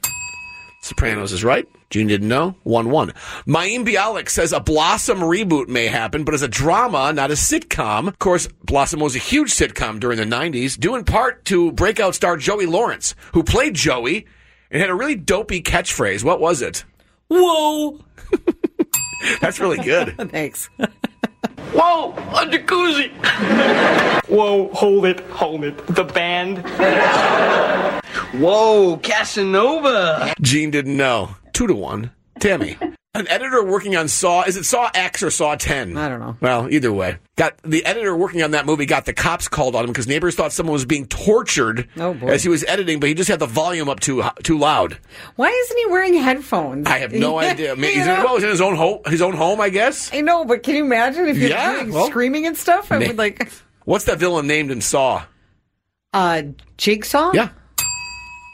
Sopranos 0.81 1.31
is 1.31 1.43
right. 1.43 1.67
Gene 1.95 2.07
didn't 2.07 2.27
know. 2.27 2.57
1 2.63 2.89
1. 2.89 3.13
Mayim 3.47 3.87
Bialik 3.87 4.27
says 4.27 4.51
a 4.51 4.59
Blossom 4.59 5.19
reboot 5.19 5.69
may 5.69 5.87
happen, 5.87 6.25
but 6.25 6.33
as 6.33 6.41
a 6.41 6.47
drama, 6.49 7.13
not 7.13 7.31
a 7.31 7.35
sitcom. 7.35 8.09
Of 8.09 8.19
course, 8.19 8.49
Blossom 8.65 8.99
was 8.99 9.15
a 9.15 9.19
huge 9.19 9.53
sitcom 9.53 10.01
during 10.01 10.17
the 10.17 10.25
90s, 10.25 10.77
due 10.77 10.95
in 10.95 11.05
part 11.05 11.45
to 11.45 11.71
breakout 11.71 12.13
star 12.13 12.35
Joey 12.35 12.65
Lawrence, 12.65 13.15
who 13.31 13.43
played 13.43 13.75
Joey 13.75 14.25
and 14.69 14.81
had 14.81 14.89
a 14.89 14.93
really 14.93 15.15
dopey 15.15 15.61
catchphrase. 15.61 16.21
What 16.21 16.41
was 16.41 16.61
it? 16.61 16.83
Whoa! 17.29 18.03
That's 19.39 19.61
really 19.61 19.77
good. 19.77 20.17
Thanks. 20.31 20.69
Whoa, 21.71 22.11
a 22.11 22.45
jacuzzi! 22.45 23.09
Whoa, 24.27 24.67
hold 24.73 25.05
it, 25.05 25.21
hold 25.29 25.63
it. 25.63 25.87
The 25.87 26.03
band. 26.03 26.57
Whoa, 28.33 28.97
Casanova! 28.97 30.33
Gene 30.41 30.71
didn't 30.71 30.97
know. 30.97 31.37
2 31.55 31.67
to 31.67 31.73
1. 31.73 32.11
Tammy. 32.39 32.77
An 33.15 33.29
editor 33.29 33.63
working 33.63 33.95
on 33.95 34.09
Saw, 34.09 34.43
is 34.43 34.57
it 34.57 34.65
Saw 34.65 34.91
X 34.93 35.23
or 35.23 35.29
Saw 35.31 35.55
10? 35.55 35.95
I 35.95 36.09
don't 36.09 36.19
know. 36.19 36.35
Well, 36.41 36.69
either 36.69 36.91
way. 36.91 37.15
Got 37.37 37.57
the 37.63 37.85
editor 37.85 38.13
working 38.13 38.43
on 38.43 38.51
that 38.51 38.65
movie 38.65 38.85
got 38.85 39.05
the 39.05 39.13
cops 39.13 39.47
called 39.47 39.73
on 39.73 39.85
him 39.85 39.89
because 39.91 40.05
neighbors 40.05 40.35
thought 40.35 40.51
someone 40.51 40.73
was 40.73 40.83
being 40.83 41.05
tortured 41.07 41.87
Oh, 41.95 42.13
boy. 42.13 42.27
as 42.27 42.43
he 42.43 42.49
was 42.49 42.65
editing, 42.65 42.99
but 42.99 43.07
he 43.07 43.15
just 43.15 43.29
had 43.29 43.39
the 43.39 43.45
volume 43.45 43.87
up 43.87 44.01
too 44.01 44.21
too 44.43 44.57
loud. 44.57 44.97
Why 45.37 45.47
isn't 45.47 45.77
he 45.77 45.85
wearing 45.85 46.15
headphones? 46.15 46.87
I 46.87 46.97
have 46.99 47.13
no 47.13 47.39
idea. 47.39 47.71
I 47.71 47.75
mean, 47.75 47.93
he's, 47.93 48.01
in, 48.05 48.07
well, 48.21 48.35
he's 48.35 48.43
in 48.43 48.49
his 48.49 48.59
own 48.59 48.75
home, 48.75 48.99
his 49.07 49.21
own 49.21 49.33
home, 49.33 49.61
I 49.61 49.69
guess. 49.69 50.13
I 50.13 50.19
know, 50.19 50.43
but 50.43 50.63
can 50.63 50.75
you 50.75 50.83
imagine 50.83 51.25
if 51.29 51.37
you're 51.37 51.51
Yeah, 51.51 51.71
doing 51.79 51.93
well, 51.93 52.07
screaming 52.07 52.45
and 52.47 52.57
stuff? 52.57 52.91
I 52.91 52.97
na- 52.97 53.07
would 53.07 53.17
like 53.17 53.49
What's 53.85 54.03
that 54.05 54.19
villain 54.19 54.45
named 54.45 54.71
in 54.71 54.81
Saw? 54.81 55.23
uh 56.11 56.41
Jigsaw? 56.77 57.31
Yeah. 57.33 57.47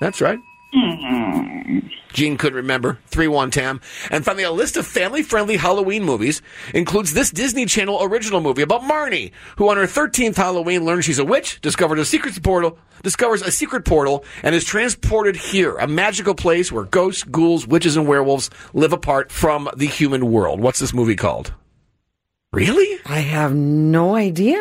That's 0.01 0.21
right. 0.21 0.37
Hmm. 0.73 1.79
Gene 2.13 2.37
couldn't 2.37 2.57
remember. 2.57 2.99
3 3.07 3.27
1 3.27 3.51
Tam. 3.51 3.81
And 4.09 4.23
finally, 4.23 4.43
a 4.43 4.51
list 4.51 4.77
of 4.77 4.85
family 4.85 5.23
friendly 5.23 5.57
Halloween 5.57 6.03
movies 6.03 6.41
includes 6.73 7.13
this 7.13 7.31
Disney 7.31 7.65
Channel 7.65 7.99
original 8.01 8.41
movie 8.41 8.61
about 8.61 8.81
Marnie, 8.81 9.31
who 9.57 9.69
on 9.69 9.77
her 9.77 9.83
13th 9.83 10.35
Halloween 10.35 10.85
learns 10.85 11.05
she's 11.05 11.19
a 11.19 11.25
witch, 11.25 11.59
discovers 11.61 11.99
a 11.99 12.05
secret 12.05 12.41
portal, 12.43 12.77
discovers 13.03 13.41
a 13.41 13.51
secret 13.51 13.85
portal, 13.85 14.23
and 14.43 14.55
is 14.55 14.65
transported 14.65 15.35
here, 15.35 15.77
a 15.77 15.87
magical 15.87 16.35
place 16.35 16.71
where 16.71 16.83
ghosts, 16.83 17.23
ghouls, 17.23 17.67
witches, 17.67 17.95
and 17.95 18.07
werewolves 18.07 18.49
live 18.73 18.93
apart 18.93 19.31
from 19.31 19.69
the 19.75 19.87
human 19.87 20.31
world. 20.31 20.59
What's 20.59 20.79
this 20.79 20.93
movie 20.93 21.15
called? 21.15 21.53
Really? 22.53 22.99
I 23.05 23.19
have 23.19 23.55
no 23.55 24.15
idea. 24.15 24.59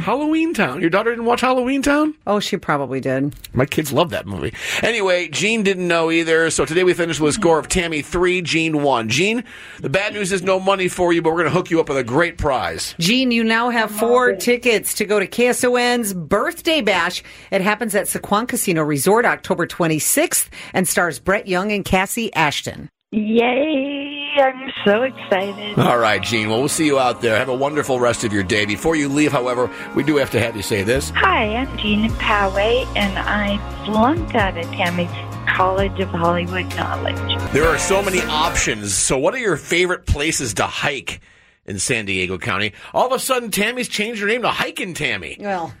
Halloween 0.00 0.54
Town. 0.54 0.80
Your 0.80 0.90
daughter 0.90 1.10
didn't 1.10 1.24
watch 1.24 1.40
Halloween 1.40 1.82
Town? 1.82 2.14
Oh, 2.26 2.40
she 2.40 2.56
probably 2.56 3.00
did. 3.00 3.34
My 3.54 3.66
kids 3.66 3.92
love 3.92 4.10
that 4.10 4.26
movie. 4.26 4.54
Anyway, 4.82 5.28
Gene 5.28 5.62
didn't 5.62 5.86
know 5.88 6.10
either, 6.10 6.50
so 6.50 6.64
today 6.64 6.84
we 6.84 6.94
finished 6.94 7.20
with 7.20 7.30
a 7.30 7.32
score 7.32 7.58
of 7.58 7.68
Tammy 7.68 8.02
3, 8.02 8.42
Gene 8.42 8.82
1. 8.82 9.08
Gene, 9.08 9.44
the 9.80 9.88
bad 9.88 10.14
news 10.14 10.32
is 10.32 10.42
no 10.42 10.60
money 10.60 10.88
for 10.88 11.12
you, 11.12 11.22
but 11.22 11.30
we're 11.30 11.36
going 11.42 11.48
to 11.48 11.54
hook 11.54 11.70
you 11.70 11.80
up 11.80 11.88
with 11.88 11.98
a 11.98 12.04
great 12.04 12.38
prize. 12.38 12.94
Gene, 12.98 13.30
you 13.30 13.44
now 13.44 13.70
have 13.70 13.90
four 13.90 14.34
tickets 14.34 14.94
to 14.94 15.04
go 15.04 15.18
to 15.18 15.26
KSON's 15.26 16.14
birthday 16.14 16.80
bash. 16.80 17.22
It 17.50 17.60
happens 17.60 17.94
at 17.94 18.06
Sycuan 18.06 18.46
Casino 18.48 18.82
Resort 18.82 19.24
October 19.24 19.66
26th 19.66 20.48
and 20.72 20.86
stars 20.86 21.18
Brett 21.18 21.46
Young 21.46 21.72
and 21.72 21.84
Kassi 21.84 22.30
Ashton. 22.34 22.88
Yay! 23.12 24.34
I'm 24.36 24.72
so 24.84 25.02
excited. 25.02 25.78
All 25.78 25.96
right, 25.96 26.20
Gene. 26.20 26.48
Well, 26.50 26.58
we'll 26.58 26.68
see 26.68 26.86
you 26.86 26.98
out 26.98 27.20
there. 27.20 27.38
Have 27.38 27.48
a 27.48 27.54
wonderful 27.54 28.00
rest 28.00 28.24
of 28.24 28.32
your 28.32 28.42
day. 28.42 28.66
Before 28.66 28.96
you 28.96 29.08
leave, 29.08 29.30
however, 29.30 29.70
we 29.94 30.02
do 30.02 30.16
have 30.16 30.30
to 30.32 30.40
have 30.40 30.56
you 30.56 30.62
say 30.62 30.82
this. 30.82 31.10
Hi, 31.10 31.54
I'm 31.54 31.78
Gina 31.78 32.08
Poway, 32.14 32.84
and 32.96 33.16
I 33.16 33.58
flunked 33.86 34.34
out 34.34 34.58
of 34.58 34.64
Tammy's 34.72 35.08
College 35.48 35.98
of 36.00 36.08
Hollywood 36.08 36.68
Knowledge. 36.76 37.52
There 37.52 37.66
are 37.68 37.78
so 37.78 38.02
many 38.02 38.20
options. 38.22 38.92
So, 38.92 39.16
what 39.16 39.34
are 39.34 39.38
your 39.38 39.56
favorite 39.56 40.04
places 40.06 40.54
to 40.54 40.64
hike 40.64 41.20
in 41.64 41.78
San 41.78 42.06
Diego 42.06 42.38
County? 42.38 42.72
All 42.92 43.06
of 43.06 43.12
a 43.12 43.20
sudden, 43.20 43.52
Tammy's 43.52 43.88
changed 43.88 44.20
her 44.20 44.26
name 44.26 44.42
to 44.42 44.50
Hiking 44.50 44.94
Tammy. 44.94 45.36
Well, 45.38 45.72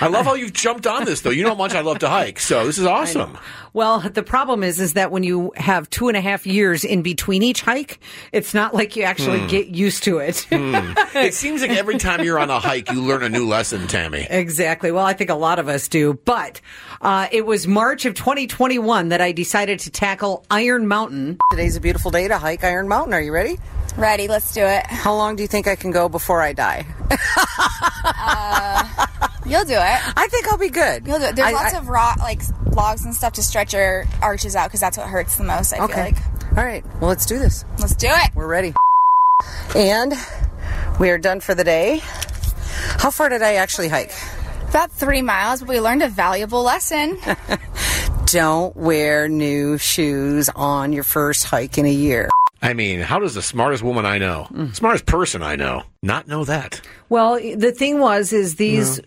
I 0.00 0.08
love 0.08 0.24
how 0.26 0.34
you've 0.34 0.52
jumped 0.52 0.86
on 0.86 1.04
this, 1.04 1.20
though. 1.20 1.30
You 1.30 1.42
know 1.44 1.50
how 1.50 1.54
much 1.56 1.74
I 1.74 1.80
love 1.80 1.98
to 2.00 2.08
hike, 2.08 2.38
so 2.40 2.66
this 2.66 2.78
is 2.78 2.86
awesome. 2.86 3.38
well, 3.72 4.00
the 4.00 4.22
problem 4.22 4.62
is, 4.62 4.80
is 4.80 4.94
that 4.94 5.10
when 5.10 5.22
you 5.22 5.52
have 5.56 5.88
two 5.90 6.08
and 6.08 6.16
a 6.16 6.20
half 6.20 6.46
years 6.46 6.84
in 6.84 7.02
between 7.02 7.42
each 7.42 7.62
hike, 7.62 7.98
it's 8.32 8.52
not 8.54 8.74
like 8.74 8.96
you 8.96 9.02
actually 9.04 9.40
Hmm. 9.40 9.46
get 9.48 9.68
used 9.68 10.02
to 10.04 10.18
it. 10.18 10.46
It 10.50 11.34
seems 11.34 11.62
like 11.62 11.70
every 11.70 11.98
time 11.98 12.22
you're 12.24 12.38
on 12.38 12.50
a 12.50 12.58
hike, 12.60 12.90
you 12.90 13.02
learn 13.02 13.22
a 13.22 13.28
new 13.28 13.46
lesson, 13.48 13.86
Tammy. 13.86 14.26
Exactly. 14.28 14.90
Well, 14.92 15.04
I 15.04 15.12
think 15.14 15.30
a 15.30 15.34
lot 15.34 15.58
of 15.58 15.68
us 15.68 15.88
do. 15.88 16.14
But 16.24 16.60
uh, 17.00 17.28
it 17.32 17.46
was 17.46 17.66
March 17.66 18.04
of 18.06 18.14
2021 18.14 19.08
that 19.10 19.20
I 19.20 19.32
decided 19.32 19.78
to 19.80 19.90
tackle 19.90 20.44
Iron 20.50 20.86
Mountain. 20.88 21.38
Today's 21.50 21.76
a 21.76 21.80
beautiful 21.80 22.10
day 22.10 22.28
to 22.28 22.38
hike 22.38 22.64
Iron 22.64 22.88
Mountain. 22.88 23.14
Are 23.14 23.20
you 23.20 23.32
ready? 23.32 23.58
Ready, 23.96 24.28
let's 24.28 24.52
do 24.52 24.60
it. 24.62 24.84
How 24.86 25.14
long 25.14 25.36
do 25.36 25.42
you 25.42 25.48
think 25.48 25.66
I 25.66 25.74
can 25.76 25.90
go 25.90 26.08
before 26.08 26.42
I 26.42 26.52
die? 26.52 26.84
You'll 29.46 29.64
do 29.64 29.74
it. 29.74 30.18
I 30.18 30.26
think 30.28 30.48
I'll 30.48 30.58
be 30.58 30.70
good. 30.70 31.06
You'll 31.06 31.18
do 31.18 31.26
it. 31.26 31.36
There's 31.36 31.48
I- 31.48 31.52
lots 31.52 31.74
I- 31.74 31.78
of 31.78 31.88
rock, 31.88 32.18
like 32.18 32.42
logs 32.72 33.04
and 33.04 33.14
stuff 33.14 33.34
to 33.34 33.42
stretch 33.42 33.72
your 33.72 34.04
arches 34.20 34.56
out 34.56 34.68
because 34.68 34.80
that's 34.80 34.98
what 34.98 35.06
hurts 35.08 35.36
the 35.36 35.44
most. 35.44 35.72
I 35.72 35.76
feel 35.76 35.84
Okay. 35.84 36.02
like. 36.02 36.16
All 36.56 36.64
right. 36.64 36.84
Well, 37.00 37.08
let's 37.08 37.26
do 37.26 37.38
this. 37.38 37.64
Let's 37.78 37.94
do 37.94 38.08
it. 38.10 38.30
We're 38.34 38.46
ready. 38.46 38.74
And 39.74 40.14
we 40.98 41.10
are 41.10 41.18
done 41.18 41.40
for 41.40 41.54
the 41.54 41.64
day. 41.64 42.00
How 42.98 43.10
far 43.10 43.28
did 43.28 43.42
I 43.42 43.54
actually 43.54 43.88
hike? 43.88 44.12
About 44.68 44.90
three 44.90 45.22
miles, 45.22 45.60
but 45.60 45.68
we 45.68 45.80
learned 45.80 46.02
a 46.02 46.08
valuable 46.08 46.62
lesson. 46.62 47.18
Don't 48.26 48.76
wear 48.76 49.28
new 49.28 49.78
shoes 49.78 50.50
on 50.56 50.92
your 50.92 51.04
first 51.04 51.44
hike 51.44 51.78
in 51.78 51.86
a 51.86 51.92
year. 51.92 52.28
I 52.62 52.72
mean, 52.74 53.00
how 53.00 53.20
does 53.20 53.34
the 53.34 53.42
smartest 53.42 53.82
woman 53.82 54.04
I 54.04 54.18
know, 54.18 54.48
mm. 54.50 54.74
smartest 54.74 55.06
person 55.06 55.42
I 55.42 55.56
know, 55.56 55.84
not 56.02 56.26
know 56.26 56.44
that? 56.44 56.80
Well, 57.08 57.34
the 57.36 57.70
thing 57.70 58.00
was, 58.00 58.32
is 58.32 58.56
these. 58.56 59.00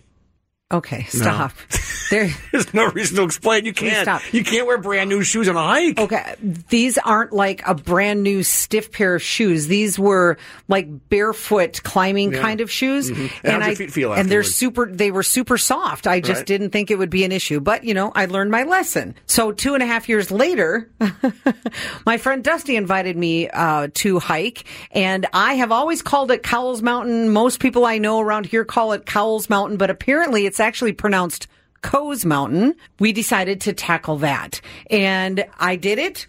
Okay, 0.72 1.04
stop. 1.08 1.52
There. 2.10 2.28
There's 2.50 2.74
no 2.74 2.86
reason 2.90 3.18
to 3.18 3.22
explain. 3.22 3.64
You 3.64 3.72
can't. 3.72 4.02
stop. 4.02 4.34
You 4.34 4.42
can't 4.42 4.66
wear 4.66 4.78
brand 4.78 5.08
new 5.10 5.22
shoes 5.22 5.48
on 5.48 5.54
a 5.54 5.62
hike. 5.62 6.00
Okay, 6.00 6.34
these 6.68 6.98
aren't 6.98 7.32
like 7.32 7.62
a 7.68 7.72
brand 7.76 8.24
new 8.24 8.42
stiff 8.42 8.90
pair 8.90 9.14
of 9.14 9.22
shoes. 9.22 9.68
These 9.68 9.96
were 9.96 10.36
like 10.66 10.88
barefoot 11.08 11.80
climbing 11.84 12.32
Yeah. 12.32 12.40
kind 12.42 12.60
of 12.60 12.68
shoes, 12.68 13.12
Mhm. 13.12 13.30
And 13.44 13.64
your 13.64 13.76
feet 13.76 13.92
feel 13.92 14.12
and 14.12 14.28
they're 14.28 14.42
super. 14.42 14.86
They 14.90 15.12
were 15.12 15.22
super 15.22 15.56
soft. 15.56 16.08
I 16.08 16.18
just 16.18 16.38
Right. 16.40 16.46
didn't 16.46 16.70
think 16.70 16.90
it 16.90 16.98
would 16.98 17.10
be 17.10 17.22
an 17.22 17.30
issue, 17.30 17.60
but 17.60 17.84
you 17.84 17.94
know, 17.94 18.10
I 18.16 18.24
learned 18.24 18.50
my 18.50 18.64
lesson. 18.64 19.14
So 19.26 19.52
two 19.52 19.74
and 19.74 19.82
a 19.84 19.86
half 19.86 20.08
years 20.08 20.32
later, 20.32 20.90
my 22.06 22.18
friend 22.18 22.42
Dusty 22.42 22.74
invited 22.76 23.16
me 23.16 23.48
uh, 23.48 23.86
to 23.94 24.18
hike, 24.18 24.64
and 24.90 25.26
I 25.32 25.54
have 25.54 25.70
always 25.70 26.02
called 26.02 26.32
it 26.32 26.42
Cowles 26.42 26.82
Mountain. 26.82 27.30
Most 27.32 27.60
people 27.60 27.84
I 27.84 27.98
know 27.98 28.18
around 28.20 28.46
here 28.46 28.64
call 28.64 28.92
it 28.94 29.06
Cowles 29.06 29.48
Mountain, 29.48 29.76
but 29.76 29.90
apparently 29.90 30.46
it's 30.46 30.59
actually 30.60 30.92
pronounced 30.92 31.46
Coes 31.82 32.24
Mountain. 32.24 32.74
We 32.98 33.12
decided 33.12 33.60
to 33.62 33.72
tackle 33.72 34.18
that, 34.18 34.60
and 34.90 35.44
I 35.58 35.76
did 35.76 35.98
it. 35.98 36.26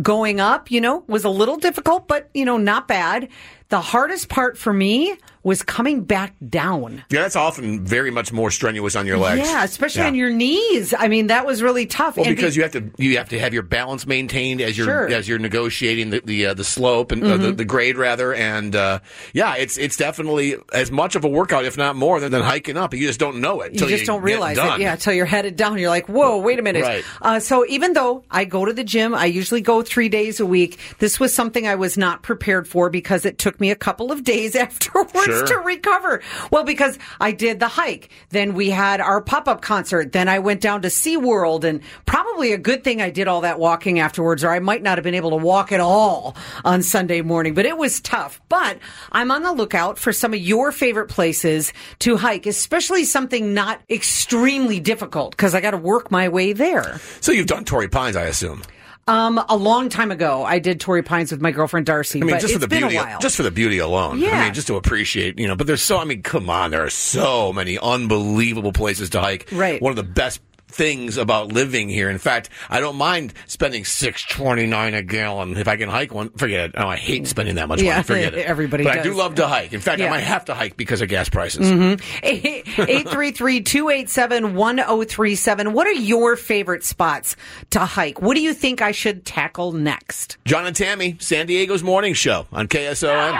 Going 0.00 0.38
up, 0.38 0.70
you 0.70 0.80
know, 0.80 1.04
was 1.08 1.24
a 1.24 1.30
little 1.30 1.56
difficult, 1.56 2.06
but 2.06 2.30
you 2.32 2.44
know, 2.44 2.56
not 2.56 2.86
bad. 2.86 3.28
The 3.70 3.80
hardest 3.80 4.28
part 4.28 4.56
for 4.56 4.72
me 4.72 5.16
was 5.42 5.62
coming 5.62 6.02
back 6.04 6.34
down. 6.48 7.02
Yeah, 7.10 7.22
that's 7.22 7.36
often 7.36 7.84
very 7.84 8.10
much 8.10 8.32
more 8.32 8.50
strenuous 8.50 8.94
on 8.96 9.06
your 9.06 9.16
legs. 9.16 9.48
Yeah, 9.48 9.64
especially 9.64 10.02
Yeah. 10.02 10.08
on 10.08 10.14
your 10.14 10.30
knees. 10.30 10.92
I 10.98 11.08
mean, 11.08 11.28
that 11.28 11.46
was 11.46 11.62
really 11.62 11.86
tough. 11.86 12.16
Well, 12.16 12.26
And 12.26 12.36
because 12.36 12.54
be- 12.54 12.58
you 12.58 12.62
have 12.64 12.72
to 12.72 12.90
you 12.98 13.16
have 13.16 13.28
to 13.30 13.38
have 13.38 13.54
your 13.54 13.62
balance 13.62 14.06
maintained 14.06 14.60
as 14.60 14.76
you're 14.76 14.86
Sure. 14.86 15.08
as 15.08 15.28
you're 15.28 15.38
negotiating 15.38 16.10
the 16.10 16.20
the, 16.24 16.46
uh, 16.46 16.54
the 16.54 16.64
slope 16.64 17.10
and 17.12 17.24
uh, 17.24 17.36
the, 17.38 17.52
Mhm. 17.52 17.56
the 17.56 17.64
grade 17.64 17.96
rather, 17.96 18.34
and 18.34 18.76
uh, 18.76 18.98
yeah, 19.32 19.54
it's 19.56 19.78
it's 19.78 19.96
definitely 19.96 20.56
as 20.72 20.90
much 20.90 21.16
of 21.16 21.24
a 21.24 21.28
workout, 21.28 21.64
if 21.64 21.76
not 21.78 21.96
more, 21.96 22.20
than, 22.20 22.32
than 22.32 22.42
hiking 22.42 22.76
up. 22.76 22.92
You 22.92 23.06
just 23.06 23.18
don't 23.20 23.40
know 23.40 23.62
it. 23.62 23.72
you 23.80 23.86
just 23.88 24.04
don't 24.06 24.22
realize 24.22 24.58
it. 24.58 24.80
Yeah, 24.80 24.92
until 24.92 25.14
you're 25.14 25.24
headed 25.26 25.56
down. 25.56 25.78
You're 25.78 25.88
like, 25.90 26.08
whoa, 26.08 26.38
wait 26.38 26.58
a 26.58 26.62
minute. 26.62 26.82
Right. 26.82 27.04
Uh, 27.22 27.40
so 27.40 27.64
even 27.68 27.94
though 27.94 28.24
I 28.30 28.44
go 28.44 28.64
to 28.66 28.72
the 28.72 28.84
gym, 28.84 29.14
I 29.14 29.24
usually 29.26 29.60
go 29.62 29.82
three 29.82 30.08
days 30.10 30.38
a 30.40 30.46
week. 30.46 30.78
This 30.98 31.18
was 31.18 31.32
something 31.32 31.66
I 31.66 31.76
was 31.76 31.96
not 31.96 32.22
prepared 32.22 32.68
for 32.68 32.90
because 32.90 33.24
it 33.24 33.38
took 33.38 33.58
me 33.60 33.70
a 33.70 33.76
couple 33.76 34.12
of 34.12 34.22
days 34.24 34.54
afterwards 34.66 35.12
Sure. 35.24 35.29
To 35.30 35.56
recover. 35.56 36.22
Well, 36.50 36.64
because 36.64 36.98
I 37.20 37.32
did 37.32 37.60
the 37.60 37.68
hike. 37.68 38.10
Then 38.30 38.54
we 38.54 38.70
had 38.70 39.00
our 39.00 39.20
pop 39.20 39.48
up 39.48 39.62
concert. 39.62 40.12
Then 40.12 40.28
I 40.28 40.38
went 40.38 40.60
down 40.60 40.82
to 40.82 40.88
SeaWorld 40.88 41.64
and 41.64 41.80
probably 42.06 42.52
a 42.52 42.58
good 42.58 42.84
thing 42.84 43.00
I 43.00 43.10
did 43.10 43.28
all 43.28 43.42
that 43.42 43.58
walking 43.58 43.98
afterwards, 43.98 44.44
or 44.44 44.50
I 44.50 44.58
might 44.58 44.82
not 44.82 44.98
have 44.98 45.04
been 45.04 45.14
able 45.14 45.30
to 45.30 45.36
walk 45.36 45.72
at 45.72 45.80
all 45.80 46.36
on 46.64 46.82
Sunday 46.82 47.22
morning. 47.22 47.54
But 47.54 47.66
it 47.66 47.76
was 47.76 48.00
tough. 48.00 48.40
But 48.48 48.78
I'm 49.12 49.30
on 49.30 49.42
the 49.42 49.52
lookout 49.52 49.98
for 49.98 50.12
some 50.12 50.34
of 50.34 50.40
your 50.40 50.72
favorite 50.72 51.08
places 51.08 51.72
to 52.00 52.16
hike, 52.16 52.46
especially 52.46 53.04
something 53.04 53.54
not 53.54 53.80
extremely 53.88 54.80
difficult 54.80 55.32
because 55.32 55.54
I 55.54 55.60
got 55.60 55.72
to 55.72 55.76
work 55.76 56.10
my 56.10 56.28
way 56.28 56.52
there. 56.52 57.00
So 57.20 57.32
you've 57.32 57.46
done 57.46 57.64
Torrey 57.64 57.88
Pines, 57.88 58.16
I 58.16 58.24
assume. 58.24 58.62
Um, 59.10 59.44
a 59.48 59.56
long 59.56 59.88
time 59.88 60.12
ago, 60.12 60.44
I 60.44 60.60
did 60.60 60.78
Torrey 60.78 61.02
Pines 61.02 61.32
with 61.32 61.40
my 61.40 61.50
girlfriend 61.50 61.84
Darcy. 61.84 62.22
I 62.22 62.24
mean, 62.24 62.38
just 62.38 62.52
for 62.52 62.60
the 62.60 62.68
beauty, 62.68 62.96
just 63.20 63.36
for 63.36 63.42
the 63.42 63.50
beauty 63.50 63.78
alone. 63.78 64.20
Yeah. 64.20 64.40
I 64.40 64.44
mean, 64.44 64.54
just 64.54 64.68
to 64.68 64.76
appreciate, 64.76 65.36
you 65.36 65.48
know. 65.48 65.56
But 65.56 65.66
there's 65.66 65.82
so, 65.82 65.98
I 65.98 66.04
mean, 66.04 66.22
come 66.22 66.48
on, 66.48 66.70
there 66.70 66.84
are 66.84 66.90
so 66.90 67.52
many 67.52 67.76
unbelievable 67.76 68.72
places 68.72 69.10
to 69.10 69.20
hike. 69.20 69.48
Right. 69.50 69.82
One 69.82 69.90
of 69.90 69.96
the 69.96 70.04
best 70.04 70.40
things 70.70 71.16
about 71.16 71.52
living 71.52 71.88
here. 71.88 72.10
In 72.10 72.18
fact, 72.18 72.48
I 72.68 72.80
don't 72.80 72.96
mind 72.96 73.34
spending 73.46 73.84
six 73.84 74.24
twenty 74.24 74.66
nine 74.66 74.94
a 74.94 75.02
gallon 75.02 75.56
if 75.56 75.68
I 75.68 75.76
can 75.76 75.88
hike 75.88 76.12
one. 76.14 76.30
Forget 76.30 76.70
it. 76.70 76.74
Oh, 76.78 76.86
I 76.88 76.96
hate 76.96 77.26
spending 77.26 77.56
that 77.56 77.68
much 77.68 77.82
Yeah, 77.82 77.92
money. 77.96 78.02
Forget 78.04 78.34
it. 78.38 78.46
everybody 78.46 78.84
But 78.84 78.98
I 78.98 79.02
do 79.02 79.14
love 79.14 79.34
to 79.36 79.46
hike. 79.46 79.72
In 79.72 79.80
fact, 79.80 80.00
I 80.00 80.08
might 80.08 80.20
have 80.20 80.44
to 80.46 80.54
hike 80.54 80.76
because 80.76 81.00
of 81.02 81.08
gas 81.08 81.28
prices. 81.28 81.70
Mm-hmm. 81.70 82.26
833-287-1037. 82.80 85.72
What 85.72 85.86
are 85.86 85.92
your 85.92 86.36
favorite 86.36 86.84
spots 86.84 87.36
to 87.70 87.80
hike? 87.80 88.20
What 88.20 88.34
do 88.34 88.40
you 88.42 88.52
think 88.54 88.82
I 88.82 88.92
should 88.92 89.24
tackle 89.24 89.72
next? 89.72 90.36
John 90.44 90.66
and 90.66 90.76
Tammy, 90.76 91.16
San 91.20 91.46
Diego's 91.46 91.82
morning 91.82 92.14
show 92.14 92.46
on 92.52 92.68
KSON. 92.68 93.32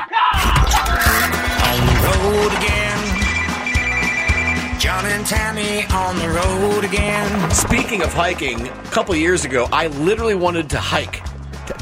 On 1.71 1.87
the 1.87 1.93
road 2.09 2.53
again. 2.65 2.80
John 5.01 5.13
and 5.13 5.27
Tammy 5.27 5.87
on 5.95 6.19
the 6.19 6.29
road 6.29 6.85
again. 6.85 7.51
Speaking 7.53 8.03
of 8.03 8.13
hiking, 8.13 8.69
a 8.69 8.83
couple 8.91 9.17
years 9.17 9.47
ago, 9.47 9.67
I 9.73 9.87
literally 9.87 10.35
wanted 10.35 10.69
to 10.71 10.79
hike 10.79 11.23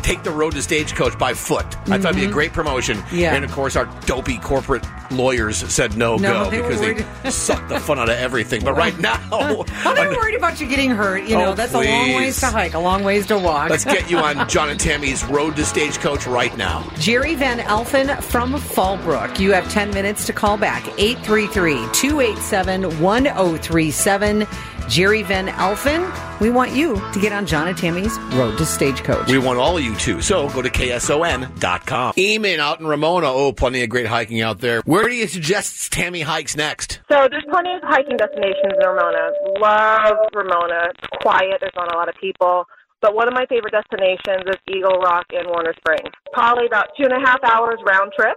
take 0.03 0.23
the 0.23 0.31
road 0.31 0.53
to 0.55 0.63
stagecoach 0.63 1.19
by 1.19 1.35
foot. 1.35 1.67
I 1.89 1.99
thought 1.99 2.11
it'd 2.11 2.17
be 2.17 2.25
a 2.25 2.29
Mhm. 2.29 2.33
great 2.33 2.53
promotion. 2.53 3.03
Yeah. 3.13 3.35
And 3.35 3.45
of 3.45 3.53
course, 3.53 3.77
our 3.77 3.87
dopey 4.07 4.39
corporate 4.39 4.85
lawyers 5.11 5.57
said 5.73 5.97
no, 5.97 6.17
No, 6.17 6.45
go 6.45 6.51
they 6.51 6.61
because 6.61 6.81
they 7.23 7.31
sucked 7.31 7.69
the 7.71 7.81
fun 7.81 7.99
out 7.99 8.09
of 8.09 8.17
everything. 8.19 8.63
But 8.65 8.75
right 8.75 8.99
now, 8.99 9.19
Well, 9.31 9.65
they're 9.95 10.11
worried 10.17 10.35
about 10.35 10.61
you 10.61 10.67
getting 10.67 10.91
hurt. 10.91 11.25
You 11.25 11.37
know, 11.39 11.51
Oh, 11.51 11.55
that's 11.55 11.73
a 11.75 11.81
long 11.81 12.15
ways 12.15 12.39
to 12.41 12.47
hike, 12.47 12.75
a 12.75 12.79
long 12.79 13.05
ways 13.05 13.27
to 13.29 13.39
walk. 13.39 13.71
let's 13.71 13.85
get 13.85 14.11
you 14.11 14.19
on 14.19 14.47
John 14.49 14.69
and 14.71 14.79
Tammy's 14.79 15.25
road 15.25 15.57
to 15.57 15.65
stagecoach 15.65 16.27
right 16.27 16.55
now. 16.57 16.85
Jerry 16.99 17.35
Van 17.35 17.59
Elfen 17.61 18.21
from 18.23 18.55
Fallbrook. 18.55 19.39
You 19.39 19.53
have 19.53 19.71
10 19.71 19.91
minutes 19.91 20.27
to 20.27 20.33
call 20.33 20.57
back. 20.59 20.83
833 20.99 21.87
287 21.93 23.01
1037. 23.01 24.47
Jerry 24.89 25.23
Van 25.23 25.49
Elfen, 25.49 26.41
we 26.41 26.49
want 26.51 26.73
you 26.73 26.95
to 27.13 27.21
get 27.21 27.33
on 27.33 27.45
John 27.47 27.69
and 27.69 27.77
Tammy's 27.77 28.19
Road 28.33 28.57
to 28.57 28.65
Stagecoach. 28.65 29.29
We 29.29 29.39
want 29.39 29.59
all 29.59 29.77
of 29.77 29.85
you 29.85 29.95
to. 29.97 30.23
So 30.23 30.49
go 30.49 30.63
to 30.63 30.71
KSON.com. 30.71 32.15
Eamon 32.15 32.59
out 32.59 32.81
in 32.81 32.87
Ramona. 32.87 33.27
Oh, 33.31 33.53
plenty 33.53 33.83
of 33.83 33.91
great 33.91 34.07
hiking 34.07 34.41
out 34.41 34.61
there. 34.61 34.81
Where 34.87 35.05
do 35.05 35.15
you 35.15 35.27
suggest 35.27 35.93
Tammy 35.93 36.23
hikes 36.23 36.57
next? 36.57 37.01
So 37.11 37.29
there's 37.31 37.45
plenty 37.51 37.75
of 37.75 37.83
hiking 37.83 38.17
destinations 38.17 38.73
in 38.81 38.87
Ramona. 38.87 39.31
Love 39.61 40.17
Ramona. 40.33 40.89
It's 40.91 41.07
quiet. 41.21 41.59
There's 41.61 41.77
not 41.77 41.95
a 41.95 41.99
lot 41.99 42.09
of 42.09 42.15
people. 42.21 42.65
But 43.01 43.15
one 43.15 43.29
of 43.29 43.35
my 43.35 43.47
favorite 43.47 43.73
destinations 43.73 44.45
is 44.49 44.57
Eagle 44.75 44.99
Rock 45.01 45.27
in 45.33 45.47
Warner 45.49 45.75
Springs. 45.79 46.11
Probably 46.33 46.67
about 46.67 46.89
two 46.97 47.05
and 47.05 47.13
a 47.13 47.21
half 47.21 47.39
hours 47.45 47.79
round 47.87 48.13
trip. 48.19 48.37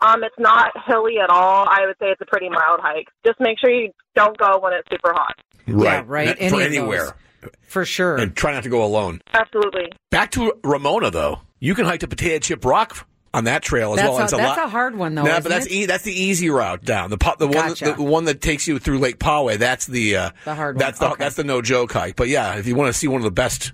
Um, 0.00 0.22
it's 0.22 0.38
not 0.38 0.70
hilly 0.86 1.18
at 1.22 1.30
all. 1.30 1.66
I 1.68 1.86
would 1.86 1.96
say 2.00 2.06
it's 2.10 2.20
a 2.20 2.26
pretty 2.26 2.48
mild 2.48 2.80
hike. 2.80 3.08
Just 3.26 3.40
make 3.40 3.58
sure 3.58 3.70
you 3.70 3.90
don't 4.14 4.36
go 4.38 4.58
when 4.60 4.72
it's 4.72 4.88
super 4.90 5.12
hot. 5.12 5.34
Yeah, 5.66 6.02
right. 6.06 6.28
Not 6.28 6.36
Any 6.40 6.50
For 6.50 6.56
of 6.60 6.66
anywhere. 6.66 7.16
For 7.62 7.84
sure. 7.84 8.16
And 8.16 8.34
try 8.34 8.52
not 8.52 8.62
to 8.62 8.68
go 8.68 8.84
alone. 8.84 9.20
Absolutely. 9.32 9.92
Back 10.10 10.30
to 10.32 10.54
Ramona, 10.64 11.10
though. 11.10 11.40
You 11.60 11.74
can 11.74 11.84
hike 11.84 12.00
to 12.00 12.08
Potato 12.08 12.38
Chip 12.38 12.64
Rock 12.64 13.06
on 13.34 13.44
that 13.44 13.62
trail 13.62 13.92
as 13.92 13.96
That's, 13.98 14.08
well. 14.08 14.18
a, 14.18 14.22
It's 14.24 14.32
that's 14.32 14.56
lot- 14.58 14.66
a 14.66 14.70
hard 14.70 14.96
one, 14.96 15.14
though. 15.14 15.22
Nah, 15.22 15.30
isn't 15.32 15.42
but 15.42 15.48
that's 15.50 15.66
it? 15.66 15.72
e- 15.72 15.86
that's 15.86 16.04
the 16.04 16.12
easy 16.12 16.48
route 16.50 16.84
down. 16.84 17.10
The 17.10 17.18
po- 17.18 17.34
the 17.38 17.46
one 17.46 17.68
Gotcha. 17.68 17.92
the 17.96 18.02
one 18.02 18.24
that 18.24 18.40
takes 18.40 18.66
you 18.66 18.78
through 18.78 18.98
Lake 18.98 19.18
Poway. 19.18 19.58
That's 19.58 19.86
the 19.86 20.16
uh, 20.16 20.30
The 20.44 20.54
hard 20.54 20.76
one. 20.76 20.80
That's 20.80 20.98
the 20.98 21.06
Okay. 21.10 21.16
that's 21.24 21.36
the 21.36 21.44
no 21.44 21.60
joke 21.60 21.92
hike. 21.92 22.16
But 22.16 22.28
yeah, 22.28 22.56
if 22.56 22.66
you 22.66 22.74
want 22.74 22.92
to 22.92 22.98
see 22.98 23.06
one 23.08 23.18
of 23.20 23.24
the 23.24 23.30
best 23.30 23.72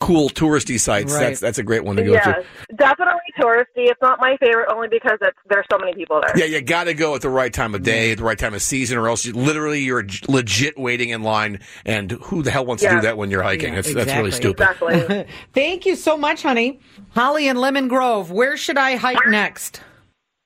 cool 0.00 0.30
touristy 0.30 0.80
sites, 0.80 1.12
Right. 1.12 1.20
that's 1.28 1.40
that's 1.40 1.58
a 1.58 1.62
great 1.62 1.84
one 1.84 1.96
to 1.96 2.02
go 2.02 2.12
yes, 2.12 2.24
to. 2.24 2.76
definitely 2.76 3.20
touristy. 3.38 3.88
It's 3.88 4.00
not 4.00 4.18
my 4.20 4.36
favorite 4.40 4.68
only 4.72 4.88
because 4.88 5.18
it's, 5.20 5.36
there's 5.48 5.66
so 5.70 5.78
many 5.78 5.94
people 5.94 6.20
there. 6.26 6.38
Yeah, 6.38 6.56
you 6.56 6.62
got 6.62 6.84
to 6.84 6.94
go 6.94 7.14
at 7.14 7.20
the 7.20 7.28
right 7.28 7.52
time 7.52 7.74
of 7.74 7.82
day, 7.82 8.12
at 8.12 8.18
the 8.18 8.24
right 8.24 8.38
time 8.38 8.54
of 8.54 8.62
season, 8.62 8.96
or 8.98 9.08
else 9.08 9.24
you, 9.26 9.32
literally 9.34 9.80
you're 9.80 10.06
legit 10.28 10.78
waiting 10.78 11.10
in 11.10 11.22
line. 11.22 11.60
And 11.84 12.12
who 12.12 12.42
the 12.42 12.50
hell 12.50 12.64
wants 12.64 12.82
to 12.82 12.88
do 12.90 13.00
that 13.02 13.16
when 13.18 13.30
you're 13.30 13.42
hiking? 13.42 13.74
Yeah, 13.74 13.82
that's, 13.82 13.94
that's 13.94 14.14
really 14.14 14.30
stupid. 14.30 14.68
exactly. 14.70 15.26
Thank 15.52 15.84
you 15.86 15.96
so 15.96 16.16
much, 16.16 16.42
honey. 16.42 16.80
Holly 17.10 17.48
and 17.48 17.58
Lemon 17.58 17.86
Grove, 17.88 18.30
where 18.30 18.56
should 18.56 18.78
I 18.78 18.96
hike 18.96 19.26
next? 19.28 19.82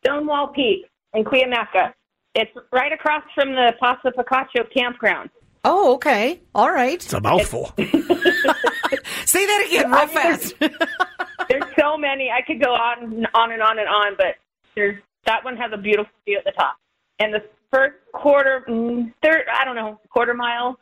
Stonewall 0.04 0.48
Peak 0.48 0.84
in 1.14 1.24
Cuyamaca. 1.24 1.92
It's 2.34 2.50
right 2.72 2.92
across 2.92 3.22
from 3.34 3.52
the 3.52 3.72
Paso 3.80 4.10
Picacho 4.10 4.64
campground. 4.76 5.30
Oh, 5.64 5.94
okay. 5.94 6.40
All 6.54 6.70
right. 6.70 6.94
It's 7.02 7.12
a 7.12 7.20
mouthful. 7.20 7.72
Say 9.26 9.46
that 9.46 9.64
again 9.66 9.90
real 9.90 10.06
fast. 10.08 10.54
There's 11.48 11.64
so 11.78 11.96
many. 11.96 12.30
I 12.30 12.42
could 12.46 12.60
go 12.62 12.72
on 12.72 13.02
and 13.04 13.26
on 13.34 13.52
and 13.52 13.62
on 13.62 13.78
and 13.78 13.88
on, 13.88 14.14
but 14.16 14.36
there's 14.74 14.96
that 15.26 15.44
one 15.44 15.56
has 15.56 15.70
a 15.72 15.76
beautiful 15.76 16.10
view 16.26 16.38
at 16.38 16.44
the 16.44 16.52
top. 16.52 16.76
And 17.18 17.32
the 17.34 17.42
first 17.72 17.94
quarter, 18.12 18.64
mm, 18.68 19.12
third, 19.22 19.42
I 19.52 19.64
don't 19.64 19.76
know, 19.76 20.00
quarter 20.10 20.34
mile 20.34 20.78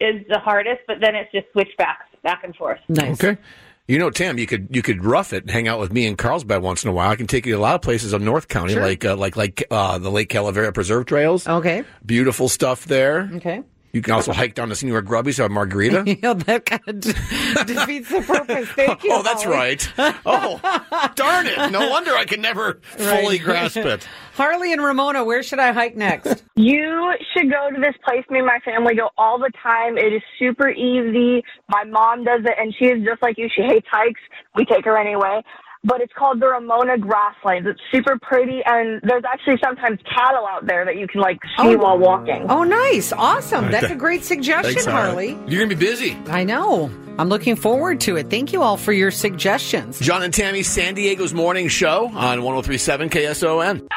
is 0.00 0.24
the 0.28 0.38
hardest, 0.38 0.80
but 0.86 0.96
then 1.00 1.14
it's 1.14 1.30
just 1.32 1.46
switchbacks 1.52 2.06
back 2.22 2.42
and 2.44 2.54
forth. 2.56 2.78
Nice. 2.88 3.22
Okay. 3.22 3.40
You 3.86 3.98
know, 3.98 4.10
Tim, 4.10 4.38
you 4.38 4.46
could 4.46 4.68
you 4.70 4.82
could 4.82 5.04
rough 5.04 5.32
it 5.32 5.44
and 5.44 5.50
hang 5.50 5.66
out 5.68 5.80
with 5.80 5.92
me 5.92 6.06
in 6.06 6.16
Carlsbad 6.16 6.62
once 6.62 6.84
in 6.84 6.90
a 6.90 6.92
while. 6.92 7.10
I 7.10 7.16
can 7.16 7.26
take 7.26 7.46
you 7.46 7.52
to 7.54 7.58
a 7.58 7.62
lot 7.62 7.74
of 7.74 7.82
places 7.82 8.12
on 8.12 8.24
North 8.24 8.48
County, 8.48 8.74
Sure. 8.74 8.82
like 8.82 9.04
uh, 9.04 9.16
like 9.16 9.36
like 9.36 9.64
uh, 9.70 9.98
the 9.98 10.10
Lake 10.10 10.28
Calavera 10.30 10.72
Preserve 10.74 11.06
Trails. 11.06 11.46
Okay. 11.48 11.84
Beautiful 12.04 12.48
stuff 12.48 12.84
there. 12.84 13.30
Okay. 13.34 13.62
You 13.92 14.02
can 14.02 14.12
also 14.12 14.32
hike 14.32 14.54
down 14.54 14.68
to 14.68 14.74
Senor 14.76 15.02
Grubby's 15.02 15.38
have 15.38 15.46
a 15.46 15.48
margarita. 15.54 16.04
Yeah, 16.22 16.34
that 16.34 16.66
kind 16.66 16.82
of 16.86 17.00
de- 17.00 17.64
defeats 17.64 18.10
the 18.10 18.20
purpose. 18.20 18.68
Thank 18.70 19.02
you. 19.04 19.10
oh, 19.12 19.22
that's 19.22 19.44
Holly. 19.44 19.56
right. 19.56 19.92
Oh, 20.26 21.10
darn 21.14 21.46
it! 21.46 21.70
No 21.70 21.88
wonder 21.88 22.12
I 22.14 22.24
can 22.24 22.40
never 22.40 22.74
fully 22.82 23.38
grasp 23.38 23.76
it. 23.78 24.06
Harley 24.34 24.72
and 24.72 24.82
Ramona, 24.84 25.24
where 25.24 25.42
should 25.42 25.58
I 25.58 25.72
hike 25.72 25.96
next? 25.96 26.44
You 26.54 27.12
should 27.34 27.50
go 27.50 27.70
to 27.74 27.80
this 27.80 27.94
place. 28.04 28.24
Me 28.30 28.38
and 28.38 28.46
my 28.46 28.58
family 28.64 28.94
go 28.94 29.08
all 29.16 29.38
the 29.38 29.50
time. 29.62 29.96
It 29.98 30.12
is 30.12 30.22
super 30.38 30.68
easy. 30.70 31.42
My 31.68 31.84
mom 31.84 32.24
does 32.24 32.42
it, 32.44 32.54
and 32.58 32.74
she 32.78 32.86
is 32.86 33.04
just 33.04 33.22
like 33.22 33.38
you. 33.38 33.48
She 33.54 33.62
hates 33.62 33.86
hikes. 33.90 34.20
We 34.54 34.64
take 34.64 34.84
her 34.84 34.96
anyway. 34.98 35.42
But 35.84 36.00
it's 36.00 36.12
called 36.12 36.40
the 36.40 36.48
Ramona 36.48 36.98
Grasslands. 36.98 37.68
It's 37.68 37.80
super 37.92 38.18
pretty, 38.20 38.62
and 38.64 39.00
there's 39.02 39.24
actually 39.24 39.58
sometimes 39.62 40.00
cattle 40.02 40.46
out 40.46 40.66
there 40.66 40.84
that 40.84 40.96
you 40.96 41.06
can 41.06 41.20
like 41.20 41.38
see 41.56 41.74
oh. 41.74 41.76
while 41.76 41.98
walking. 41.98 42.46
Oh, 42.48 42.64
nice. 42.64 43.12
Awesome. 43.12 43.70
That's 43.70 43.90
a 43.90 43.94
great 43.94 44.24
suggestion, 44.24 44.74
Thanks, 44.74 44.86
Harley. 44.86 45.38
You're 45.46 45.62
gonna 45.62 45.68
be 45.68 45.74
busy. 45.74 46.16
I 46.26 46.44
know. 46.44 46.90
I'm 47.18 47.28
looking 47.28 47.56
forward 47.56 48.00
to 48.02 48.16
it. 48.16 48.30
Thank 48.30 48.52
you 48.52 48.62
all 48.62 48.76
for 48.76 48.92
your 48.92 49.10
suggestions. 49.10 49.98
John 49.98 50.22
and 50.22 50.32
Tammy, 50.32 50.62
San 50.62 50.94
Diego's 50.94 51.34
morning 51.34 51.68
show 51.68 52.06
on 52.06 52.42
1037 52.42 53.10
KSON. 53.10 53.88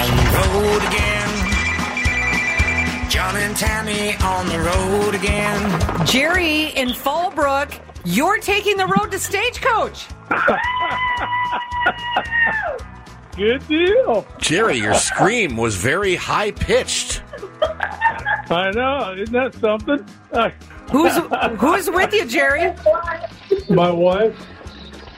On 0.00 0.16
the 0.16 0.22
road 0.38 0.82
again. 0.88 1.20
John 3.10 3.36
and 3.36 3.56
Tammy 3.56 4.16
on 4.16 4.48
the 4.48 4.58
road 4.58 5.14
again. 5.14 6.06
Jerry 6.06 6.66
in 6.76 6.88
Fallbrook, 6.88 7.78
you're 8.04 8.38
taking 8.38 8.76
the 8.76 8.86
road 8.86 9.10
to 9.12 9.18
Stagecoach. 9.18 10.06
Good 13.36 13.66
deal. 13.68 14.26
Jerry, 14.38 14.76
your 14.78 14.94
scream 14.94 15.56
was 15.56 15.76
very 15.76 16.14
high 16.14 16.50
pitched. 16.50 17.22
I 18.50 18.70
know. 18.72 19.14
Isn't 19.16 19.32
that 19.32 19.54
something? 19.54 20.04
Who's 20.90 21.16
who's 21.58 21.88
with 21.94 22.12
you, 22.12 22.26
Jerry? 22.26 22.74
my 23.68 23.90
wife. 23.90 24.36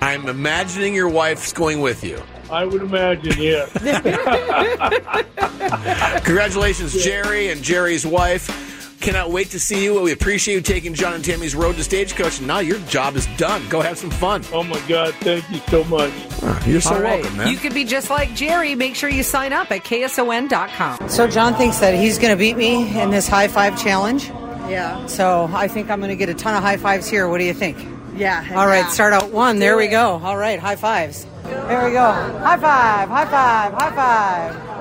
I'm 0.01 0.29
imagining 0.29 0.95
your 0.95 1.09
wife's 1.09 1.53
going 1.53 1.81
with 1.81 2.05
you. 2.05 2.23
I 2.51 2.64
would 2.66 2.83
imagine, 2.83 3.40
yes. 3.40 3.71
Congratulations, 6.25 7.03
Jerry 7.03 7.49
and 7.51 7.62
Jerry's 7.62 8.07
wife. 8.07 8.82
Cannot 9.03 9.33
wait 9.33 9.51
to 9.51 9.59
see 9.59 9.83
you. 9.83 10.01
We 10.01 10.12
appreciate 10.12 10.55
you 10.55 10.61
taking 10.61 10.95
John 10.95 11.15
and 11.15 11.25
Tammy's 11.25 11.57
road 11.57 11.75
to 11.75 11.83
Stagecoach. 11.83 12.38
And 12.38 12.47
now 12.47 12.61
your 12.61 12.79
job 12.81 13.17
is 13.17 13.27
done. 13.37 13.69
Go 13.69 13.81
have 13.81 13.99
some 13.99 14.11
fun. 14.11 14.45
Oh 14.53 14.62
my 14.62 14.81
God! 14.87 15.12
Thank 15.15 15.51
you 15.51 15.59
so 15.69 15.83
much. 15.85 16.12
Ah, 16.41 16.65
you're 16.65 16.81
so 16.81 16.95
All 16.95 17.03
right. 17.03 17.21
welcome, 17.21 17.37
man. 17.37 17.51
You 17.51 17.57
could 17.57 17.75
be 17.75 17.85
just 17.85 18.11
like 18.11 18.33
Jerry. 18.37 18.77
Make 18.77 18.95
sure 18.95 19.11
you 19.11 19.25
sign 19.25 19.53
up 19.53 19.73
at 19.73 19.83
KSON.com. 19.83 21.09
So, 21.09 21.27
John 21.27 21.55
thinks 21.55 21.81
that 21.81 21.97
he's 21.97 22.17
going 22.17 22.31
to 22.33 22.38
beat 22.38 22.57
me 22.57 22.97
in 23.01 23.11
this 23.11 23.27
high 23.27 23.49
five 23.49 23.77
challenge. 23.83 24.29
Yeah. 24.69 25.05
So, 25.07 25.51
I 25.53 25.67
think 25.67 25.91
I'm 25.91 25.99
going 25.99 26.11
to 26.11 26.17
get 26.17 26.29
a 26.29 26.35
ton 26.35 26.55
of 26.55 26.62
high 26.62 26.77
fives 26.77 27.09
here. 27.09 27.29
What 27.29 27.38
do 27.38 27.45
you 27.45 27.55
think? 27.55 27.79
Yeah. 28.15 28.47
All 28.55 28.69
right, 28.69 28.85
yeah. 28.85 28.88
start 28.88 29.12
out 29.12 29.33
one. 29.33 29.59
There 29.59 29.77
we 29.77 29.88
go. 29.88 30.21
All 30.23 30.37
right, 30.37 30.61
high 30.61 30.77
fives. 30.77 31.27
Here 31.45 31.85
we 31.85 31.91
go. 31.91 32.12
High 32.12 32.57
five, 32.57 33.09
high 33.09 33.27
five, 33.27 33.73
high 33.73 33.97
five. 33.97 34.71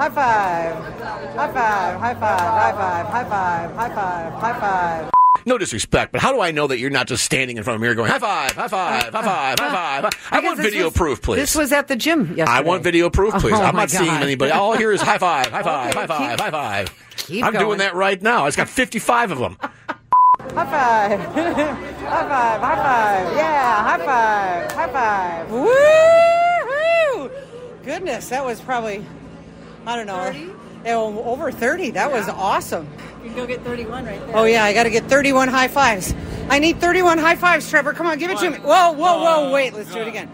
High 0.00 0.08
five. 0.08 0.74
High 1.36 1.52
five, 1.52 2.00
high 2.00 2.14
five, 2.14 2.40
high 2.40 2.72
five, 2.72 3.06
high 3.06 3.24
five, 3.24 3.74
high 3.74 3.94
five, 3.94 4.32
high 4.32 4.60
five. 4.60 5.10
No 5.44 5.58
disrespect, 5.58 6.12
but 6.12 6.22
how 6.22 6.32
do 6.32 6.40
I 6.40 6.52
know 6.52 6.66
that 6.68 6.78
you're 6.78 6.88
not 6.88 7.06
just 7.06 7.22
standing 7.22 7.58
in 7.58 7.62
front 7.64 7.74
of 7.76 7.80
a 7.80 7.82
mirror 7.82 7.94
going 7.94 8.10
high 8.10 8.18
five, 8.18 8.52
high 8.52 8.68
five, 8.68 9.12
high 9.12 9.22
five, 9.22 9.58
high 9.58 10.00
five? 10.00 10.10
I, 10.30 10.40
want 10.40 10.58
video 10.58 10.86
was- 10.86 10.94
proof, 10.94 11.20
please. 11.20 11.36
This 11.36 11.54
was 11.54 11.70
at 11.72 11.88
the 11.88 11.96
gym 11.96 12.28
yesterday. 12.28 12.44
I 12.44 12.60
want 12.62 12.82
video 12.82 13.10
proof, 13.10 13.34
please. 13.34 13.52
Oh, 13.52 13.62
I'm 13.62 13.76
not 13.76 13.90
seeing 13.90 14.08
anybody. 14.10 14.50
All 14.52 14.72
I 14.72 14.78
hear 14.78 14.90
is 14.90 15.02
high 15.02 15.18
five, 15.18 15.48
high 15.48 15.62
five, 15.62 15.90
Okay, 15.90 15.98
high 16.00 16.06
five, 16.06 16.30
keep- 16.30 16.40
high 16.40 16.50
five. 16.50 16.94
keep 17.18 17.44
I'm 17.44 17.52
going. 17.52 17.66
doing 17.66 17.78
that 17.80 17.94
right 17.94 18.22
now. 18.22 18.44
I 18.44 18.48
just 18.48 18.56
got 18.56 18.70
55 18.70 19.32
of 19.32 19.38
them. 19.38 19.58
High 19.60 20.48
five. 20.48 21.20
high 21.20 21.44
five, 22.28 22.60
high 22.62 22.76
five. 22.76 23.36
Yeah, 23.36 23.82
high 23.84 23.98
five, 24.06 24.72
high 24.72 24.92
five. 24.92 25.50
Woo! 25.50 27.30
Goodness, 27.84 28.28
that 28.30 28.42
was 28.44 28.60
probably, 28.60 29.04
I 29.86 29.96
don't 29.96 30.06
know, 30.06 30.30
yeah, 30.84 30.94
oh, 30.96 31.22
over 31.24 31.50
30. 31.50 31.90
That 31.90 32.10
was 32.12 32.28
awesome. 32.28 32.88
You 33.22 33.28
can 33.28 33.36
go 33.36 33.46
get 33.46 33.62
31 33.62 34.04
right 34.06 34.26
there. 34.26 34.36
Oh, 34.36 34.44
yeah, 34.44 34.64
I 34.64 34.72
got 34.72 34.84
to 34.84 34.90
get 34.90 35.04
31 35.04 35.48
high 35.48 35.68
fives. 35.68 36.14
I 36.48 36.58
need 36.58 36.80
31 36.80 37.18
high 37.18 37.36
fives, 37.36 37.68
Trevor. 37.70 37.92
Come 37.92 38.06
on, 38.06 38.18
give 38.18 38.30
it 38.30 38.38
to 38.38 38.50
me. 38.50 38.56
Whoa, 38.58 38.92
whoa, 38.92 39.22
whoa, 39.22 39.52
wait. 39.52 39.72
Let's 39.72 39.92
do 39.92 40.00
it 40.00 40.08
again. 40.08 40.28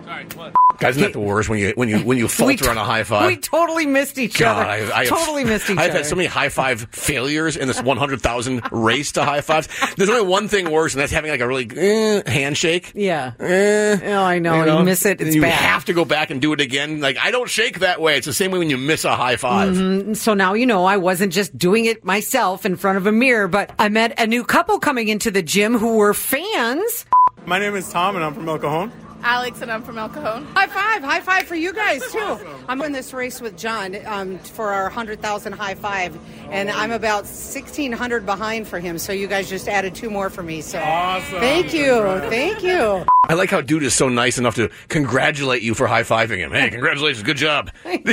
Guys, 0.78 0.96
isn't 0.96 1.02
that 1.02 1.12
the 1.14 1.20
worst 1.20 1.48
when 1.48 1.58
you 1.58 1.72
when 1.74 1.88
you 1.88 1.98
when 2.00 2.18
you 2.18 2.28
falter 2.28 2.68
on 2.70 2.76
a 2.76 2.84
high 2.84 3.02
five? 3.02 3.26
We 3.28 3.36
totally 3.38 3.86
missed 3.86 4.18
each 4.18 4.38
God, 4.38 4.56
other. 4.58 4.92
I, 4.92 5.00
I 5.00 5.04
have, 5.04 5.08
totally 5.08 5.44
missed 5.44 5.70
each 5.70 5.76
other. 5.78 5.80
I've 5.88 5.92
had 5.94 6.06
so 6.06 6.16
many 6.16 6.26
high 6.28 6.48
five 6.50 6.82
failures 6.90 7.56
in 7.56 7.66
this 7.66 7.82
100,000 7.82 8.62
race 8.72 9.12
to 9.12 9.24
high 9.24 9.40
fives. 9.40 9.68
There's 9.96 10.10
only 10.10 10.26
one 10.26 10.48
thing 10.48 10.70
worse, 10.70 10.92
and 10.94 11.00
that's 11.00 11.12
having 11.12 11.30
like 11.30 11.40
a 11.40 11.48
really 11.48 11.68
eh, 11.74 12.30
handshake. 12.30 12.92
Yeah. 12.94 13.32
Eh, 13.40 13.98
oh, 14.14 14.22
I 14.22 14.38
know. 14.38 14.78
You, 14.78 14.84
miss 14.84 15.04
it. 15.06 15.18
and 15.20 15.28
It's 15.28 15.34
you 15.36 15.42
bad. 15.42 15.52
have 15.52 15.86
to 15.86 15.94
go 15.94 16.04
back 16.04 16.30
and 16.30 16.40
do 16.42 16.52
it 16.52 16.60
again. 16.60 17.00
Like 17.00 17.16
I 17.22 17.30
don't 17.30 17.48
shake 17.48 17.78
that 17.80 18.00
way. 18.00 18.16
It's 18.16 18.26
the 18.26 18.34
same 18.34 18.50
way 18.52 18.58
when 18.58 18.68
you 18.70 18.78
miss 18.78 19.04
a 19.04 19.16
high 19.16 19.36
5 19.36 19.74
Mhm. 19.74 20.16
So 20.16 20.34
now 20.34 20.52
you 20.54 20.66
know 20.66 20.84
I 20.84 20.98
wasn't 20.98 21.32
just 21.32 21.56
doing 21.56 21.86
it 21.86 22.04
myself 22.04 22.64
in 22.76 22.80
front 22.80 22.98
of 22.98 23.06
a 23.06 23.12
mirror, 23.12 23.48
but 23.48 23.70
I 23.78 23.88
met 23.88 24.20
a 24.20 24.26
new 24.26 24.44
couple 24.44 24.78
coming 24.78 25.08
into 25.08 25.30
the 25.30 25.40
gym 25.40 25.78
who 25.78 25.96
were 25.96 26.12
fans 26.12 27.06
My 27.46 27.58
name 27.58 27.74
is 27.74 27.90
Tom, 27.90 28.16
and 28.16 28.24
I'm 28.24 28.34
from 28.34 28.46
El 28.46 28.58
Cajon. 28.58 29.05
Alex, 29.22 29.60
and 29.62 29.70
I'm 29.72 29.82
from 29.82 29.98
El 29.98 30.08
Cajon. 30.08 30.44
High 30.54 30.66
five, 30.66 31.02
high 31.02 31.20
five 31.20 31.44
for 31.44 31.54
you 31.56 31.72
guys 31.72 32.00
too. 32.12 32.38
I'm 32.68 32.80
in 32.82 32.92
this 32.92 33.12
race 33.12 33.40
with 33.40 33.56
John 33.56 33.96
um, 34.06 34.38
for 34.38 34.72
our 34.72 34.84
100,000 34.84 35.52
high 35.52 35.74
five, 35.74 36.18
and 36.50 36.70
I'm 36.70 36.92
about 36.92 37.24
1,600 37.24 38.24
behind 38.26 38.68
for 38.68 38.78
him. 38.78 38.98
So 38.98 39.12
you 39.12 39.26
guys 39.26 39.48
just 39.48 39.68
added 39.68 39.94
two 39.94 40.10
more 40.10 40.30
for 40.30 40.42
me. 40.42 40.60
So 40.60 40.78
Awesome. 40.80 41.40
thank 41.40 41.72
you, 41.74 42.02
thank 42.30 42.62
you. 42.62 43.04
I 43.28 43.34
like 43.34 43.50
how 43.50 43.60
dude 43.60 43.82
is 43.82 43.94
so 43.94 44.08
nice 44.08 44.38
enough 44.38 44.54
to 44.54 44.70
congratulate 44.88 45.62
you 45.62 45.74
for 45.74 45.88
high 45.88 46.04
fiving 46.04 46.38
him. 46.38 46.52
Hey, 46.52 46.70
congratulations, 46.70 47.22
good 47.24 47.36
job. 47.36 47.70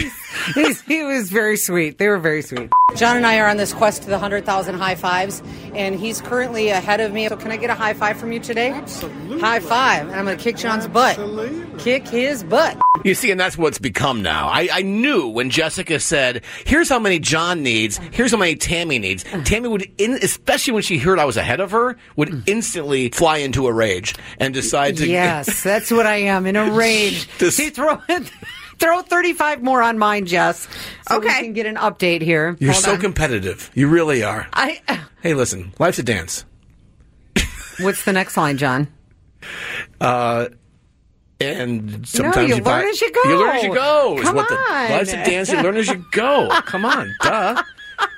He 0.55 1.03
was 1.03 1.29
very 1.29 1.55
sweet. 1.55 1.99
They 1.99 2.07
were 2.09 2.17
very 2.19 2.41
sweet. 2.41 2.69
John 2.97 3.15
and 3.15 3.25
I 3.25 3.39
are 3.39 3.47
on 3.47 3.55
this 3.57 3.71
quest 3.73 4.01
to 4.01 4.07
the 4.07 4.13
100,000 4.15 4.75
high 4.75 4.95
fives, 4.95 5.41
and 5.73 5.95
he's 5.97 6.19
currently 6.19 6.67
ahead 6.69 6.99
of 6.99 7.13
me. 7.13 7.29
So 7.29 7.37
can 7.37 7.49
I 7.51 7.55
get 7.57 7.69
a 7.69 7.73
high 7.75 7.93
five 7.93 8.17
from 8.17 8.33
you 8.33 8.39
today? 8.41 8.71
Absolutely. 8.71 9.39
High 9.39 9.59
five, 9.61 10.07
and 10.07 10.15
I'm 10.15 10.25
going 10.25 10.37
to 10.37 10.43
kick 10.43 10.57
John's 10.57 10.85
butt. 10.93 11.79
Kick 11.79 12.07
his 12.07 12.43
butt. 12.43 12.77
You 13.03 13.15
see, 13.15 13.31
and 13.31 13.39
that's 13.39 13.57
what's 13.57 13.79
become 13.79 14.21
now. 14.21 14.47
I, 14.47 14.69
I 14.71 14.81
knew 14.83 15.27
when 15.27 15.49
Jessica 15.49 15.99
said, 15.99 16.43
"Here's 16.65 16.87
how 16.89 16.99
many 16.99 17.19
John 17.19 17.63
needs. 17.63 17.97
Here's 18.11 18.31
how 18.31 18.37
many 18.37 18.55
Tammy 18.55 18.99
needs." 18.99 19.23
Tammy 19.43 19.67
would, 19.67 19.91
in, 19.97 20.13
especially 20.21 20.73
when 20.73 20.83
she 20.83 20.97
heard 20.97 21.19
I 21.19 21.25
was 21.25 21.35
ahead 21.37 21.59
of 21.59 21.71
her, 21.71 21.97
would 22.15 22.43
instantly 22.47 23.09
fly 23.09 23.37
into 23.37 23.67
a 23.67 23.73
rage 23.73 24.15
and 24.39 24.53
decide 24.53 24.97
to. 24.97 25.07
Yes, 25.07 25.63
that's 25.63 25.91
what 25.91 26.05
I 26.05 26.17
am 26.17 26.45
in 26.45 26.55
a 26.55 26.71
rage. 26.71 27.27
This- 27.39 27.57
See, 27.57 27.69
throw 27.71 27.97
throw 28.79 29.01
35 29.01 29.61
more 29.63 29.81
on 29.81 29.97
mine, 29.97 30.25
Jess. 30.25 30.67
So 31.09 31.19
we 31.19 31.27
Okay. 31.27 31.41
can 31.43 31.53
get 31.53 31.65
an 31.65 31.75
update 31.75 32.21
here. 32.21 32.55
You're 32.59 32.71
Hold 32.73 32.83
so 32.83 32.91
on. 32.93 32.99
competitive. 32.99 33.69
You 33.73 33.87
really 33.87 34.23
are. 34.23 34.47
I. 34.53 34.81
Hey, 35.21 35.33
listen, 35.33 35.73
life's 35.79 35.99
a 35.99 36.03
dance. 36.03 36.45
What's 37.79 38.05
the 38.05 38.13
next 38.13 38.37
line, 38.37 38.57
John? 38.57 38.87
Uh, 39.99 40.47
and 41.43 42.07
sometimes 42.07 42.49
you 42.49 42.55
you, 42.55 42.63
learn 42.63 42.83
buy- 42.83 42.89
as 42.89 43.01
you 43.01 43.11
go. 43.11 43.21
You 43.29 43.37
learn 43.39 43.55
as 43.57 43.63
you 43.63 43.73
go. 43.73 44.17
is 44.17 44.23
Come 44.23 44.35
what 44.35 44.49
the, 44.49 44.55
on. 44.55 44.89
life's 44.91 45.13
a 45.13 45.23
dance. 45.23 45.51
You 45.51 45.61
learn 45.61 45.77
as 45.77 45.87
you 45.87 46.03
go. 46.11 46.49
Come 46.65 46.85
on, 46.85 47.13
duh. 47.21 47.61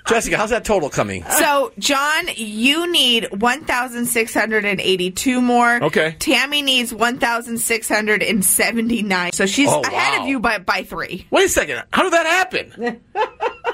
Jessica, 0.08 0.38
how's 0.38 0.52
that 0.52 0.64
total 0.66 0.90
coming? 0.90 1.24
So, 1.32 1.74
John, 1.80 2.28
you 2.36 2.92
need 2.92 3.28
1,682 3.32 5.42
more. 5.42 5.84
Okay. 5.84 6.16
Tammy 6.20 6.62
needs 6.62 6.94
1,679. 6.94 9.32
So 9.34 9.46
she's 9.48 9.70
Oh, 9.70 9.82
ahead 9.82 10.18
wow. 10.20 10.24
of 10.24 10.28
you 10.30 10.40
by, 10.40 10.60
by 10.60 10.84
three. 10.84 11.26
Wait 11.32 11.46
a 11.46 11.50
second. 11.50 11.84
How 11.92 12.04
did 12.04 12.14
that 12.14 12.26
happen? 12.26 13.02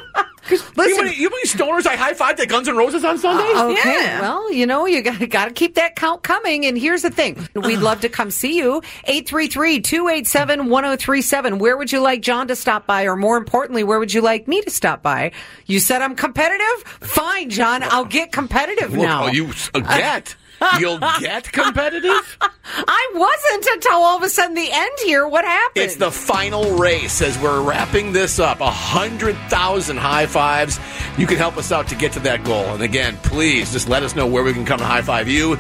Listen, 0.52 0.76
you, 0.86 1.04
many, 1.04 1.16
you 1.16 1.30
many 1.30 1.44
stoners 1.44 1.88
I 1.88 1.96
high 1.96 2.14
fived 2.14 2.40
at 2.40 2.50
Guns 2.50 2.68
N' 2.68 2.76
Roses 2.76 3.04
on 3.04 3.18
Sunday? 3.18 3.52
Uh, 3.54 3.72
okay, 3.72 4.20
well, 4.20 4.52
you 4.52 4.66
know, 4.66 4.86
you 4.86 5.02
got, 5.02 5.30
got 5.30 5.46
to 5.46 5.52
keep 5.52 5.76
that 5.76 5.96
count 5.96 6.24
coming. 6.24 6.66
And 6.66 6.78
here's 6.78 7.02
the 7.02 7.10
thing 7.10 7.48
we'd 7.56 7.78
love 7.80 8.02
to 8.02 8.10
come 8.10 8.32
see 8.32 8.58
you. 8.58 8.82
833 9.06 9.82
287 9.82 10.70
1037. 10.70 11.60
Where 11.60 11.78
would 11.78 11.92
you 11.92 12.00
like 12.02 12.22
John 12.22 12.48
to 12.48 12.56
stop 12.56 12.86
by? 12.86 13.04
Or 13.04 13.16
more 13.16 13.38
importantly, 13.38 13.84
where 13.84 14.00
would 14.00 14.14
you 14.14 14.22
like 14.22 14.48
me 14.48 14.62
to 14.62 14.70
stop 14.70 15.02
by? 15.02 15.32
You 15.66 15.80
said 15.80 16.02
I'm 16.02 16.16
competitive? 16.16 16.84
Fine, 17.02 17.50
John. 17.50 17.84
I'll 17.84 18.06
get 18.06 18.32
competitive 18.32 18.92
Look, 18.92 19.02
now. 19.02 19.26
oh, 19.26 19.28
you 19.28 19.50
uh, 19.74 19.80
get. 19.80 20.36
You'll 20.80 21.00
get 21.20 21.52
competitive? 21.52 22.38
I 22.64 23.12
wasn't 23.14 23.66
until 23.76 23.98
all 23.98 24.18
of 24.18 24.24
a 24.24 24.30
sudden 24.30 24.56
the 24.56 24.70
end 24.72 24.92
here. 25.04 25.28
What 25.28 25.44
happened? 25.46 25.84
It's 25.84 25.96
the 25.96 26.10
final 26.12 26.78
race 26.78 27.22
as 27.22 27.38
we're 27.40 27.62
wrapping 27.62 28.14
this 28.14 28.40
up. 28.40 28.62
A 28.62 28.72
hundred 28.72 29.36
thousand 29.50 29.98
high 29.98 30.26
fives. 30.26 30.80
You 31.18 31.28
can 31.28 31.38
help 31.38 31.58
us 31.58 31.72
out 31.72 31.88
to 31.90 31.96
get 31.96 32.14
to 32.14 32.20
that 32.22 32.44
goal. 32.44 32.66
And 32.74 32.82
again, 32.84 33.18
please 33.24 33.72
just 33.74 33.90
let 33.90 34.04
us 34.04 34.16
know 34.16 34.26
where 34.28 34.44
we 34.44 34.54
can 34.54 34.66
come 34.66 34.80
to 34.80 34.86
high 34.86 35.02
five 35.02 35.28
you. 35.28 35.58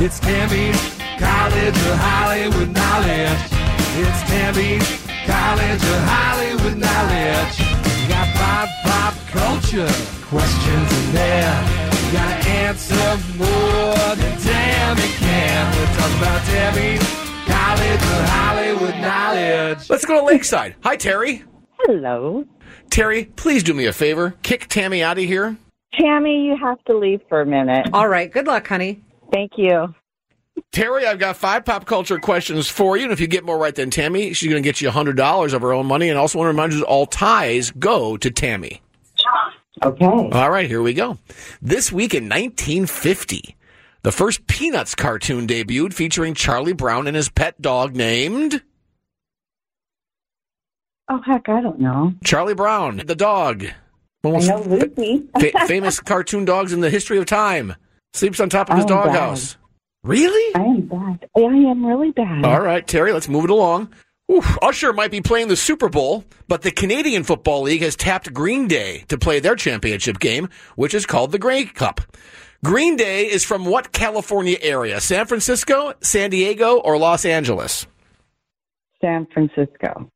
It's 0.00 0.20
Tammy's 0.20 0.98
College 1.18 1.68
of 1.68 1.98
Hollywood 1.98 2.72
Knowledge. 2.74 3.63
It's 3.96 4.22
Tammy's 4.22 5.06
College 5.24 5.80
of 5.80 6.02
Hollywood 6.10 6.76
Knowledge. 6.78 7.60
You 8.02 8.08
got 8.08 8.26
pop, 8.34 8.68
pop 8.82 9.14
culture 9.30 9.86
questions 10.26 10.88
in 10.98 11.12
there. 11.14 11.54
You 12.02 12.12
gotta 12.12 12.48
answer 12.48 13.06
more 13.38 14.16
than 14.16 14.36
Tammy 14.40 15.08
can. 15.22 15.78
We're 15.78 15.94
talking 15.94 16.18
about 16.18 16.42
Tammy's 16.42 17.06
College 17.46 18.02
of 18.02 18.28
Hollywood 18.30 18.96
Knowledge. 19.00 19.88
Let's 19.88 20.04
go 20.04 20.18
to 20.18 20.26
Lakeside. 20.26 20.74
Hi, 20.82 20.96
Terry. 20.96 21.44
Hello. 21.82 22.44
Terry, 22.90 23.26
please 23.36 23.62
do 23.62 23.74
me 23.74 23.86
a 23.86 23.92
favor. 23.92 24.34
Kick 24.42 24.66
Tammy 24.66 25.04
out 25.04 25.18
of 25.18 25.24
here. 25.24 25.56
Tammy, 26.00 26.46
you 26.46 26.56
have 26.60 26.82
to 26.86 26.98
leave 26.98 27.20
for 27.28 27.42
a 27.42 27.46
minute. 27.46 27.90
All 27.92 28.08
right. 28.08 28.28
Good 28.28 28.48
luck, 28.48 28.66
honey. 28.66 29.04
Thank 29.32 29.52
you. 29.56 29.94
Terry, 30.74 31.06
I've 31.06 31.20
got 31.20 31.36
five 31.36 31.64
pop 31.64 31.86
culture 31.86 32.18
questions 32.18 32.68
for 32.68 32.96
you. 32.96 33.04
And 33.04 33.12
if 33.12 33.20
you 33.20 33.28
get 33.28 33.44
more 33.44 33.56
right 33.56 33.74
than 33.74 33.90
Tammy, 33.90 34.32
she's 34.32 34.50
going 34.50 34.60
to 34.60 34.66
get 34.66 34.80
you 34.80 34.90
$100 34.90 35.52
of 35.54 35.62
her 35.62 35.72
own 35.72 35.86
money. 35.86 36.08
And 36.08 36.18
also 36.18 36.36
want 36.36 36.46
to 36.46 36.50
remind 36.50 36.72
you 36.72 36.80
that 36.80 36.86
all 36.86 37.06
ties 37.06 37.70
go 37.70 38.16
to 38.16 38.28
Tammy. 38.28 38.82
Okay. 39.84 40.04
All 40.04 40.50
right, 40.50 40.66
here 40.66 40.82
we 40.82 40.92
go. 40.92 41.18
This 41.62 41.92
week 41.92 42.12
in 42.12 42.24
1950, 42.24 43.54
the 44.02 44.10
first 44.10 44.48
Peanuts 44.48 44.96
cartoon 44.96 45.46
debuted 45.46 45.94
featuring 45.94 46.34
Charlie 46.34 46.72
Brown 46.72 47.06
and 47.06 47.14
his 47.14 47.28
pet 47.28 47.62
dog 47.62 47.94
named 47.94 48.60
Oh, 51.08 51.20
heck, 51.20 51.48
I 51.48 51.60
don't 51.60 51.78
know. 51.78 52.14
Charlie 52.24 52.54
Brown, 52.54 53.02
the 53.04 53.14
dog. 53.14 53.64
I 54.24 54.28
know 54.28 54.62
Lucy. 54.62 55.22
fa- 55.38 55.66
famous 55.66 56.00
cartoon 56.00 56.44
dogs 56.44 56.72
in 56.72 56.80
the 56.80 56.90
history 56.90 57.18
of 57.18 57.26
time. 57.26 57.76
Sleeps 58.12 58.40
on 58.40 58.48
top 58.48 58.70
of 58.70 58.76
his 58.76 58.86
oh, 58.86 58.88
bad. 58.88 59.04
doghouse. 59.04 59.56
Really? 60.04 60.54
I 60.54 60.60
am 60.60 60.82
bad. 60.82 61.28
I 61.34 61.40
am 61.40 61.84
really 61.84 62.10
bad. 62.12 62.44
All 62.44 62.60
right, 62.60 62.86
Terry, 62.86 63.12
let's 63.12 63.28
move 63.28 63.44
it 63.44 63.50
along. 63.50 63.92
Oof, 64.30 64.58
Usher 64.62 64.92
might 64.92 65.10
be 65.10 65.20
playing 65.20 65.48
the 65.48 65.56
Super 65.56 65.88
Bowl, 65.88 66.24
but 66.46 66.62
the 66.62 66.70
Canadian 66.70 67.24
Football 67.24 67.62
League 67.62 67.82
has 67.82 67.96
tapped 67.96 68.32
Green 68.32 68.68
Day 68.68 69.04
to 69.08 69.18
play 69.18 69.40
their 69.40 69.56
championship 69.56 70.18
game, 70.18 70.48
which 70.76 70.94
is 70.94 71.04
called 71.06 71.32
the 71.32 71.38
Grey 71.38 71.64
Cup. 71.64 72.00
Green 72.62 72.96
Day 72.96 73.26
is 73.26 73.44
from 73.44 73.64
what 73.64 73.92
California 73.92 74.56
area? 74.62 75.00
San 75.00 75.26
Francisco, 75.26 75.94
San 76.00 76.30
Diego, 76.30 76.78
or 76.78 76.96
Los 76.96 77.24
Angeles? 77.24 77.86
San 79.02 79.26
Francisco. 79.32 80.10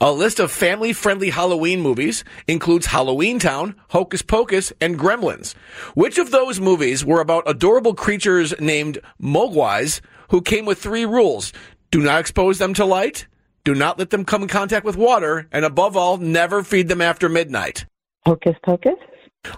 A 0.00 0.12
list 0.12 0.40
of 0.40 0.50
family 0.50 0.92
friendly 0.92 1.30
Halloween 1.30 1.80
movies 1.80 2.24
includes 2.48 2.86
Halloween 2.86 3.38
Town, 3.38 3.76
Hocus 3.90 4.22
Pocus, 4.22 4.72
and 4.80 4.98
Gremlins. 4.98 5.54
Which 5.94 6.18
of 6.18 6.30
those 6.30 6.60
movies 6.60 7.04
were 7.04 7.20
about 7.20 7.48
adorable 7.48 7.94
creatures 7.94 8.54
named 8.60 8.98
Mogwais 9.20 10.00
who 10.30 10.42
came 10.42 10.64
with 10.64 10.78
three 10.78 11.04
rules? 11.04 11.52
Do 11.90 12.02
not 12.02 12.20
expose 12.20 12.58
them 12.58 12.74
to 12.74 12.84
light, 12.84 13.26
do 13.64 13.74
not 13.74 13.98
let 13.98 14.10
them 14.10 14.24
come 14.24 14.42
in 14.42 14.48
contact 14.48 14.84
with 14.84 14.96
water, 14.96 15.46
and 15.52 15.64
above 15.64 15.96
all, 15.96 16.16
never 16.16 16.62
feed 16.62 16.88
them 16.88 17.00
after 17.00 17.28
midnight. 17.28 17.86
Hocus 18.26 18.56
Pocus? 18.64 18.98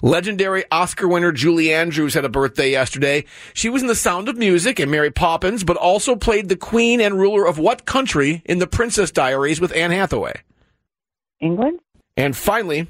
Legendary 0.03 0.65
Oscar 0.71 1.09
winner 1.09 1.33
Julie 1.33 1.73
Andrews 1.73 2.15
had 2.15 2.25
a 2.25 2.29
birthday 2.29 2.71
yesterday. 2.71 3.25
She 3.53 3.69
was 3.69 3.83
in 3.83 3.89
The 3.89 3.95
Sound 3.95 4.29
of 4.29 4.37
Music 4.37 4.79
and 4.79 4.91
Mary 4.91 5.11
Poppins, 5.11 5.65
but 5.65 5.77
also 5.77 6.17
played 6.17 6.49
the 6.49 6.57
queen 6.57 7.01
and 7.01 7.19
ruler 7.19 7.47
of 7.47 7.59
what 7.59 7.87
country 7.87 8.43
in 8.45 8.59
The 8.59 8.67
Princess 8.67 9.11
Diaries 9.11 9.61
with 9.61 9.75
Anne 9.75 9.91
Hathaway? 9.91 10.43
England? 11.41 11.81
And 12.17 12.37
finally, 12.37 12.87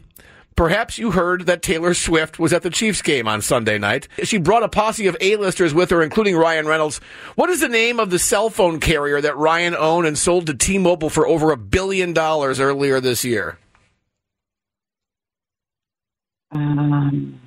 perhaps 0.57 0.99
you 0.99 1.13
heard 1.13 1.47
that 1.47 1.63
Taylor 1.63 1.95
Swift 1.95 2.39
was 2.39 2.53
at 2.53 2.63
the 2.63 2.71
Chiefs 2.71 3.03
game 3.03 3.27
on 3.27 3.43
Sunday 3.43 3.79
night. 3.79 4.09
She 4.23 4.39
brought 4.39 4.63
a 4.63 4.69
posse 4.69 5.07
of 5.07 5.17
A-listers 5.21 5.73
with 5.75 5.91
her, 5.91 6.03
including 6.03 6.37
Ryan 6.37 6.67
Reynolds. 6.67 6.99
What 7.35 7.51
is 7.51 7.61
the 7.61 7.69
name 7.69 7.99
of 7.99 8.11
the 8.11 8.19
cell 8.19 8.51
phone 8.51 8.81
carrier 8.81 9.21
that 9.21 9.37
Ryan 9.37 9.75
owned 9.75 10.07
and 10.07 10.19
sold 10.19 10.47
to 10.47 10.55
T-Mobile 10.55 11.11
for 11.11 11.27
over 11.27 11.51
a 11.51 11.57
billion 11.57 12.13
dollars 12.13 12.61
earlier 12.61 13.01
this 13.01 13.25
year? 13.25 13.59
Um, 16.55 17.41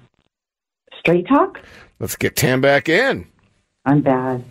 straight 1.00 1.28
talk? 1.28 1.60
Let's 2.00 2.16
get 2.16 2.36
Tam 2.36 2.62
back 2.62 2.90
in. 2.90 3.28
I'm 3.86 4.02
bad. 4.02 4.44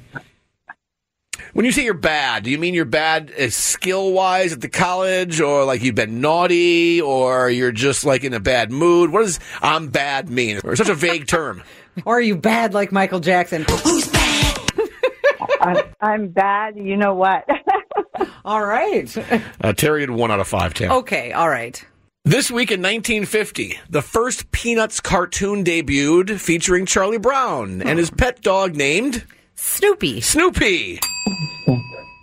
When 1.53 1.65
you 1.65 1.73
say 1.73 1.85
you're 1.85 1.95
bad, 1.95 2.45
do 2.45 2.51
you 2.51 2.59
mean 2.59 2.75
you're 2.75 2.85
bad 2.85 3.33
skill 3.53 4.13
wise 4.13 4.53
at 4.53 4.61
the 4.61 4.69
college, 4.69 5.41
or 5.41 5.65
like 5.65 5.83
you've 5.83 5.95
been 5.95 6.21
naughty, 6.21 7.01
or 7.01 7.51
you're 7.51 7.73
just 7.73 8.05
like 8.05 8.25
in 8.25 8.35
a 8.35 8.41
bad 8.41 8.71
mood? 8.71 9.11
What 9.11 9.23
does 9.23 9.39
"I'm 9.63 9.89
bad" 9.89 10.29
mean? 10.29 10.61
Or 10.65 10.75
such 10.77 10.89
a 10.89 10.95
vague 10.95 11.27
term. 11.29 11.63
Or 12.05 12.17
are 12.19 12.21
you 12.23 12.37
bad 12.37 12.75
like 12.75 12.93
Michael 12.93 13.21
Jackson? 13.21 13.65
I'm, 15.61 15.77
I'm 16.01 16.29
bad. 16.29 16.77
You 16.77 16.97
know 16.97 17.15
what? 17.15 17.47
All 18.45 18.65
right. 18.65 19.15
Uh, 19.61 19.73
Terry 19.73 20.03
had 20.03 20.11
one 20.11 20.31
out 20.31 20.41
of 20.41 20.49
five. 20.49 20.75
Tam. 20.75 20.93
Okay. 20.93 21.33
All 21.33 21.49
right. 21.49 21.83
This 22.27 22.51
week 22.51 22.73
in 22.73 22.81
1950, 22.81 23.79
the 23.89 24.03
first 24.03 24.51
Peanuts 24.51 24.99
cartoon 24.99 25.63
debuted 25.63 26.41
featuring 26.41 26.85
Charlie 26.85 27.19
Brown 27.19 27.81
and 27.83 28.01
his 28.01 28.11
pet 28.11 28.41
dog 28.41 28.75
named 28.75 29.25
Snoopy. 29.55 30.21
Snoopy. 30.23 30.99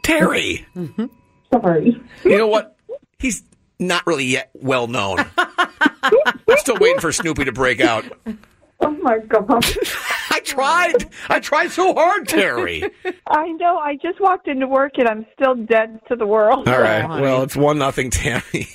Terry. 0.03 0.65
Sorry. 1.53 2.01
You 2.25 2.37
know 2.37 2.49
what? 2.49 2.75
He's 3.17 3.43
not 3.79 4.05
really 4.05 4.25
yet 4.25 4.49
well 4.55 4.87
known. 4.87 5.19
I'm 5.37 6.57
still 6.57 6.75
waiting 6.81 6.99
for 6.99 7.13
Snoopy 7.13 7.45
to 7.45 7.53
break 7.53 7.79
out. 7.79 8.03
Oh 8.81 8.91
my 8.91 9.19
god! 9.19 9.47
I 10.31 10.41
tried. 10.43 11.09
I 11.29 11.39
tried 11.39 11.71
so 11.71 11.93
hard, 11.93 12.27
Terry. 12.27 12.83
I 13.27 13.47
know. 13.53 13.77
I 13.77 13.95
just 13.95 14.19
walked 14.19 14.49
into 14.49 14.67
work 14.67 14.97
and 14.97 15.07
I'm 15.07 15.25
still 15.33 15.55
dead 15.55 16.01
to 16.09 16.17
the 16.17 16.27
world. 16.27 16.67
All 16.67 16.81
right. 16.81 17.05
Oh, 17.05 17.21
well, 17.21 17.43
it's 17.43 17.55
one 17.55 17.77
nothing, 17.77 18.09
Tammy. 18.09 18.67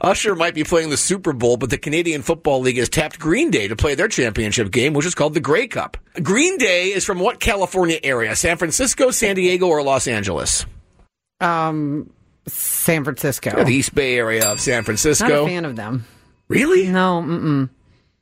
Usher 0.00 0.34
might 0.34 0.54
be 0.54 0.64
playing 0.64 0.90
the 0.90 0.96
Super 0.96 1.32
Bowl, 1.32 1.56
but 1.56 1.70
the 1.70 1.78
Canadian 1.78 2.22
Football 2.22 2.60
League 2.60 2.76
has 2.78 2.88
tapped 2.88 3.18
Green 3.18 3.50
Day 3.50 3.68
to 3.68 3.76
play 3.76 3.94
their 3.94 4.08
championship 4.08 4.70
game, 4.70 4.92
which 4.92 5.06
is 5.06 5.14
called 5.14 5.34
the 5.34 5.40
Grey 5.40 5.66
Cup. 5.66 5.96
Green 6.22 6.58
Day 6.58 6.88
is 6.92 7.04
from 7.04 7.18
what 7.18 7.40
California 7.40 7.98
area? 8.02 8.34
San 8.36 8.56
Francisco, 8.56 9.10
San 9.10 9.36
Diego, 9.36 9.66
or 9.68 9.82
Los 9.82 10.06
Angeles? 10.06 10.66
Um, 11.40 12.10
San 12.46 13.04
Francisco. 13.04 13.64
The 13.64 13.72
East 13.72 13.94
Bay 13.94 14.16
area 14.16 14.50
of 14.50 14.60
San 14.60 14.84
Francisco. 14.84 15.26
Not 15.28 15.44
a 15.44 15.46
fan 15.46 15.64
of 15.64 15.76
them. 15.76 16.04
Really? 16.48 16.88
No. 16.88 17.22
Mm-mm. 17.24 17.68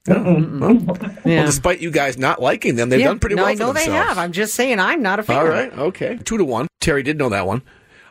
Well, 0.08 0.96
Yeah. 1.24 1.44
despite 1.44 1.80
you 1.80 1.90
guys 1.90 2.16
not 2.16 2.40
liking 2.40 2.76
them, 2.76 2.88
they've 2.88 3.00
Yeah, 3.00 3.08
done 3.08 3.18
pretty 3.18 3.36
no, 3.36 3.42
well 3.42 3.50
I 3.50 3.54
know 3.54 3.68
for 3.68 3.74
they 3.74 3.84
have. 3.90 4.16
I'm 4.18 4.32
just 4.32 4.54
saying, 4.54 4.80
I'm 4.80 5.02
not 5.02 5.18
a 5.18 5.22
fan. 5.22 5.36
All 5.36 5.46
right, 5.46 5.72
okay. 5.78 6.18
Two 6.24 6.38
to 6.38 6.44
one. 6.44 6.66
Terry 6.80 7.02
did 7.02 7.18
know 7.18 7.28
that 7.28 7.46
one. 7.46 7.62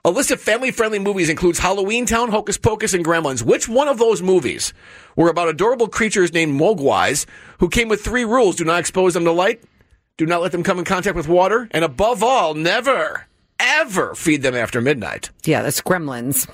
A 0.09 0.17
list 0.19 0.31
of 0.31 0.41
family 0.41 0.71
friendly 0.71 0.97
movies 0.97 1.29
includes 1.29 1.59
Halloween 1.59 2.07
Town, 2.07 2.31
Hocus 2.31 2.57
Pocus, 2.57 2.95
and 2.95 3.05
Gremlins. 3.05 3.43
Which 3.43 3.69
one 3.69 3.87
of 3.87 3.99
those 3.99 4.23
movies 4.23 4.73
were 5.15 5.29
about 5.29 5.49
adorable 5.49 5.87
creatures 5.87 6.33
named 6.33 6.59
Mogwais 6.59 7.27
who 7.59 7.69
came 7.69 7.89
with 7.89 8.03
three 8.03 8.25
rules? 8.25 8.55
Do 8.55 8.65
not 8.65 8.79
expose 8.79 9.13
them 9.13 9.23
to 9.25 9.31
light, 9.31 9.61
do 10.17 10.25
not 10.25 10.41
let 10.41 10.51
them 10.51 10.63
come 10.63 10.79
in 10.79 10.85
contact 10.85 11.15
with 11.15 11.27
water, 11.27 11.67
and 11.69 11.85
above 11.85 12.23
all, 12.23 12.55
never, 12.55 13.27
ever 13.59 14.15
feed 14.15 14.41
them 14.41 14.55
after 14.55 14.81
midnight. 14.81 15.29
Yeah, 15.45 15.61
that's 15.61 15.79
Gremlins. 15.79 16.49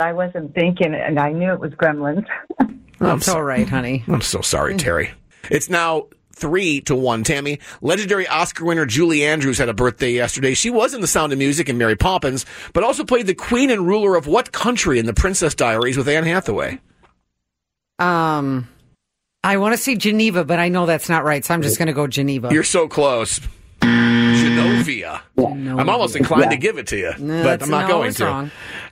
I 0.00 0.14
wasn't 0.14 0.54
thinking, 0.54 0.94
and 0.94 1.20
I 1.20 1.32
knew 1.32 1.52
it 1.52 1.60
was 1.60 1.72
Gremlins. 1.72 2.24
I'm 2.58 2.80
That's 2.98 3.28
all 3.28 3.42
right, 3.42 3.68
honey. 3.68 4.04
I'm 4.08 4.22
so 4.22 4.40
sorry, 4.40 4.74
Terry. 4.78 5.10
It's 5.50 5.68
now 5.68 6.06
three 6.38 6.80
to 6.82 6.94
one. 6.94 7.24
Tammy, 7.24 7.58
legendary 7.82 8.26
Oscar 8.26 8.64
winner 8.64 8.86
Julie 8.86 9.24
Andrews 9.24 9.58
had 9.58 9.68
a 9.68 9.74
birthday 9.74 10.12
yesterday. 10.12 10.54
She 10.54 10.70
was 10.70 10.94
in 10.94 11.00
The 11.00 11.06
Sound 11.06 11.32
of 11.32 11.38
Music 11.38 11.68
and 11.68 11.78
Mary 11.78 11.96
Poppins, 11.96 12.46
but 12.72 12.84
also 12.84 13.04
played 13.04 13.26
the 13.26 13.34
queen 13.34 13.70
and 13.70 13.86
ruler 13.86 14.16
of 14.16 14.26
what 14.26 14.52
country 14.52 14.98
in 14.98 15.06
The 15.06 15.14
Princess 15.14 15.54
Diaries 15.54 15.96
with 15.96 16.08
Anne 16.08 16.24
Hathaway? 16.24 16.80
Um, 17.98 18.68
I 19.42 19.56
want 19.56 19.74
to 19.74 19.78
see 19.78 19.96
Geneva, 19.96 20.44
but 20.44 20.58
I 20.58 20.68
know 20.68 20.86
that's 20.86 21.08
not 21.08 21.24
right, 21.24 21.44
so 21.44 21.54
I'm 21.54 21.62
just 21.62 21.78
going 21.78 21.88
to 21.88 21.92
go 21.92 22.06
Geneva. 22.06 22.50
You're 22.52 22.64
so 22.64 22.88
close. 22.88 23.40
Genovia. 24.58 25.20
I'm 25.38 25.88
almost 25.88 26.16
inclined 26.16 26.50
to 26.50 26.56
give 26.56 26.78
it 26.78 26.86
to 26.88 26.96
you, 26.96 27.12
No, 27.18 27.42
but 27.42 27.62
I'm 27.62 27.70
not 27.70 27.88
no, 27.88 27.88
going 27.88 28.12
to. 28.14 28.26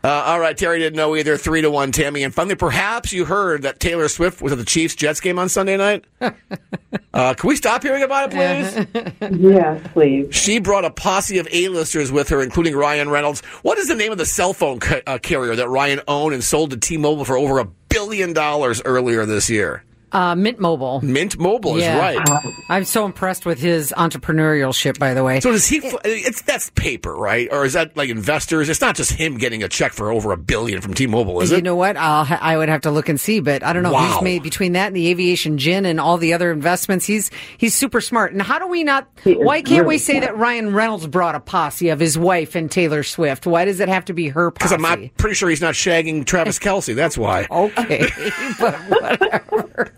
Uh, 0.04 0.08
all 0.08 0.40
right, 0.40 0.56
Terry 0.56 0.78
didn't 0.78 0.96
know 0.96 1.16
either. 1.16 1.36
Three 1.36 1.62
to 1.62 1.70
one, 1.70 1.92
Tammy. 1.92 2.22
And 2.22 2.34
finally, 2.34 2.54
perhaps 2.54 3.12
you 3.12 3.24
heard 3.24 3.62
that 3.62 3.80
Taylor 3.80 4.08
Swift 4.08 4.40
was 4.40 4.52
at 4.52 4.58
the 4.58 4.64
Chiefs 4.64 4.94
Jets 4.94 5.20
game 5.20 5.38
on 5.38 5.48
Sunday 5.48 5.76
night. 5.76 6.04
uh, 6.20 7.34
can 7.34 7.48
we 7.48 7.56
stop 7.56 7.82
hearing 7.82 8.02
about 8.02 8.32
it, 8.32 8.86
please? 8.90 9.12
yes, 9.40 9.86
please. 9.92 10.34
She 10.34 10.58
brought 10.60 10.84
a 10.84 10.90
posse 10.90 11.38
of 11.38 11.48
A-listers 11.50 12.12
with 12.12 12.28
her, 12.28 12.42
including 12.42 12.76
Ryan 12.76 13.08
Reynolds. 13.08 13.40
What 13.62 13.78
is 13.78 13.88
the 13.88 13.94
name 13.94 14.12
of 14.12 14.18
the 14.18 14.26
cell 14.26 14.52
phone 14.52 14.80
ca- 14.80 15.02
uh, 15.06 15.18
carrier 15.18 15.56
that 15.56 15.68
Ryan 15.68 16.00
owned 16.06 16.34
and 16.34 16.44
sold 16.44 16.70
to 16.70 16.76
T-Mobile 16.76 17.24
for 17.24 17.36
over 17.36 17.58
a 17.58 17.64
billion 17.88 18.32
dollars 18.32 18.82
earlier 18.84 19.26
this 19.26 19.50
year? 19.50 19.82
Uh, 20.12 20.34
Mint 20.36 20.61
Mobile. 20.61 21.00
Mint 21.02 21.36
Mobile 21.38 21.76
is 21.76 21.82
Yeah. 21.82 21.98
right. 21.98 22.44
I'm 22.68 22.84
so 22.84 23.04
impressed 23.04 23.44
with 23.44 23.59
his 23.59 23.92
entrepreneurialship, 23.96 24.98
by 24.98 25.14
the 25.14 25.24
way. 25.24 25.40
So 25.40 25.50
does 25.52 25.66
he? 25.66 25.78
It's 26.04 26.42
that's 26.42 26.70
paper, 26.70 27.14
right? 27.14 27.48
Or 27.50 27.64
is 27.64 27.72
that 27.72 27.96
like 27.96 28.09
investors? 28.09 28.68
It's 28.68 28.80
not 28.80 28.94
just 28.94 29.11
him 29.12 29.36
getting 29.36 29.62
a 29.62 29.68
check 29.68 29.92
for 29.92 30.11
over 30.12 30.32
a 30.32 30.36
billion 30.36 30.80
from 30.80 30.94
T-Mobile, 30.94 31.40
is 31.40 31.50
you 31.50 31.57
it? 31.57 31.59
You 31.59 31.62
know 31.64 31.76
what? 31.76 31.96
I'll 31.96 32.26
I 32.40 32.57
would 32.57 32.68
have 32.68 32.82
to 32.82 32.90
look 32.90 33.09
and 33.09 33.20
see, 33.20 33.40
but 33.40 33.62
I 33.64 33.72
don't 33.72 33.82
know. 33.82 33.92
Wow. 33.92 34.12
He's 34.14 34.22
made 34.22 34.42
between 34.42 34.72
that 34.72 34.86
and 34.88 34.96
the 34.96 35.09
aviation 35.09 35.59
gin 35.59 35.84
and 35.84 36.00
all 36.00 36.18
the 36.18 36.32
other 36.34 36.52
investments. 36.52 37.04
He's 37.04 37.30
he's 37.59 37.74
super 37.74 38.00
smart. 38.00 38.32
And 38.32 38.40
how 38.40 38.59
do 38.61 38.68
we 38.68 38.84
not? 38.84 39.09
Why 39.24 39.61
can't 39.61 39.86
we 39.86 39.94
really 39.94 39.98
say 39.98 40.20
that 40.20 40.36
Ryan 40.36 40.72
Reynolds 40.72 41.07
brought 41.09 41.34
a 41.34 41.40
posse 41.40 41.88
of 41.88 41.98
his 42.00 42.16
wife 42.16 42.54
and 42.54 42.70
Taylor 42.70 43.02
Swift? 43.02 43.46
Why 43.46 43.64
does 43.64 43.80
it 43.80 43.88
have 43.88 44.04
to 44.07 44.12
be 44.12 44.28
her 44.28 44.50
Because? 44.52 44.72
I'm 44.72 44.82
not 44.82 44.98
pretty 45.18 45.34
sure 45.34 45.48
he's 45.50 45.61
not 45.61 45.74
shagging 45.74 46.24
Travis 46.24 46.59
Kelce. 46.61 46.94
That's 46.94 47.18
why. 47.18 47.46
Okay, 47.50 48.09
but 48.61 48.74
whatever. 48.88 49.92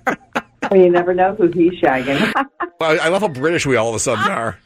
Well, 0.70 0.80
you 0.80 0.90
never 0.90 1.14
know 1.14 1.34
who 1.34 1.48
he's 1.48 1.80
shagging. 1.80 2.32
Well, 2.80 2.92
I 2.92 3.06
I 3.06 3.08
love 3.08 3.22
how 3.22 3.28
British 3.28 3.66
we 3.66 3.74
all 3.74 3.88
of 3.88 3.96
a 3.96 3.98
sudden 3.98 4.30
are. 4.30 4.56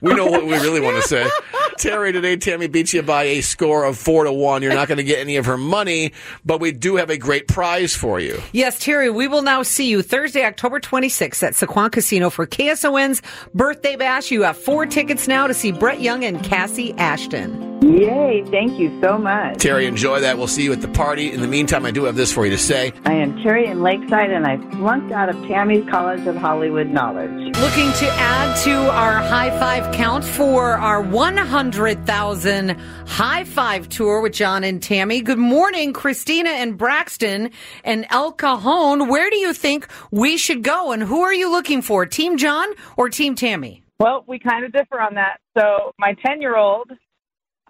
We 0.00 0.14
know 0.14 0.26
what 0.26 0.44
we 0.44 0.52
really 0.52 0.80
want 0.80 0.94
to 0.96 1.02
say. 1.02 1.28
Terry, 1.76 2.12
today 2.12 2.36
Tammy 2.36 2.68
beats 2.68 2.94
you 2.94 3.02
by 3.02 3.24
a 3.24 3.40
score 3.40 3.82
of 3.82 3.98
four 3.98 4.22
to 4.24 4.32
one. 4.32 4.62
You're 4.62 4.74
not 4.74 4.86
going 4.86 4.98
to 4.98 5.04
get 5.04 5.18
any 5.18 5.36
of 5.36 5.46
her 5.46 5.56
money, 5.56 6.12
but 6.44 6.60
we 6.60 6.70
do 6.70 6.94
have 6.96 7.10
a 7.10 7.18
great 7.18 7.48
prize 7.48 7.96
for 7.96 8.20
you. 8.20 8.40
Yes, 8.52 8.78
Terry, 8.78 9.10
we 9.10 9.26
will 9.26 9.42
now 9.42 9.64
see 9.64 9.88
you 9.88 10.02
Thursday, 10.02 10.44
October 10.44 10.78
26th 10.78 11.42
at 11.42 11.54
Sycuan 11.54 11.90
Casino 11.90 12.30
for 12.30 12.46
KSON's 12.46 13.22
birthday 13.54 13.96
bash. 13.96 14.30
You 14.30 14.42
have 14.42 14.56
four 14.56 14.86
tickets 14.86 15.26
now 15.26 15.48
to 15.48 15.54
see 15.54 15.72
Brett 15.72 16.00
Young 16.00 16.24
and 16.24 16.38
Kassi 16.44 16.96
Ashton. 16.98 17.67
Yay! 17.82 18.42
Thank 18.50 18.78
you 18.78 19.00
so 19.00 19.16
much. 19.18 19.58
Terry, 19.58 19.86
enjoy 19.86 20.20
that. 20.20 20.36
We'll 20.36 20.48
see 20.48 20.64
you 20.64 20.72
at 20.72 20.80
the 20.80 20.88
party. 20.88 21.32
In 21.32 21.40
the 21.40 21.46
meantime, 21.46 21.86
I 21.86 21.90
do 21.90 22.04
have 22.04 22.16
this 22.16 22.32
for 22.32 22.44
you 22.44 22.50
to 22.50 22.58
say. 22.58 22.92
I 23.04 23.12
am 23.12 23.40
Terry 23.42 23.66
in 23.66 23.82
Lakeside, 23.82 24.30
and 24.30 24.46
I 24.46 24.56
flunked 24.76 25.12
out 25.12 25.28
of 25.28 25.36
Tammy's 25.46 25.88
College 25.88 26.26
of 26.26 26.36
Hollywood 26.36 26.88
Knowledge. 26.88 27.56
Looking 27.56 27.92
to 27.92 28.08
add 28.10 28.56
to 28.64 28.74
our 28.90 29.14
high 29.14 29.50
five 29.58 29.94
count 29.94 30.24
for 30.24 30.72
our 30.72 31.00
100,000 31.00 32.68
high 33.06 33.44
five 33.44 33.88
tour 33.88 34.20
with 34.20 34.32
John 34.32 34.64
and 34.64 34.82
Tammy. 34.82 35.20
Good 35.20 35.38
morning, 35.38 35.92
Christina 35.92 36.50
and 36.50 36.76
Braxton 36.76 37.50
and 37.84 38.06
El 38.10 38.32
Cajon. 38.32 39.08
Where 39.08 39.30
do 39.30 39.36
you 39.38 39.52
think 39.52 39.86
we 40.10 40.36
should 40.36 40.62
go 40.62 40.90
and 40.92 41.02
who 41.02 41.20
are 41.20 41.34
you 41.34 41.50
looking 41.50 41.82
for? 41.82 42.06
Team 42.06 42.38
John 42.38 42.68
or 42.96 43.08
Team 43.08 43.34
Tammy? 43.36 43.82
Well, 44.00 44.24
we 44.28 44.38
kind 44.38 44.64
of 44.64 44.72
differ 44.72 45.00
on 45.00 45.14
that. 45.14 45.38
So 45.56 45.92
my 45.98 46.14
10 46.24 46.40
year 46.40 46.56
old, 46.56 46.90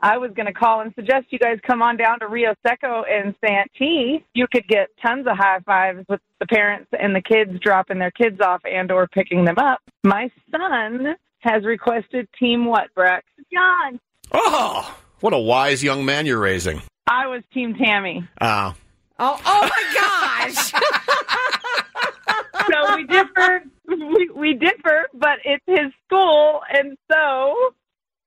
I 0.01 0.18
was 0.18 0.30
going 0.34 0.46
to 0.46 0.53
call 0.53 0.80
and 0.80 0.92
suggest 0.94 1.26
you 1.30 1.38
guys 1.38 1.59
come 1.66 1.82
on 1.82 1.96
down 1.96 2.20
to 2.20 2.28
Rio 2.28 2.55
Seco 2.66 3.05
and 3.05 3.34
Santee. 3.44 4.24
You 4.34 4.46
could 4.51 4.66
get 4.68 4.88
tons 5.05 5.26
of 5.26 5.36
high 5.36 5.59
fives 5.66 6.05
with 6.09 6.20
the 6.40 6.46
parents 6.46 6.88
and 6.99 7.14
the 7.14 7.22
kids 7.22 7.59
dropping 7.61 7.99
their 7.99 8.12
kids 8.12 8.40
off 8.40 8.62
and 8.64 8.90
or 8.92 9.09
picking 9.09 9.44
them 9.44 9.59
up. 9.59 9.80
My 10.05 10.30
son 10.51 11.16
has 11.40 11.64
requested 11.64 12.28
team 12.38 12.64
what, 12.64 12.94
Breck? 12.94 13.24
John. 13.53 14.01
Oh, 14.32 14.96
what 15.20 15.32
a 15.32 15.38
wise 15.38 15.82
young 15.82 16.05
man 16.05 16.26
you're 16.26 16.38
raising. 16.38 16.80
I 17.07 17.26
was 17.26 17.42
team 17.53 17.74
Tammy. 17.74 18.26
Uh, 18.40 18.72
Oh, 19.20 19.36
oh 19.44 19.62
my 19.62 19.84
gosh. 19.94 20.70
so 22.70 22.94
we 22.96 23.05
differ. 23.05 23.62
We, 23.88 24.30
we 24.34 24.55
differ, 24.55 25.09
but 25.14 25.38
it's 25.44 25.64
his 25.66 25.92
school, 26.07 26.61
and 26.70 26.96
so 27.11 27.74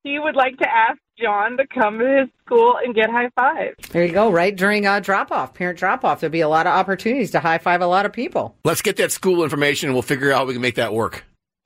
he 0.03 0.19
would 0.19 0.35
like 0.35 0.57
to 0.57 0.69
ask 0.69 0.99
John 1.21 1.57
to 1.57 1.67
come 1.67 1.99
to 1.99 2.05
his 2.05 2.29
school 2.45 2.75
and 2.83 2.93
get 2.95 3.09
high 3.09 3.29
fives. 3.35 3.75
There 3.89 4.03
you 4.05 4.11
go, 4.11 4.31
right? 4.31 4.55
During 4.55 4.85
uh, 4.85 4.99
drop 4.99 5.31
off, 5.31 5.53
parent 5.53 5.77
drop 5.79 6.03
off, 6.03 6.19
there'll 6.19 6.31
be 6.31 6.41
a 6.41 6.49
lot 6.49 6.67
of 6.67 6.73
opportunities 6.73 7.31
to 7.31 7.39
high 7.39 7.57
five 7.57 7.81
a 7.81 7.87
lot 7.87 8.05
of 8.05 8.13
people. 8.13 8.55
let's 8.65 8.81
get 8.81 8.97
that 8.97 9.11
school 9.11 9.43
information 9.43 9.89
and 9.89 9.95
we'll 9.95 10.01
figure 10.01 10.31
out 10.31 10.39
how 10.39 10.45
we 10.45 10.53
can 10.53 10.61
make 10.61 10.75
that 10.75 10.93
work. 10.93 11.23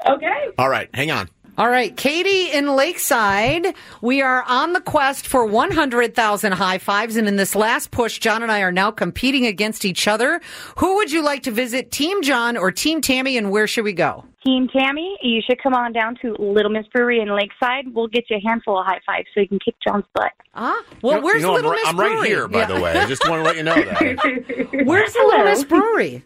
Okay. 0.08 0.50
All 0.58 0.70
right, 0.70 0.90
hang 0.94 1.12
on. 1.12 1.30
All 1.58 1.70
right, 1.70 1.96
Katie 1.96 2.52
in 2.52 2.76
Lakeside. 2.76 3.76
We 4.02 4.22
are 4.22 4.44
on 4.44 4.74
the 4.74 4.82
quest 4.82 5.26
for 5.26 5.46
100,000 5.46 6.52
high 6.52 6.78
fives. 6.80 7.16
And 7.16 7.30
in 7.30 7.38
this 7.38 7.56
last 7.56 7.92
push, 7.92 8.20
John 8.20 8.44
and 8.44 8.52
I 8.52 8.60
are 8.60 8.74
now 8.74 8.92
competing 8.92 9.46
against 9.46 9.86
each 9.86 10.06
other. 10.06 10.42
Who 10.80 10.96
would 10.98 11.14
you 11.14 11.24
like 11.24 11.44
to 11.44 11.52
visit, 11.52 11.92
Team 11.92 12.22
John 12.24 12.58
or 12.58 12.72
Team 12.72 13.00
Tammy, 13.00 13.38
and 13.38 13.52
where 13.52 13.68
should 13.68 13.86
we 13.86 13.94
go? 13.94 14.26
Team 14.46 14.68
Tammy, 14.68 15.18
you 15.24 15.42
should 15.50 15.64
come 15.64 15.74
on 15.74 15.94
down 15.94 16.18
to 16.22 16.36
Little 16.38 16.70
Miss 16.72 16.86
Brewery 16.94 17.22
in 17.22 17.34
Lakeside. 17.34 17.94
We'll 17.96 18.08
get 18.08 18.26
you 18.30 18.36
a 18.38 18.48
handful 18.48 18.78
of 18.78 18.86
high 18.86 19.00
fives 19.06 19.28
so 19.34 19.40
you 19.40 19.48
can 19.48 19.58
kick 19.60 19.76
John's 19.88 20.04
butt. 20.14 20.34
Ah, 20.56 20.84
well, 21.02 21.16
You 21.16 21.20
know- 21.22 21.26
where's 21.26 21.42
you 21.42 21.48
know, 21.48 21.54
Little 21.54 21.72
I'm, 21.72 21.76
Miss 21.78 21.88
I'm 21.88 21.96
Brewery? 21.96 22.16
right 22.18 22.28
here, 22.28 22.48
by 22.50 22.60
Yeah. 22.60 22.66
the 22.66 22.80
way. 22.82 22.92
I 23.00 23.06
just 23.08 23.28
want 23.28 23.40
to 23.40 23.44
let 23.44 23.56
you 23.56 23.64
know 23.64 23.74
that. 23.76 24.86
Where's 24.86 25.14
the 25.14 25.24
Little 25.26 25.46
Miss 25.46 25.64
Brewery? 25.64 26.22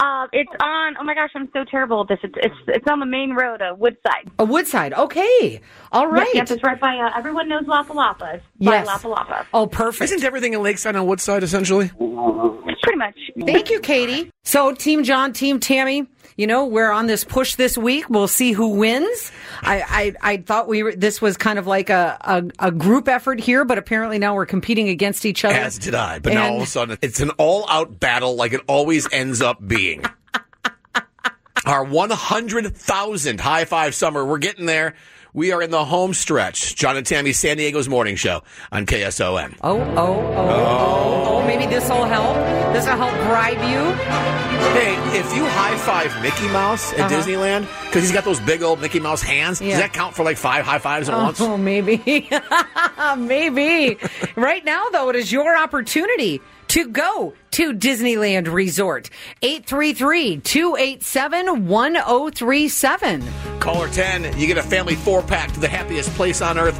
Uh, 0.00 0.26
it's 0.32 0.50
on. 0.60 0.96
Oh 0.98 1.04
my 1.04 1.14
gosh, 1.14 1.30
I'm 1.34 1.48
so 1.52 1.64
terrible 1.64 2.02
at 2.02 2.08
this. 2.08 2.18
It's 2.22 2.34
it's, 2.36 2.54
it's 2.68 2.86
on 2.88 3.00
the 3.00 3.06
main 3.06 3.34
road, 3.34 3.62
uh, 3.62 3.74
Woodside. 3.76 4.30
A 4.38 4.44
Woodside. 4.44 4.92
Okay. 4.94 5.60
All 5.92 6.06
right. 6.08 6.26
Yep, 6.34 6.48
yep, 6.48 6.50
it's 6.56 6.62
right 6.64 6.80
by. 6.80 6.96
Uh, 6.96 7.16
everyone 7.16 7.48
knows 7.48 7.64
Lapa 7.66 7.92
Lapa. 7.92 8.32
It's 8.34 8.44
by 8.64 8.72
Yes. 8.72 8.86
Lapa 8.86 9.08
Lapa. 9.08 9.46
Oh, 9.54 9.66
perfect. 9.66 10.10
Isn't 10.10 10.24
everything 10.24 10.54
in 10.54 10.62
Lakeside 10.62 10.96
on 10.96 11.06
Woodside 11.06 11.42
essentially? 11.42 11.88
Pretty 12.82 12.98
much. 12.98 13.16
Thank 13.46 13.70
you, 13.70 13.80
Katie. 13.80 14.30
So, 14.44 14.72
Team 14.74 15.04
John, 15.04 15.32
Team 15.32 15.58
Tammy, 15.60 16.06
you 16.36 16.46
know, 16.46 16.66
we're 16.66 16.90
on 16.90 17.06
this 17.06 17.24
push 17.24 17.54
this 17.54 17.78
week. 17.78 18.08
We'll 18.08 18.28
see 18.28 18.52
who 18.52 18.70
wins. 18.70 19.32
I, 19.62 20.14
I, 20.22 20.32
I 20.32 20.36
thought 20.38 20.68
we 20.68 20.82
were, 20.82 20.94
this 20.94 21.20
was 21.22 21.36
kind 21.36 21.58
of 21.58 21.66
like 21.66 21.90
a, 21.90 22.18
a, 22.20 22.68
a 22.68 22.70
group 22.70 23.08
effort 23.08 23.40
here, 23.40 23.64
but 23.64 23.78
apparently 23.78 24.18
now 24.18 24.34
we're 24.34 24.46
competing 24.46 24.88
against 24.88 25.24
each 25.24 25.44
other. 25.44 25.54
As 25.54 25.78
did 25.78 25.94
I. 25.94 26.18
But 26.18 26.34
now 26.34 26.50
all 26.50 26.56
of 26.58 26.62
a 26.62 26.66
sudden, 26.66 26.98
it's 27.02 27.20
an 27.20 27.30
all 27.30 27.68
out 27.68 28.00
battle 28.00 28.36
like 28.36 28.52
it 28.52 28.62
always 28.66 29.08
ends 29.12 29.40
up 29.40 29.66
being. 29.66 30.04
Our 31.66 31.84
100,000 31.84 33.40
high 33.40 33.64
five 33.64 33.94
summer, 33.94 34.24
we're 34.24 34.38
getting 34.38 34.66
there. 34.66 34.96
We 35.34 35.50
are 35.50 35.60
in 35.60 35.70
the 35.72 35.84
home 35.84 36.14
stretch. 36.14 36.76
John 36.76 36.96
and 36.96 37.04
Tammy, 37.04 37.32
San 37.32 37.56
Diego's 37.56 37.88
morning 37.88 38.14
show 38.14 38.44
on 38.70 38.86
KSON. 38.86 39.56
Oh, 39.62 39.80
oh, 39.80 39.96
oh, 39.96 40.34
oh, 40.36 41.24
oh. 41.40 41.46
Maybe 41.48 41.66
this 41.66 41.88
will 41.88 42.04
help. 42.04 42.36
This 42.72 42.86
will 42.86 42.96
help 42.96 43.12
bribe 43.26 43.58
you. 43.58 43.92
Hey, 44.78 44.94
if 45.18 45.34
you 45.34 45.44
high 45.44 45.76
five 45.78 46.22
Mickey 46.22 46.46
Mouse 46.52 46.92
at 46.92 47.00
Uh-huh. 47.00 47.08
Disneyland, 47.16 47.62
because 47.86 48.02
he's 48.02 48.12
got 48.12 48.24
those 48.24 48.38
big 48.40 48.62
old 48.62 48.80
Mickey 48.80 49.00
Mouse 49.00 49.22
hands, 49.22 49.60
Yeah. 49.60 49.70
does 49.70 49.80
that 49.80 49.92
count 49.92 50.14
for 50.14 50.22
like 50.24 50.36
five 50.36 50.64
high 50.64 50.78
fives 50.78 51.08
at 51.08 51.16
once? 51.16 51.40
Oh, 51.40 51.56
maybe. 51.58 51.96
maybe. 53.18 53.98
right 54.36 54.64
now, 54.64 54.84
though, 54.92 55.08
it 55.10 55.16
is 55.16 55.32
your 55.32 55.56
opportunity 55.56 56.40
to 56.74 56.88
go 56.88 57.32
to 57.52 57.72
Disneyland 57.72 58.52
Resort. 58.52 59.08
833 59.42 60.38
287 60.40 61.68
1037. 61.68 63.24
Caller 63.60 63.88
10, 63.88 64.36
you 64.36 64.48
get 64.48 64.58
a 64.58 64.62
family 64.62 64.96
four 64.96 65.22
pack 65.22 65.52
to 65.52 65.60
the 65.60 65.68
happiest 65.68 66.10
place 66.14 66.42
on 66.42 66.58
earth, 66.58 66.74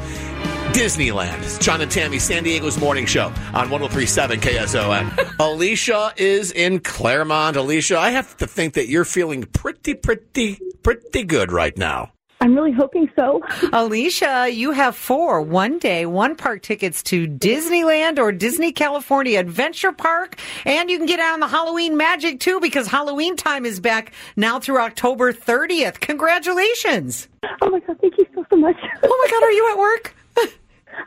Disneyland. 0.73 1.41
It's 1.43 1.57
John 1.57 1.79
and 1.79 1.89
Tammy, 1.89 2.19
San 2.19 2.43
Diego's 2.43 2.77
morning 2.77 3.05
show 3.05 3.27
on 3.53 3.69
1037 3.69 4.41
KSON. 4.41 5.35
Alicia 5.39 6.11
is 6.17 6.51
in 6.51 6.81
Clairemont. 6.81 7.55
Alicia, 7.55 7.97
I 7.97 8.09
have 8.09 8.35
to 8.35 8.47
think 8.47 8.73
that 8.73 8.89
you're 8.89 9.05
feeling 9.05 9.43
pretty, 9.43 9.93
pretty, 9.93 10.59
pretty 10.83 11.23
good 11.23 11.53
right 11.53 11.77
now. 11.77 12.11
I'm 12.41 12.53
really 12.53 12.71
hoping 12.71 13.09
so. 13.15 13.41
Alicia, 13.73 14.49
you 14.51 14.71
have 14.71 14.95
four 14.95 15.41
one 15.41 15.79
day, 15.79 16.05
one 16.05 16.35
park 16.35 16.61
tickets 16.61 17.01
to 17.03 17.27
Disneyland 17.27 18.19
or 18.19 18.31
Disney 18.31 18.71
California 18.71 19.39
Adventure 19.39 19.91
Park. 19.91 20.39
And 20.65 20.89
you 20.89 20.97
can 20.97 21.07
get 21.07 21.19
out 21.19 21.33
on 21.33 21.39
the 21.39 21.47
Halloween 21.47 21.97
magic 21.97 22.39
too 22.39 22.59
because 22.59 22.87
Halloween 22.87 23.35
time 23.35 23.65
is 23.65 23.79
back 23.79 24.11
now 24.35 24.59
through 24.59 24.79
October 24.79 25.33
30th. 25.33 25.99
Congratulations. 26.01 27.27
Oh 27.61 27.69
my 27.69 27.79
god, 27.79 27.97
thank 28.01 28.17
you 28.17 28.25
so, 28.35 28.45
so 28.49 28.55
much. 28.55 28.77
Oh 29.03 29.27
my 29.27 29.31
god, 29.31 29.43
are 29.43 29.51
you 29.51 29.71
at 29.71 29.77
work? 29.77 30.15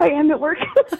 I 0.01 0.11
am 0.11 0.31
at 0.31 0.41
work. 0.41 0.59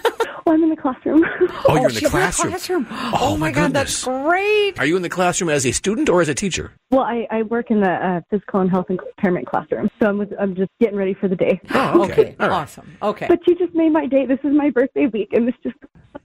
well, 0.47 0.55
I'm 0.55 0.63
in 0.63 0.71
the 0.71 0.77
classroom. 0.77 1.25
Oh, 1.67 1.75
you're 1.75 1.89
in 1.89 1.95
the 1.95 2.01
she's 2.01 2.09
classroom. 2.09 2.87
Oh, 2.91 3.37
my, 3.37 3.51
god, 3.51 3.73
that's 3.73 4.05
great. 4.05 4.79
Are 4.79 4.87
you 4.87 4.97
in 4.97 5.03
the 5.03 5.09
classroom 5.09 5.51
as 5.51 5.67
a 5.67 5.73
student 5.73 6.09
or 6.09 6.21
as 6.21 6.29
a 6.29 6.35
teacher? 6.35 6.73
Well, 6.91 7.03
I, 7.03 7.27
I 7.31 7.43
work 7.43 7.71
in 7.71 7.81
the 7.81 7.91
uh, 7.91 8.21
physical 8.31 8.61
and 8.61 8.71
health 8.71 8.87
and 8.89 8.99
impairment 9.17 9.47
classroom, 9.47 9.91
so 10.01 10.09
I'm 10.09 10.19
with, 10.19 10.33
I'm 10.41 10.55
just 10.55 10.71
getting 10.81 10.97
ready 10.97 11.15
for 11.15 11.29
the 11.29 11.37
day. 11.37 11.61
Oh, 11.71 12.05
okay. 12.05 12.35
All 12.41 12.49
right. 12.49 12.63
Awesome. 12.63 12.97
Okay. 13.03 13.27
But 13.29 13.41
you 13.47 13.55
just 13.57 13.75
made 13.75 13.93
my 13.93 14.07
day. 14.07 14.27
This 14.27 14.41
is 14.45 14.53
my 14.55 14.71
birthday 14.71 15.07
week, 15.07 15.31
and 15.33 15.47
this 15.47 15.55
just 15.63 15.77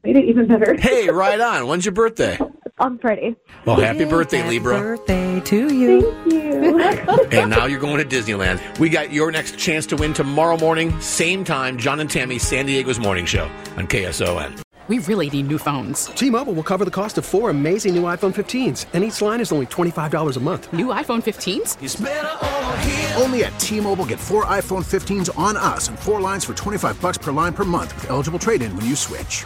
made 0.04 0.18
it 0.18 0.26
even 0.26 0.48
better. 0.48 0.76
Hey, 0.76 1.10
right 1.12 1.40
on. 1.40 1.68
When's 1.68 1.86
your 1.86 1.94
birthday? 1.94 2.40
On 2.80 2.98
Friday. 2.98 3.36
Well, 3.66 3.76
happy 3.76 4.06
birthday, 4.06 4.48
Libra. 4.48 4.74
Happy 4.76 4.84
birthday 4.84 5.40
to 5.42 5.74
you. 5.74 6.12
Thank 6.24 6.34
you. 6.34 7.40
And 7.40 7.50
now 7.52 7.66
you're 7.66 7.80
going 7.80 7.98
to 7.98 8.16
Disneyland. 8.16 8.80
We 8.80 8.90
got 8.90 9.14
your 9.14 9.32
next 9.32 9.58
chance 9.60 9.86
to 9.88 9.96
win 9.96 10.14
tomorrow 10.14 10.58
morning, 10.58 11.00
same 11.00 11.44
time, 11.44 11.78
John 11.78 12.00
and 12.00 12.10
Tammy, 12.10 12.40
San 12.40 12.66
Diego's 12.66 13.00
morning 13.00 13.26
show 13.26 13.46
on 13.78 13.88
KSON. 13.88 14.60
We 14.90 15.00
really 15.00 15.30
need 15.30 15.48
new 15.48 15.58
phones. 15.58 16.08
T-Mobile 16.08 16.54
will 16.54 16.64
cover 16.64 16.84
the 16.84 16.92
cost 16.92 17.18
of 17.18 17.24
four 17.24 17.50
amazing 17.50 17.96
new 17.96 18.04
iPhone 18.04 18.34
15s, 18.34 18.88
and 18.94 19.04
each 19.04 19.22
line 19.22 19.40
is 19.40 19.54
only 19.54 19.66
$25 19.68 20.36
a 20.36 20.40
month. 20.42 20.74
New 20.74 20.88
iPhone 20.88 21.24
15s? 21.24 23.22
Only 23.22 23.46
at 23.46 23.58
T-Mobile 23.60 24.06
get 24.06 24.20
four 24.20 24.44
iPhone 24.46 24.84
15s 24.84 25.30
on 25.38 25.56
us 25.56 25.88
and 25.88 25.98
four 25.98 26.20
lines 26.20 26.44
for 26.44 26.54
25 26.54 27.00
bucks 27.00 27.18
per 27.18 27.32
line 27.32 27.54
per 27.54 27.64
month 27.64 27.96
with 27.96 28.10
eligible 28.10 28.40
trade-in 28.40 28.76
when 28.76 28.86
you 28.86 28.96
switch. 28.96 29.46